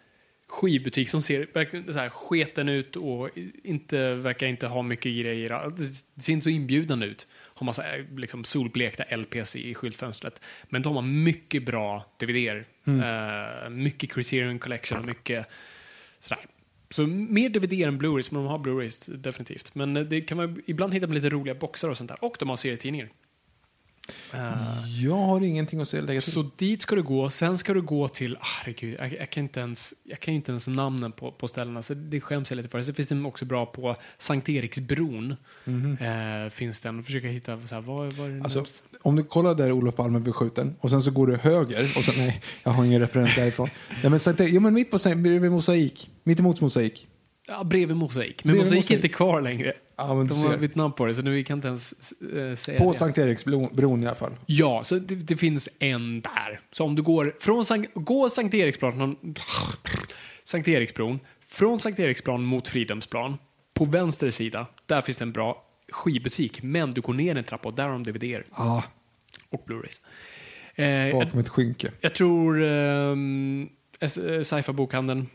[0.48, 3.30] skivbutik som ser så här sketen ut och
[3.64, 5.70] inte, verkar inte ha mycket grejer.
[5.78, 7.28] Det, ser inte så inbjudande ut.
[7.54, 7.84] Har massa
[8.16, 10.42] liksom, solblekta LPs i skyltfönstret.
[10.70, 12.66] Men de har mycket bra DVDer.
[12.88, 15.46] Eh, mycket Criterion Collection, mycket
[16.20, 16.46] sådär.
[16.90, 19.76] Så mer DVD än Blu-rays, men de har Blu-rays definitivt.
[19.76, 22.24] Men eh, det kan man ibland hitta med lite roliga boxar och sånt där.
[22.24, 23.10] Och de har serietidningar.
[25.04, 26.32] Jag har ingenting att säga lägga till.
[26.32, 29.44] Så dit ska du gå, sen ska du gå till, ah, herregud, jag, jag, kan
[29.44, 32.70] inte ens, jag kan inte ens namnen på, på ställena, så det skäms jag lite
[32.70, 32.82] för.
[32.82, 35.36] Sen finns det också bra på Sankt Eriksbron.
[36.00, 38.84] Eh, finns den, försöka hitta, så här, vad, vad är det Alltså, närmast?
[39.02, 42.04] om du kollar där Olof Palme blev skjuten och sen så går du höger och
[42.04, 43.68] sen, nej, jag har ingen referens därifrån.
[44.04, 46.10] Ja, men, Sankt- ja, men mitt på bredvid mosaik.
[46.24, 47.08] Mitt emot mosaik.
[47.48, 48.44] Ja, bredvid Mosaik.
[48.44, 49.74] Men Bredvid Mosaik är inte kvar längre.
[49.98, 52.56] Ja, men De har bytt namn på det, så nu vi kan inte ens eh,
[52.56, 52.98] säga På det.
[52.98, 54.32] Sankt Eriksbron i alla fall.
[54.46, 56.62] Ja, så det, det finns en där.
[56.72, 59.18] Så om du går från Sankt, gå Sankt Eriksplan,
[60.44, 63.38] Sankt Eriksbron, från Sankt Eriksplan mot Fridhemsplan,
[63.74, 67.70] på vänster sida, där finns det en bra skivbutik, men du går ner en trappa
[67.70, 68.84] och där har de DVD Ja,
[69.50, 70.02] och Blu-rays.
[70.76, 71.92] Eh, jag, bakom ett skynke.
[72.02, 73.70] jag tror um,
[74.44, 75.28] Sci-Fi-bokhandeln,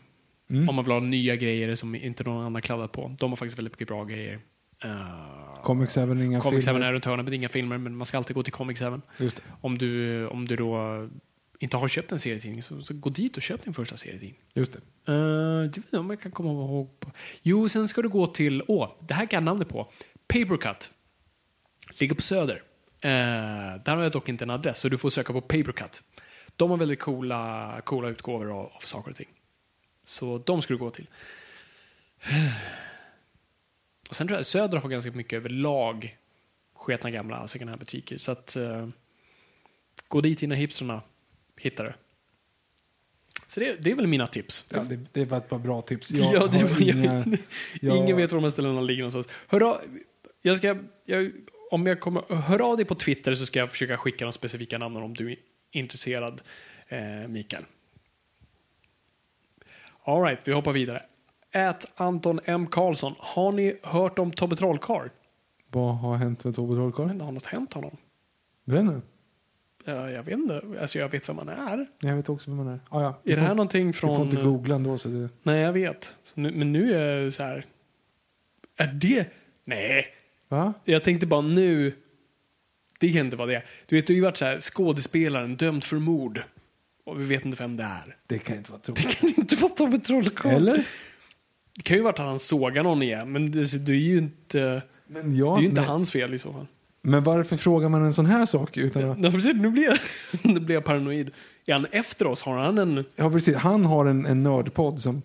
[0.49, 0.69] Mm.
[0.69, 3.57] om man vill ha nya grejer som inte någon annan kladdat på, de har faktiskt
[3.57, 4.39] väldigt mycket bra grejer.
[4.85, 6.81] Uh, Comics även inga Comics filmer.
[6.81, 8.53] även är runt inga filmer, men man ska alltid gå till.
[9.17, 9.43] Just det.
[9.61, 11.09] Om du, om du då
[11.59, 14.39] inte har köpt en serietidning, så, så gå dit och köp din första serietidning.
[14.53, 15.11] Just det.
[15.11, 15.17] Uh,
[15.61, 16.99] jag vet om jag kan komma ihåg.
[16.99, 17.11] På.
[17.41, 19.91] Jo, sen ska du gå till, åh, det här kan jag namnet på.
[20.27, 20.91] Papercut.
[21.99, 22.55] Ligger på Söder.
[22.55, 22.61] Uh,
[23.85, 26.01] där har jag dock inte en adress, så du får söka på Papercut.
[26.55, 29.29] De har väldigt coola, coola utgåvor av, av saker och ting.
[30.05, 31.07] Så de ska du gå till.
[34.13, 36.17] Och sen tror jag Söder har ganska mycket överlag
[36.75, 38.17] sketna gamla second hand-butiker.
[38.17, 38.87] Så att uh,
[40.07, 41.01] gå dit innan hipstrarna
[41.57, 41.95] hittar det.
[43.47, 44.65] Så det, det är väl mina tips.
[44.73, 46.11] Ja, det, det var ett par bra tips.
[46.13, 47.25] Ja, Jag det har var- inga,
[47.81, 49.29] jag- Ingen vet var de här ställena ligger någonstans.
[49.47, 49.81] Hör av,
[50.41, 51.31] jag ska, jag,
[51.71, 54.77] om jag kommer, hör av dig på Twitter så ska jag försöka skicka de specifika
[54.77, 55.37] namnen om du är
[55.71, 56.41] intresserad,
[56.87, 57.63] eh, Mikael.
[60.03, 61.03] All right, vi hoppar vidare.
[61.53, 62.67] Ät Anton M.
[62.67, 63.15] Karlsson.
[63.19, 65.07] Har ni hört om Tobbe Trollkarl?
[65.71, 67.21] Vad har hänt med Tobbe Trollkarl?
[67.21, 67.97] Har något hänt honom?
[68.65, 69.01] Vet du?
[69.85, 70.61] Ja, jag vet inte.
[70.81, 71.87] Alltså, jag vet vem han är.
[71.99, 72.79] Jag vet också vem man är.
[72.89, 73.21] Ah, ja.
[73.23, 74.21] Är det här någonting Du får från...
[74.25, 74.97] inte googla ändå.
[74.97, 75.29] Så det...
[75.43, 76.15] Nej, jag vet.
[76.33, 77.65] Nu, men nu är jag så här...
[78.77, 79.27] Är det...
[79.65, 80.05] Nej.
[80.49, 80.73] Va?
[80.83, 81.93] Jag tänkte bara nu...
[82.99, 83.63] Det kan inte vara det.
[83.85, 86.43] Du vet, du har ju varit så här, skådespelaren dömd för mord.
[87.05, 88.17] Och vi vet inte vem det är.
[88.27, 89.19] Det kan inte vara Det troligt.
[89.19, 90.53] kan inte vara Tobbe Trollkarl.
[90.53, 90.85] Eller?
[91.75, 94.81] Det kan ju varit att han sågar någon igen, men det, det är ju inte,
[95.07, 96.67] Men, ja, det är ju inte men, hans fel i så fall.
[97.01, 98.77] men varför frågar man en sån här sak?
[98.77, 99.97] Utan att, Ja, precis, nu blir jag,
[100.53, 101.31] nu blir jag paranoid.
[101.65, 102.43] Är han efter oss?
[102.43, 103.05] Har han en...
[103.15, 103.55] ja, precis.
[103.55, 105.21] Han har en, en nördpodd som,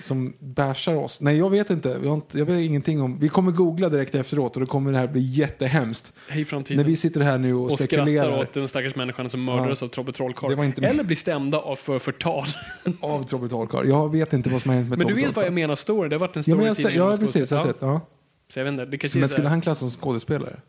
[0.00, 1.20] som bashar oss.
[1.20, 1.98] Nej, jag vet inte.
[1.98, 2.38] Vi har inte.
[2.38, 3.18] Jag vet ingenting om...
[3.18, 6.12] Vi kommer googla direkt efteråt och då kommer det här bli jättehemskt.
[6.28, 6.76] Hej framtiden.
[6.76, 9.88] När vi sitter här nu och, och skrattar åt den stackars människan som mördades av
[9.88, 10.64] Tobbe Det Trollkarl.
[10.64, 12.44] inte- Eller blir stämda av för förtal.
[13.00, 13.88] av Tobbe Trollkarl.
[13.88, 16.08] Jag vet inte vad som har hänt med Men du vet vad jag menar story?
[16.08, 17.50] Det har varit en Ja, story men jag, tidigare ja, med precis.
[17.50, 17.76] Jag har sett.
[17.80, 18.00] Ja.
[18.48, 20.60] Så jag vet inte, det kanske Men skulle han klassas som skådespelare?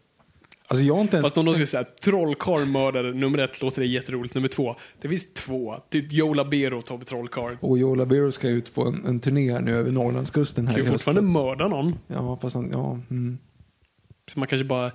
[0.69, 1.25] Alltså jag inte ens...
[1.25, 4.35] Fast om de skulle säga trollkarl mördare, nummer ett låter det jätteroligt.
[4.35, 5.75] Nummer två, det finns två.
[5.89, 7.55] Typ Joe Labero och Tobbe Trollkarl.
[7.59, 10.83] Och Joe Labero ska ut på en, en turné här nu över Norrlandskusten här Kan
[10.83, 11.03] ju i höst.
[11.05, 11.95] fortfarande mörda någon.
[12.07, 12.99] Ja, fast han, ja.
[13.09, 13.37] Mm.
[14.31, 14.91] Så man kanske bara...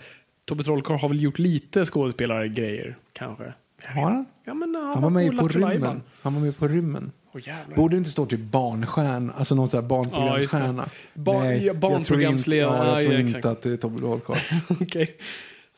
[0.47, 3.53] Tobbe Trollkarl har väl gjort lite skådespelargrejer, kanske.
[3.85, 4.27] Har han?
[4.45, 5.71] Ja, men han, Han var med på Lajban.
[5.73, 6.03] rymmen.
[6.23, 7.13] Han var med på rymmen.
[7.47, 7.77] Jävlar.
[7.77, 10.89] Borde inte stå typ barnstjärna, alltså någon sån här Ja, barnprogramsstjärna?
[11.15, 11.21] det.
[11.21, 13.99] Barn- ja, jag tror inte, barnprogramsledare, ja, jag ja, tror inte att det är Tobbe
[13.99, 14.37] Trollkarl.
[14.81, 15.17] Okej.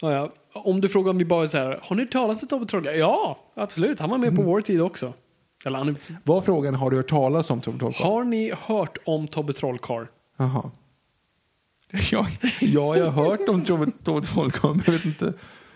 [0.01, 0.31] Ja.
[0.53, 2.97] Om du frågar om vi bara är så här, har ni talat om Tobbe Trollkarl?
[2.97, 4.01] Ja, absolut.
[4.01, 4.47] Han var med på Mm.
[4.47, 5.13] vår tid också.
[5.67, 8.07] Eller han, Var frågan, har du hört talas om Tobbe Trollkarl?
[8.07, 10.05] har ni hört om Tobbe Trollkarl?
[10.37, 10.71] Jaha.
[12.11, 12.27] Ja,
[12.61, 15.33] ja, jag har hört om Tove Tove Trollkarlen, men jag vet inte.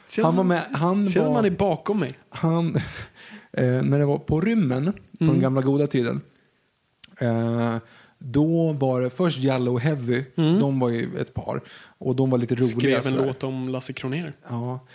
[0.08, 2.12] Känns Han var som- med, han Känns som var, han är bakom mig.
[2.30, 2.76] han,
[3.52, 5.32] eh, när det var på rymmen, på Mm.
[5.34, 6.20] den gamla goda tiden,
[7.20, 7.76] eh,
[8.18, 11.60] då var det först Yellow Heavy, de var ju ett par,
[11.98, 13.02] och de var lite roliga.
[13.02, 14.32] Skrev en låt om Lasse Kronér.
[14.48, 14.86] Ja.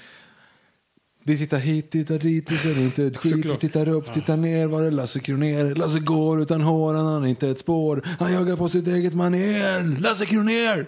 [1.26, 3.46] Vi tittar hit, tittar dit, vi ser inte ett skit.
[3.46, 4.68] Vi tittar upp, tittar ner.
[4.68, 5.76] Var är Lasse Kronér?
[5.76, 8.02] Lasse går utan hår, han har inte ett spår.
[8.20, 10.02] Han jagar på sitt eget manér.
[10.02, 10.86] Lasse Kronér!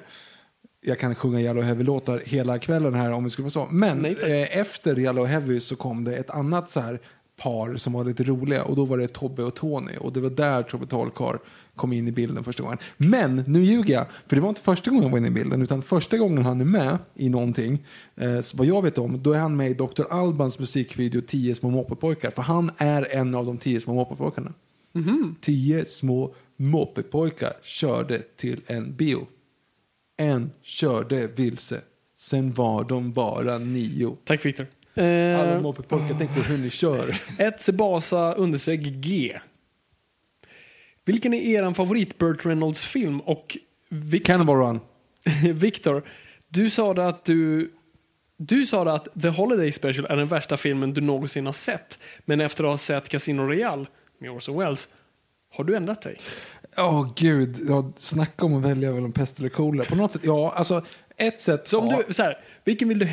[0.81, 3.67] Jag kan sjunga Yellow Heavy-låtar hela kvällen här om vi skulle vara så.
[3.71, 6.99] Men Nej, eh, efter Yellow Heavy så kom det ett annat så här
[7.38, 10.30] par som var lite roliga och då var det Tobbe och Tony och det var
[10.30, 11.38] där Tobbe Trollkarl
[11.76, 12.78] kom in i bilden första gången.
[12.98, 15.62] Men nu ljuger jag, för det var inte första gången han var inne i bilden
[15.62, 17.86] utan första gången han är med i någonting,
[18.16, 20.03] eh, vad jag vet om, då är han med i Dr.
[20.10, 24.53] Albans musikvideo 10 små moppepojkar för han är en av de 10 små moppepojkarna.
[25.41, 29.28] 10 små moppepojkar körde till en bio.
[30.18, 31.82] En körde vilse.
[32.18, 34.18] Sen var de bara nio.
[34.24, 34.68] Tack Viktor.
[34.95, 37.22] Alla Eh, moppepojkar, tänk på hur ni kör.
[37.38, 39.39] ett Sebasa understreck G.
[41.05, 43.19] Vilken är er favorit Burt Reynolds-film?
[43.19, 43.57] Och
[43.89, 44.80] Victor, Cannibal Run.
[45.53, 46.03] Victor,
[46.49, 47.72] du sa det att du...
[48.38, 51.99] Du sa det att The Holiday Special är den värsta filmen du någonsin har sett.
[52.26, 53.85] Men efter att ha sett Casino Royale
[54.19, 54.89] med Orson Welles,
[55.53, 56.17] har du ändrat dig?
[56.77, 59.85] Åh gud, ja, snacka om att välja mellan pest eller kolera.
[59.85, 60.85] På något sätt, ja, alltså
[61.17, 61.67] ett sätt.
[61.67, 63.05] Så om ja, du, så här, vilken vill du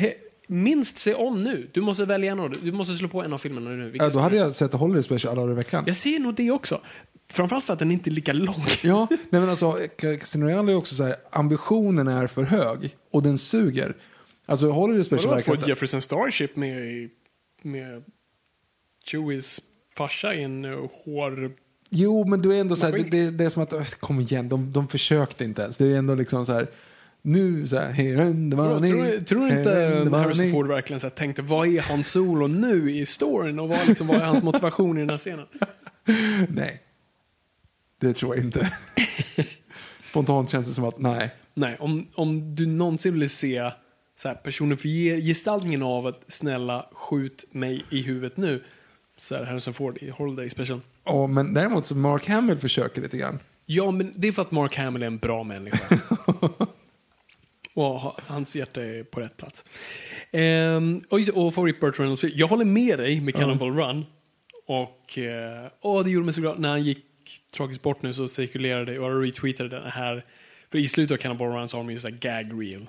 [0.53, 1.69] minst se om nu?
[1.73, 2.55] Du måste välja en av.
[2.63, 3.91] Du måste slå på en av filmerna nu.
[3.95, 5.83] Ja, då hade jag sett Holiday Special alla dagar i veckan.
[5.87, 6.81] Jag ser nog det också.
[7.31, 8.63] Framförallt för att den inte är lika lång.
[8.83, 13.23] Ja, nej men alltså, Casino Royale är också så här, ambitionen är för hög och
[13.23, 13.95] den suger.
[14.45, 17.09] Alltså Holiday Special Vadå, verkar får Jefferson Starship med, i-
[17.61, 18.03] med
[19.05, 19.61] Chewies
[19.97, 21.51] farsa i en uh, hår...
[21.89, 24.19] Jo, men du är ändå så här, det, det, det är som att, öh, kom
[24.19, 25.77] igen, de, de försökte inte ens.
[25.77, 26.67] Det är ändå liksom så här,
[27.25, 30.51] nu så här, det var Tror, ni, tror, tror du inte Harrison.
[30.51, 34.07] Ford verkligen så här, tänkte vad är hans solo nu i storyn och vad, liksom,
[34.07, 35.45] vad är hans motivation i den här scenen?
[36.49, 36.81] Nej,
[37.99, 38.71] det tror jag inte.
[40.03, 41.29] Spontant känns det som att, nej.
[41.53, 43.71] Nej, om, om du någonsin vill se
[44.15, 48.63] så här, personifier, gestaltningen av att snälla skjut mig i huvudet nu
[49.17, 50.81] så är Harrison Ford i Holiday Special.
[51.03, 53.39] Ja, men däremot så Mark Hamill försöker lite grann.
[53.65, 55.99] Ja, men det är för att Mark Hamill är en bra människa.
[57.73, 59.65] och ha- hans hjärta är på rätt plats.
[60.31, 64.05] Ehm, och, och favorit Burt Reynolds Jag håller med dig med Cannonball Run.
[64.67, 66.59] Och eh, åh, det gjorde mig så glad.
[66.59, 67.05] När han gick
[67.57, 70.25] tragiskt bort nu så cirkulerade och jag retweetade den här.
[70.71, 72.87] För i slutet av Cannonball Run så har de ju så här gag reel.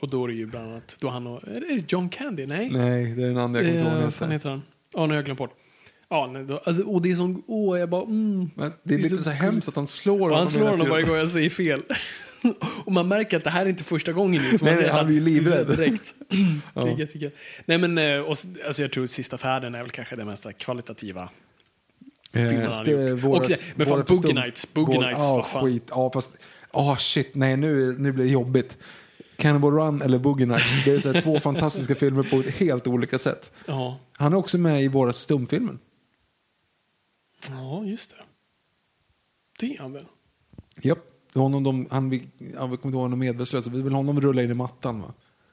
[0.00, 2.46] Och då är det ju bland annat, då han och, är det John Candy?
[2.46, 2.70] Nej.
[2.72, 4.50] Nej, det är den andra jag kommer inte ihåg Eh, vad vad fan heter.
[4.50, 4.62] han?
[4.94, 5.54] Ja, nu har jag glömt bort.
[6.08, 8.50] Ja, nej, då, alltså, och det är som, åh, jag bara, mm.
[8.54, 11.16] Men det är lite så, hemskt att han slår Och han slår honom varje gång
[11.16, 11.82] jag säger fel.
[12.84, 15.16] och man märker att det här är inte första gången man Nej, nej, han blir
[15.16, 15.66] ju livrädd.
[15.66, 16.14] Direkt.
[16.28, 16.36] det
[16.80, 16.98] är Ja.
[16.98, 17.30] jättekul.
[17.66, 18.28] Nej men, eh, och,
[18.66, 21.28] alltså, jag tror Sista färden är väl kanske den mest kvalitativa
[22.32, 23.24] filmen han har det- gjort.
[23.42, 25.64] Och det- men fan, Boogie Nights, Boogie vår- Nights, Ja, vad fan.
[25.64, 25.84] skit.
[25.90, 26.30] Ja, fast...
[26.70, 28.78] Ah shit, nej nu, nu blir det jobbigt.
[29.36, 30.84] Cannibal Run eller Boogie Nights.
[30.84, 33.52] Det är så två fantastiska filmer på helt olika sätt.
[33.66, 35.78] Ja, Han är också med i våra stumfilmen.
[37.48, 38.16] ja just det.
[39.60, 40.04] Det är han väl?
[40.82, 40.98] Japp.
[40.98, 43.66] Det var honom de, han, vi, ja, vi kommer inte ihåg honom medvetslös.
[43.66, 45.12] Vi vill honom rulla in i mattan va?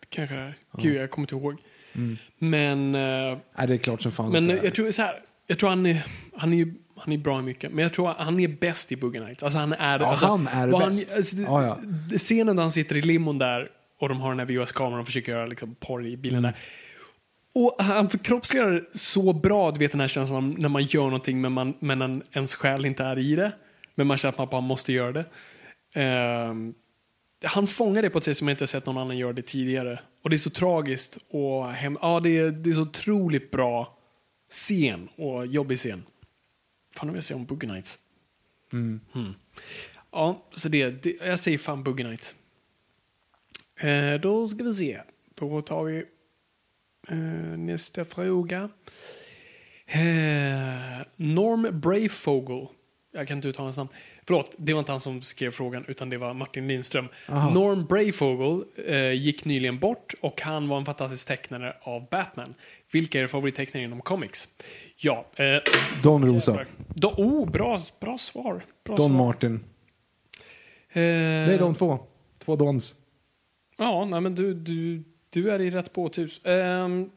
[0.09, 0.55] Kanske det är.
[0.81, 1.55] Gud, jag kommer inte ihåg.
[1.95, 2.17] Mm.
[2.37, 5.13] Men, eh, Nej, det är klart som fan men jag tror så här,
[5.47, 6.05] jag tror han är,
[6.35, 8.95] han är ju han är bra i mycket, men jag tror han är bäst i
[8.95, 9.43] Boogie Nights.
[9.43, 11.15] Alltså han är, Ja, alltså, han är bäst.
[11.15, 11.63] alltså, det- Ja,
[12.11, 12.17] ja.
[12.17, 13.67] Scenen där han sitter i limon där
[13.99, 16.51] och de har den här VHS-kameran och försöker göra liksom, porr i bilen Mm.
[16.51, 16.61] där.
[17.53, 21.51] Och han förkroppsligar så bra, du vet den här känslan när man gör någonting men,
[21.51, 23.51] man, men en, ens själ inte är i det.
[23.95, 25.25] Men man känner att man bara måste göra det.
[25.93, 26.73] Ehm,
[27.43, 29.99] han fångar det på ett sätt som jag inte sett någon annan göra det tidigare.
[30.21, 33.97] Och det är så tragiskt och hem, ja, det, är, det är så otroligt bra
[34.49, 36.03] scen och jobbig scen.
[36.95, 37.99] Fan, nu vill jag se om Boogie Nights.
[38.73, 38.99] Mm.
[40.11, 42.35] Ja, så det, det, jag säger fan Boogie Nights.
[43.79, 45.01] Eh, då ska vi se.
[45.35, 46.05] Då tar vi
[47.07, 48.69] eh, nästa fråga.
[49.85, 52.67] Eh, Norm Brayfogel.
[53.11, 53.89] Jag kan inte uttala hans namn.
[54.31, 57.07] Förlåt, det var inte han som skrev frågan utan det var Martin Lindström.
[57.29, 57.49] Aha.
[57.53, 62.53] Norm Brayfogel eh, gick nyligen bort och han var en fantastisk tecknare av Batman.
[62.91, 64.49] Vilka är favorittecknare inom comics?
[64.95, 65.25] Ja.
[65.35, 65.57] Eh,
[66.03, 66.65] Don Rosa.
[66.87, 68.65] Då, oh, bra, bra svar.
[68.83, 69.17] Bra Don svar.
[69.17, 69.53] Martin.
[69.53, 69.59] Eh,
[70.93, 71.99] Det är de två.
[72.39, 72.95] Två Dons.
[73.77, 76.41] Ja, nej, men du, du, du är i rätt båthus.
[76.43, 77.09] Um,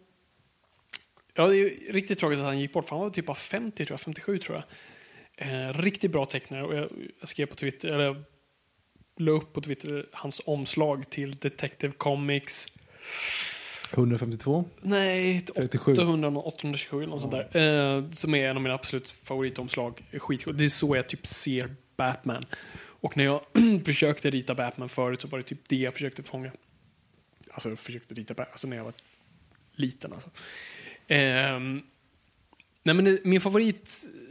[1.34, 3.84] ja, det är riktigt tragiskt att han gick bort, för han var typ av 50,
[3.84, 4.64] tror jag, 57 tror jag.
[5.36, 6.88] Eh, riktigt bra tecknare och jag,
[7.20, 8.24] jag skrev på Twitter, eller
[9.16, 12.66] la upp på Twitter hans omslag till Detective Comics
[13.92, 14.64] 152.
[14.80, 15.92] Nej, 37.
[15.92, 17.96] 800, 827 eller något sånt där.
[17.96, 20.04] Eh, som är en av mina absolut favoritomslag.
[20.12, 20.58] Skitcoolt.
[20.58, 22.44] Det är så jag typ ser Batman.
[22.76, 23.40] Och när jag
[23.84, 26.52] försökte rita Batman förut så var det typ det jag försökte fånga.
[27.50, 28.94] Alltså jag försökte rita Batman, alltså när jag var
[29.72, 30.30] liten alltså.
[31.06, 31.82] Ehm,
[32.82, 34.23] nej men det, min favorit eh,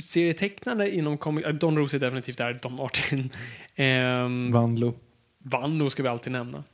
[0.00, 1.46] serietecknare inom comic...
[1.60, 3.30] Don Rose är definitivt där, Don Martin.
[3.74, 4.94] Ehm, Vanlo.
[5.38, 6.64] Vanlo ska vi alltid nämna.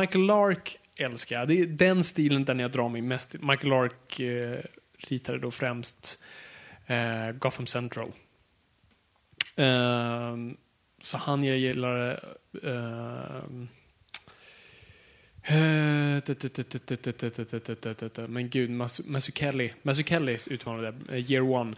[0.00, 1.48] Michael Lark älskar jag.
[1.48, 3.40] Det är den stilen där jag drar mig mest till.
[3.40, 4.58] Michael Lark eh,
[4.98, 6.22] ritade då främst
[6.86, 8.08] eh, Gotham Central.
[9.56, 10.36] Eh,
[11.02, 12.20] så han jag gillar...
[18.28, 18.70] Men gud,
[19.04, 19.72] Mazzucchelli.
[19.82, 21.74] Mazzucchellis utmanare, year one.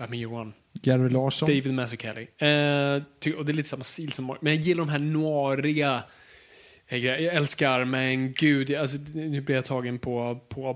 [0.00, 0.52] Batman Year One.
[0.82, 1.46] Gary Larsson.
[1.48, 2.22] David Mazzucchelli.
[2.22, 6.02] Eh, ty- och det är lite samma stil som Men jag gillar de här noiriga
[6.86, 6.98] eh.
[6.98, 10.74] Jag älskar, men gud, alltså, nu blir jag tagen på, på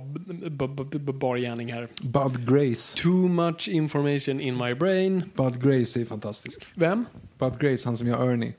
[1.12, 1.88] bar gärning här.
[2.02, 2.98] Bud Grace.
[2.98, 5.30] Too much information in my brain.
[5.36, 6.62] Bud Grace är fantastisk.
[6.74, 7.04] Vem?
[7.38, 8.54] Bud Grace, han som gör Ernie.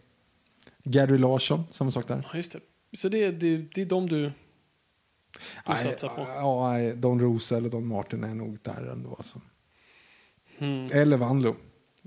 [0.84, 2.28] Gary Larsson, samma sak där.
[2.32, 2.60] Ja, just det.
[2.98, 4.32] Så det, det, det är de du,
[5.68, 6.22] du satsar på?
[6.22, 9.16] Ja, Don Rosa eller Don Martin är nog där ändå.
[9.18, 9.42] Alltså.
[10.60, 10.88] Mm.
[10.94, 11.56] Eller Vanlo.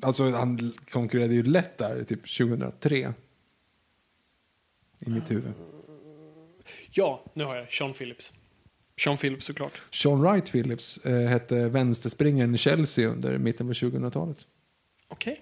[0.03, 3.15] Alltså han konkurrerade ju lätt där typ 2003.
[4.99, 5.53] I mitt huvud.
[6.91, 8.33] Ja, nu har jag Sean Phillips.
[9.05, 9.83] Sean Phillips såklart.
[9.91, 14.47] Sean Wright Phillips eh, hette vänsterspringaren i Chelsea under mitten på 2000-talet.
[15.09, 15.41] Okej.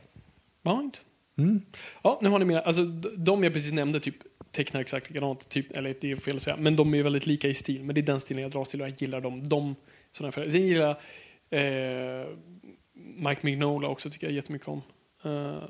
[0.62, 0.96] Mind.
[1.38, 1.62] Mm.
[2.02, 2.58] Ja, nu har ni med.
[2.58, 2.84] Alltså,
[3.16, 4.16] de jag precis nämnde typ
[4.50, 7.48] tecknar exakt likadant, typ, eller det är fel att säga, men de är väldigt lika
[7.48, 7.84] i stil.
[7.84, 9.44] Men det är den stilen jag dras till och jag gillar dem.
[9.44, 9.74] De,
[10.12, 10.32] sådana.
[10.32, 10.96] Sen gillar jag
[11.50, 12.26] eh,
[12.96, 14.82] Mike Mignola också, tycker jag jättemycket om.
[15.24, 15.62] Eh,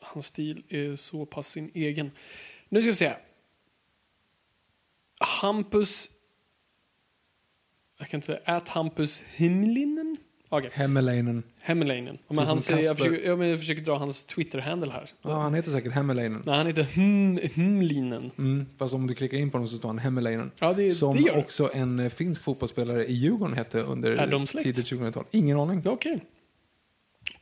[0.00, 2.10] hans stil är så pass sin egen.
[2.68, 3.12] Nu ska vi se.
[5.40, 6.08] Hampus...
[7.98, 8.34] Jag kan inte...
[8.44, 10.16] Ät Hampus Himlinen?
[10.48, 10.70] Okej.
[10.72, 11.42] Hemmelainen.
[11.60, 12.18] Hemmelainen.
[12.28, 15.08] Men han säger, jag, försöker, ja, men jag försöker dra hans Twitter-handle här.
[15.22, 16.42] Ja, han heter säkert Hemmelainen.
[16.46, 18.30] Nej, han heter hm, Himlinen.
[18.38, 20.50] Mm, fast om du klickar in på honom så står han Hemmelainen.
[20.60, 25.24] Ja, det, Som det också en eh, finsk fotbollsspelare i Djurgården hette under tidigt 2000-tal.
[25.30, 25.82] Ingen aning.
[25.84, 26.20] Okej.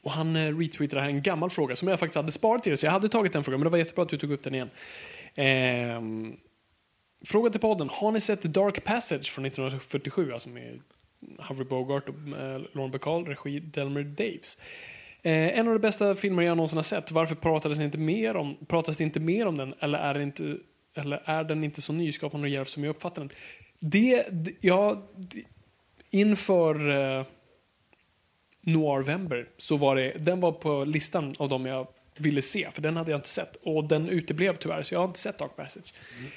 [0.05, 2.87] Och han eh, retweetade här en gammal fråga som jag faktiskt hade sparat till så
[2.87, 4.71] jag hade tagit den frågan, men det var jättebra att du tog upp den igen.
[5.37, 6.37] Ehm,
[7.27, 7.89] fråga till podden.
[7.93, 10.81] Har ni sett Dark Passage från 1947, alltså med
[11.39, 14.59] Humphrey Bogart och eh, Lauren Bacall, regi Delmer Daves?
[15.23, 17.11] Eh, en av de bästa filmer jag någonsin har sett.
[17.11, 19.75] Varför pratades det inte mer om, pratas det inte mer om den?
[19.81, 20.57] Eller är, det inte,
[20.95, 23.31] eller är den inte så nyskapande och djärv som jag uppfattar den?
[23.81, 25.43] Det, det ja, det,
[26.11, 27.25] inför eh,
[28.67, 31.87] Noirvember så var det, den var på listan av de jag
[32.17, 33.57] ville se, för den hade jag inte sett.
[33.57, 35.95] Och den uteblev tyvärr, så jag har inte sett Dark Passage.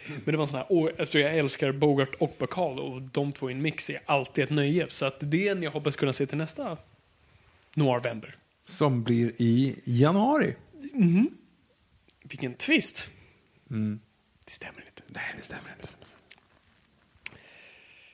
[0.07, 3.31] Men det var en sån här, och eftersom jag älskar Bogart och Bacall och de
[3.31, 4.85] två i en mix är alltid ett nöje.
[4.89, 6.77] Så att det är en jag hoppas kunna se till nästa
[7.75, 8.35] Noirvember.
[8.65, 10.55] Som blir i januari.
[12.23, 13.09] Vilken twist.
[14.45, 15.03] Det stämmer inte.
[15.07, 15.97] Nej, det stämmer inte.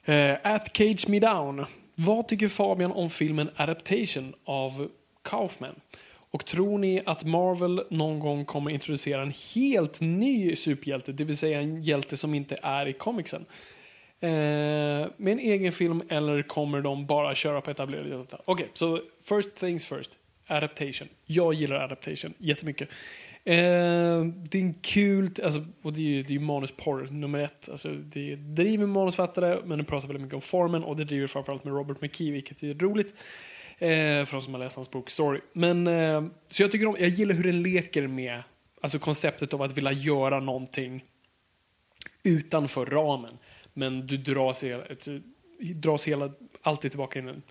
[0.07, 1.65] Uh, at Cage Me Down.
[1.95, 4.89] Vad tycker Fabian om filmen Adaptation av
[5.23, 5.79] Kaufman?
[6.31, 11.37] Och tror ni att Marvel någon gång kommer introducera en helt ny superhjälte, det vill
[11.37, 13.45] säga en hjälte som inte är i comicsen?
[14.19, 14.29] Eh,
[15.17, 18.41] med en egen film eller kommer de bara köra på etablerade hjältar?
[18.45, 20.11] Okej, så first things first.
[20.47, 21.07] Adaptation.
[21.25, 22.89] Jag gillar adaptation jättemycket.
[23.45, 27.69] Eh, det är en kul, alltså, och det är ju det är manusporr nummer ett.
[27.69, 31.27] Alltså, det driver med manusfattare, men det pratar väldigt mycket om formen och det driver
[31.27, 33.15] framförallt med Robert McKee, vilket är roligt.
[33.77, 35.39] Eh, för de som har läst hans bok Story.
[35.53, 38.43] Men, eh, så jag tycker om, jag gillar hur den leker med
[38.81, 41.03] alltså konceptet av att vilja göra någonting
[42.23, 43.37] utanför ramen.
[43.73, 44.65] Men du dras,
[45.59, 47.41] dras hela, alltid tillbaka in.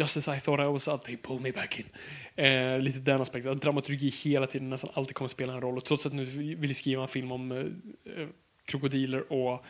[0.00, 1.86] Just as I thought I was out, they pulled me back in.
[2.44, 3.52] Eh, lite den aspekten.
[3.52, 5.76] Att dramaturgi hela tiden nästan alltid kommer spela en roll.
[5.76, 6.24] Och trots att nu
[6.54, 8.28] vill skriva en film om eh, eh,
[8.64, 9.64] krokodiler och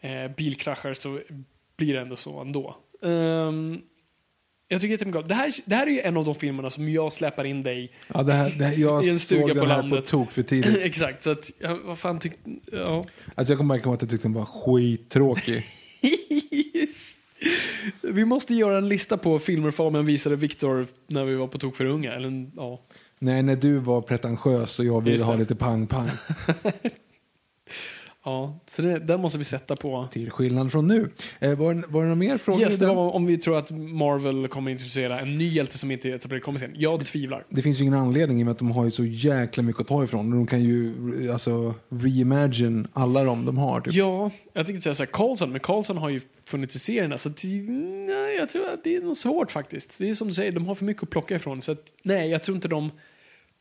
[0.00, 1.20] eh, bilkraschar så
[1.76, 2.76] blir det ändå så ändå.
[3.02, 3.80] Ehm,
[4.68, 5.54] jag tycker om det här.
[5.64, 8.32] Det här är ju en av de filmerna som jag släpar in dig Ja, det
[8.32, 10.04] här, det här, jag I en stuga såg på den här landet.
[10.04, 10.78] på tok för tidigt.
[10.82, 12.50] Exakt, så att, ja, vad fan tyckte...
[12.72, 13.04] Ja.
[13.34, 15.62] Alltså jag kommer ihåg att jag tyckte den var skittråkig.
[18.00, 21.76] Vi måste göra en lista på filmer Fabian visade Viktor när vi var på tok
[21.76, 22.12] för unga.
[22.12, 22.80] Eller, ja.
[23.18, 26.08] Nej, när du var pretentiös och jag ville ha lite pang-pang.
[28.24, 30.08] Ja, så det, den måste vi sätta på.
[30.10, 31.10] Till skillnad från nu.
[31.40, 32.60] Eh, var, det- var det några mer frågor?
[32.62, 36.08] Yes, det var om vi tror att Marvel kommer introducera en ny hjälte som inte
[36.08, 36.70] är etablerad kommer sen.
[36.74, 37.44] Jag tvivlar.
[37.48, 39.80] Det finns ju ingen anledning i och med att de har ju så jäkla mycket
[39.80, 40.30] att ta ifrån.
[40.30, 40.92] De kan ju
[41.32, 43.80] alltså reimagine alla de de har.
[43.80, 43.94] Typ.
[43.94, 47.28] Ja, jag tänkte säga så här, Carlson, men Carlson har ju funnits i serierna så
[47.28, 49.98] att, nej, jag tror att det är nog svårt faktiskt.
[49.98, 51.62] Det är som du säger, de har för mycket att plocka ifrån.
[51.62, 52.90] Så att, nej, jag tror inte de...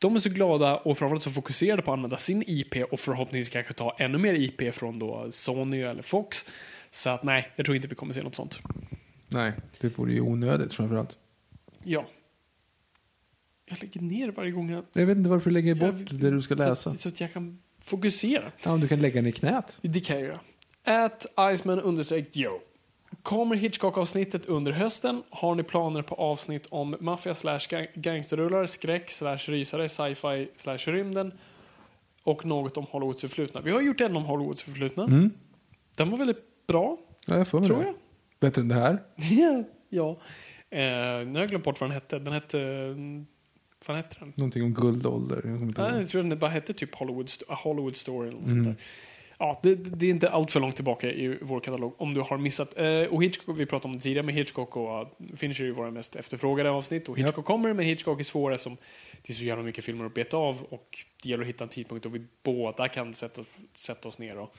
[0.02, 3.54] De är så glada och framförallt så fokuserade på att använda sin IP och förhoppningsvis
[3.54, 6.46] kanske ta ännu mer IP från då Sony eller Fox.
[6.92, 8.60] Så att nej, jag tror inte vi kommer se något sånt.
[9.28, 11.18] Nej, det vore ju onödigt framförallt.
[11.84, 12.06] Ja.
[13.70, 14.86] Jag lägger ner varje gång jag...
[14.94, 16.90] Jag vet inte varför du lägger bort jag, det du ska så läsa.
[16.90, 18.52] att, så att jag kan fokusera.
[18.64, 19.78] Ja, du kan lägga den i knät.
[19.82, 20.40] Det kan jag göra.
[21.06, 22.60] At Iceman Joe.
[23.24, 25.24] Kommer Hitchcock-avsnittet under hösten?
[25.30, 30.78] Har ni planer på avsnitt om maffia slash gang- gangsterrullar, skräck slash rysare, sci-fi slash
[30.78, 31.32] rymden
[32.24, 33.62] och något om Hollywoods förflutna?
[33.62, 35.04] Vi har gjort en om Hollywoods förflutna.
[35.04, 35.32] Mm.
[35.98, 37.86] Den var väldigt bra, Ja, jag får tror det.
[37.86, 37.96] jag.
[38.40, 38.98] Bättre än det här.
[39.90, 40.10] ja.
[40.70, 40.80] Eh,
[41.28, 42.20] nu har jag glömt bort vad den hette.
[42.20, 42.88] Den hette...
[43.88, 44.34] Vad hette den?
[44.36, 45.42] Någonting om guldålder.
[45.46, 45.78] Jag.
[45.92, 48.64] Nej, jag tror den bara hette typ Hollywood, Hollywood Story eller något Mm.
[48.66, 48.86] sånt där.
[49.42, 52.38] Ja, det, det är inte allt för långt tillbaka i vår katalog om du har
[52.38, 52.78] missat.
[52.78, 55.92] Eh, och Hitchcock, vi pratade om det tidigare, men Hitchcock och uh, Fincher är våra
[55.92, 57.10] mest efterfrågade avsnitt.
[57.10, 58.78] Och Hitchcock kommer, men Hitchcock är svårare som
[59.22, 60.88] det är så jävla mycket filmer att beta av och
[61.24, 63.42] det gäller att hitta en tidpunkt då vi båda kan sätta,
[63.74, 64.56] sätta oss ner och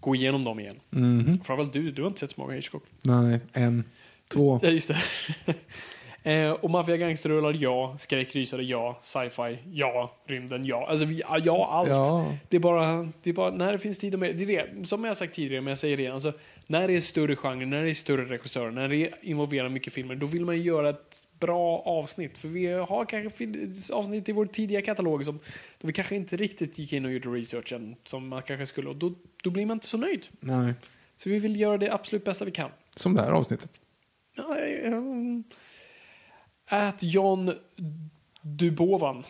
[0.00, 0.80] gå igenom dem igen.
[0.90, 1.40] Mhm.
[1.44, 2.82] Framförallt du, du har inte sett så många Hitchcock.
[3.02, 3.84] Nej, en,
[4.28, 4.60] två.
[4.62, 4.96] Ja, just det.
[6.26, 7.94] Eh, och maffia gangsterrullar, ja.
[7.98, 8.98] Skräckrysare, ja.
[9.02, 10.12] Sci-fi, ja.
[10.26, 10.86] Rymden, ja.
[10.88, 11.88] Alltså, vi- ja, ja, allt.
[11.88, 12.34] Ja.
[12.48, 14.36] Det, är bara, det är bara när det finns tid och med.
[14.36, 16.14] Det är det, som jag har sagt tidigare, men jag säger det igen.
[16.14, 16.32] Alltså,
[16.66, 20.14] när det är större genre, när det är större regissörer, när det involverar mycket filmer,
[20.14, 22.38] då vill man göra ett bra avsnitt.
[22.38, 23.44] För vi har kanske
[23.94, 25.38] avsnitt i vår tidiga katalog som
[25.80, 28.88] då vi kanske inte riktigt gick in och gjorde researchen som man kanske skulle.
[28.88, 29.12] Och då,
[29.42, 30.26] då blir man inte så nöjd.
[30.40, 30.74] Nej,
[31.16, 32.70] Så vi vill göra det absolut bästa vi kan.
[32.96, 33.70] som det här avsnittet.
[34.36, 35.44] Ja, ehm,
[36.70, 37.52] Ät John
[38.42, 39.24] Dubovan.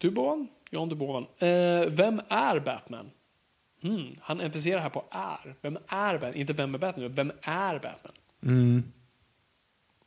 [0.00, 0.48] Dubovan?
[0.70, 1.22] John Dubovan.
[1.38, 3.10] Eh, vem är Batman?
[3.82, 5.54] Hmm, han emfaserar här på är.
[5.60, 6.34] Vem är Batman?
[6.34, 8.12] Inte vem är Batman, vem är Batman?
[8.42, 8.82] Mm.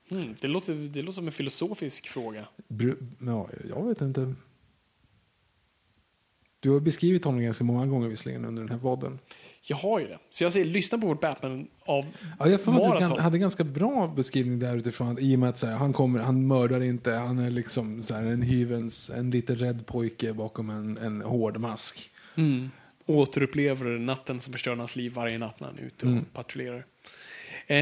[0.10, 2.48] Hmm, det, låter, det låter som en filosofisk fråga.
[2.68, 4.34] Bru- ja, jag vet inte.
[6.60, 9.20] Du har beskrivit honom ganska många gånger visserligen under den här podden.
[9.68, 10.18] Jag har ju det.
[10.30, 12.06] Så jag säger, lyssna på vårt Batman av
[12.40, 15.40] Ja, jag får att du kan, hade ganska bra beskrivning där utifrån att i och
[15.40, 19.32] med att här, han kommer, han mördar inte, han är liksom här, en hyvens, en
[19.32, 22.10] lite rädd pojke bakom en, en hård mask.
[22.36, 22.70] Mm.
[23.06, 26.26] Återupplever natten som förstör hans liv varje natt när han är ute och Mm.
[26.34, 26.86] patrullerar.
[27.68, 27.78] Eh,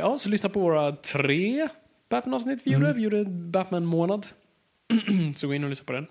[0.00, 1.68] ja, så lyssna på våra tre
[2.08, 2.82] Batman-avsnitt vi Mm.
[2.82, 2.92] gjorde.
[2.96, 4.26] Vi gjorde Batman-månad.
[5.36, 6.06] så gå in och lyssna på den.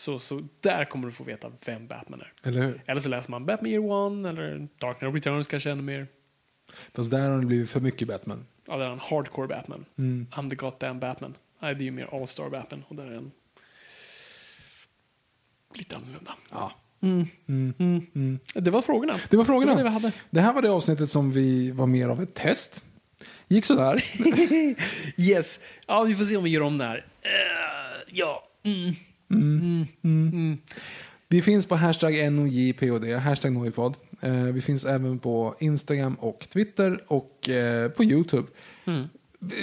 [0.00, 2.32] Så, så där kommer du få veta vem Batman är.
[2.48, 2.82] Eller hur?
[2.86, 6.06] Eller så läser man Batman Year One eller Dark Knight Returns kanske ännu mer.
[6.94, 8.46] Fast där har det blivit för mycket Batman.
[8.66, 9.84] Ja, där är han hardcore Batman.
[9.98, 10.26] Mm.
[10.32, 11.36] I'm the goddamn Batman.
[11.58, 13.30] Nej, det är ju mer All-Star Batman och där är han
[15.74, 16.34] lite annorlunda.
[16.50, 16.72] Ja.
[18.54, 19.14] Det var frågorna.
[19.30, 19.74] Det var frågorna.
[19.74, 20.12] Det var det.
[20.30, 22.84] Det här var det avsnittet som vi var mer av ett test.
[23.48, 24.02] Gick sådär.
[25.20, 25.60] Yes.
[25.86, 27.06] Ja, vi får se om vi gör om det här.
[27.22, 27.30] Eh,
[28.10, 28.46] ja.
[29.30, 30.58] Mm.
[31.28, 33.94] Vi finns på hashtag NOJPOD, hashtag Nojpodd.
[34.20, 38.48] Eh, vi finns även på Instagram och Twitter och eh, på YouTube.
[38.84, 39.06] Mm.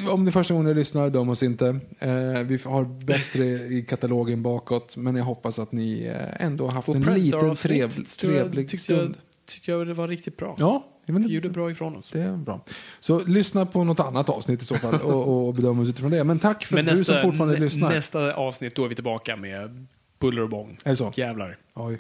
[0.10, 1.80] Om det är första gången ni lyssnar, döm oss inte.
[2.00, 6.72] Eh, vi har bättre i katalogen bakåt, men jag hoppas att ni eh, ändå har
[6.72, 9.18] haft Vår en liten trevlig jag, stund.
[9.46, 10.56] tyckte jag det var riktigt bra.
[10.60, 12.12] Ja, Vi gjorde bra ifrån oss.
[12.12, 12.66] det är bra.
[13.00, 16.24] Så lyssna på något annat avsnitt i så fall och, och bedöm oss utifrån det.
[16.24, 17.90] Men tack för Men du som fortfarande lyssnar.
[17.90, 19.88] nästa avsnitt, då är vi tillbaka med
[20.20, 20.78] buller och bång.
[20.84, 21.12] Är det så?
[21.16, 21.58] Jävlar.
[21.74, 22.00] Oj,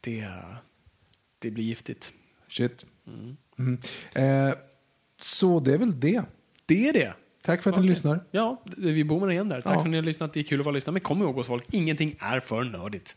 [0.00, 0.28] Det,
[1.38, 2.12] det blir giftigt.
[2.48, 2.84] shit.
[3.58, 3.78] Mm.
[4.14, 4.54] Eh,
[5.20, 6.22] så det är väl det.
[6.66, 7.12] Det är det.
[7.44, 7.88] Tack för att ni Okej.
[7.88, 8.20] lyssnar.
[8.30, 9.60] Ja, vi bommar igen där.
[9.60, 9.74] Tack Ja.
[9.78, 10.32] för att ni har lyssnat.
[10.32, 10.92] Det är kul att vara lyssnare.
[10.92, 13.16] Men kom ihåg gott folk, ingenting är för nördigt.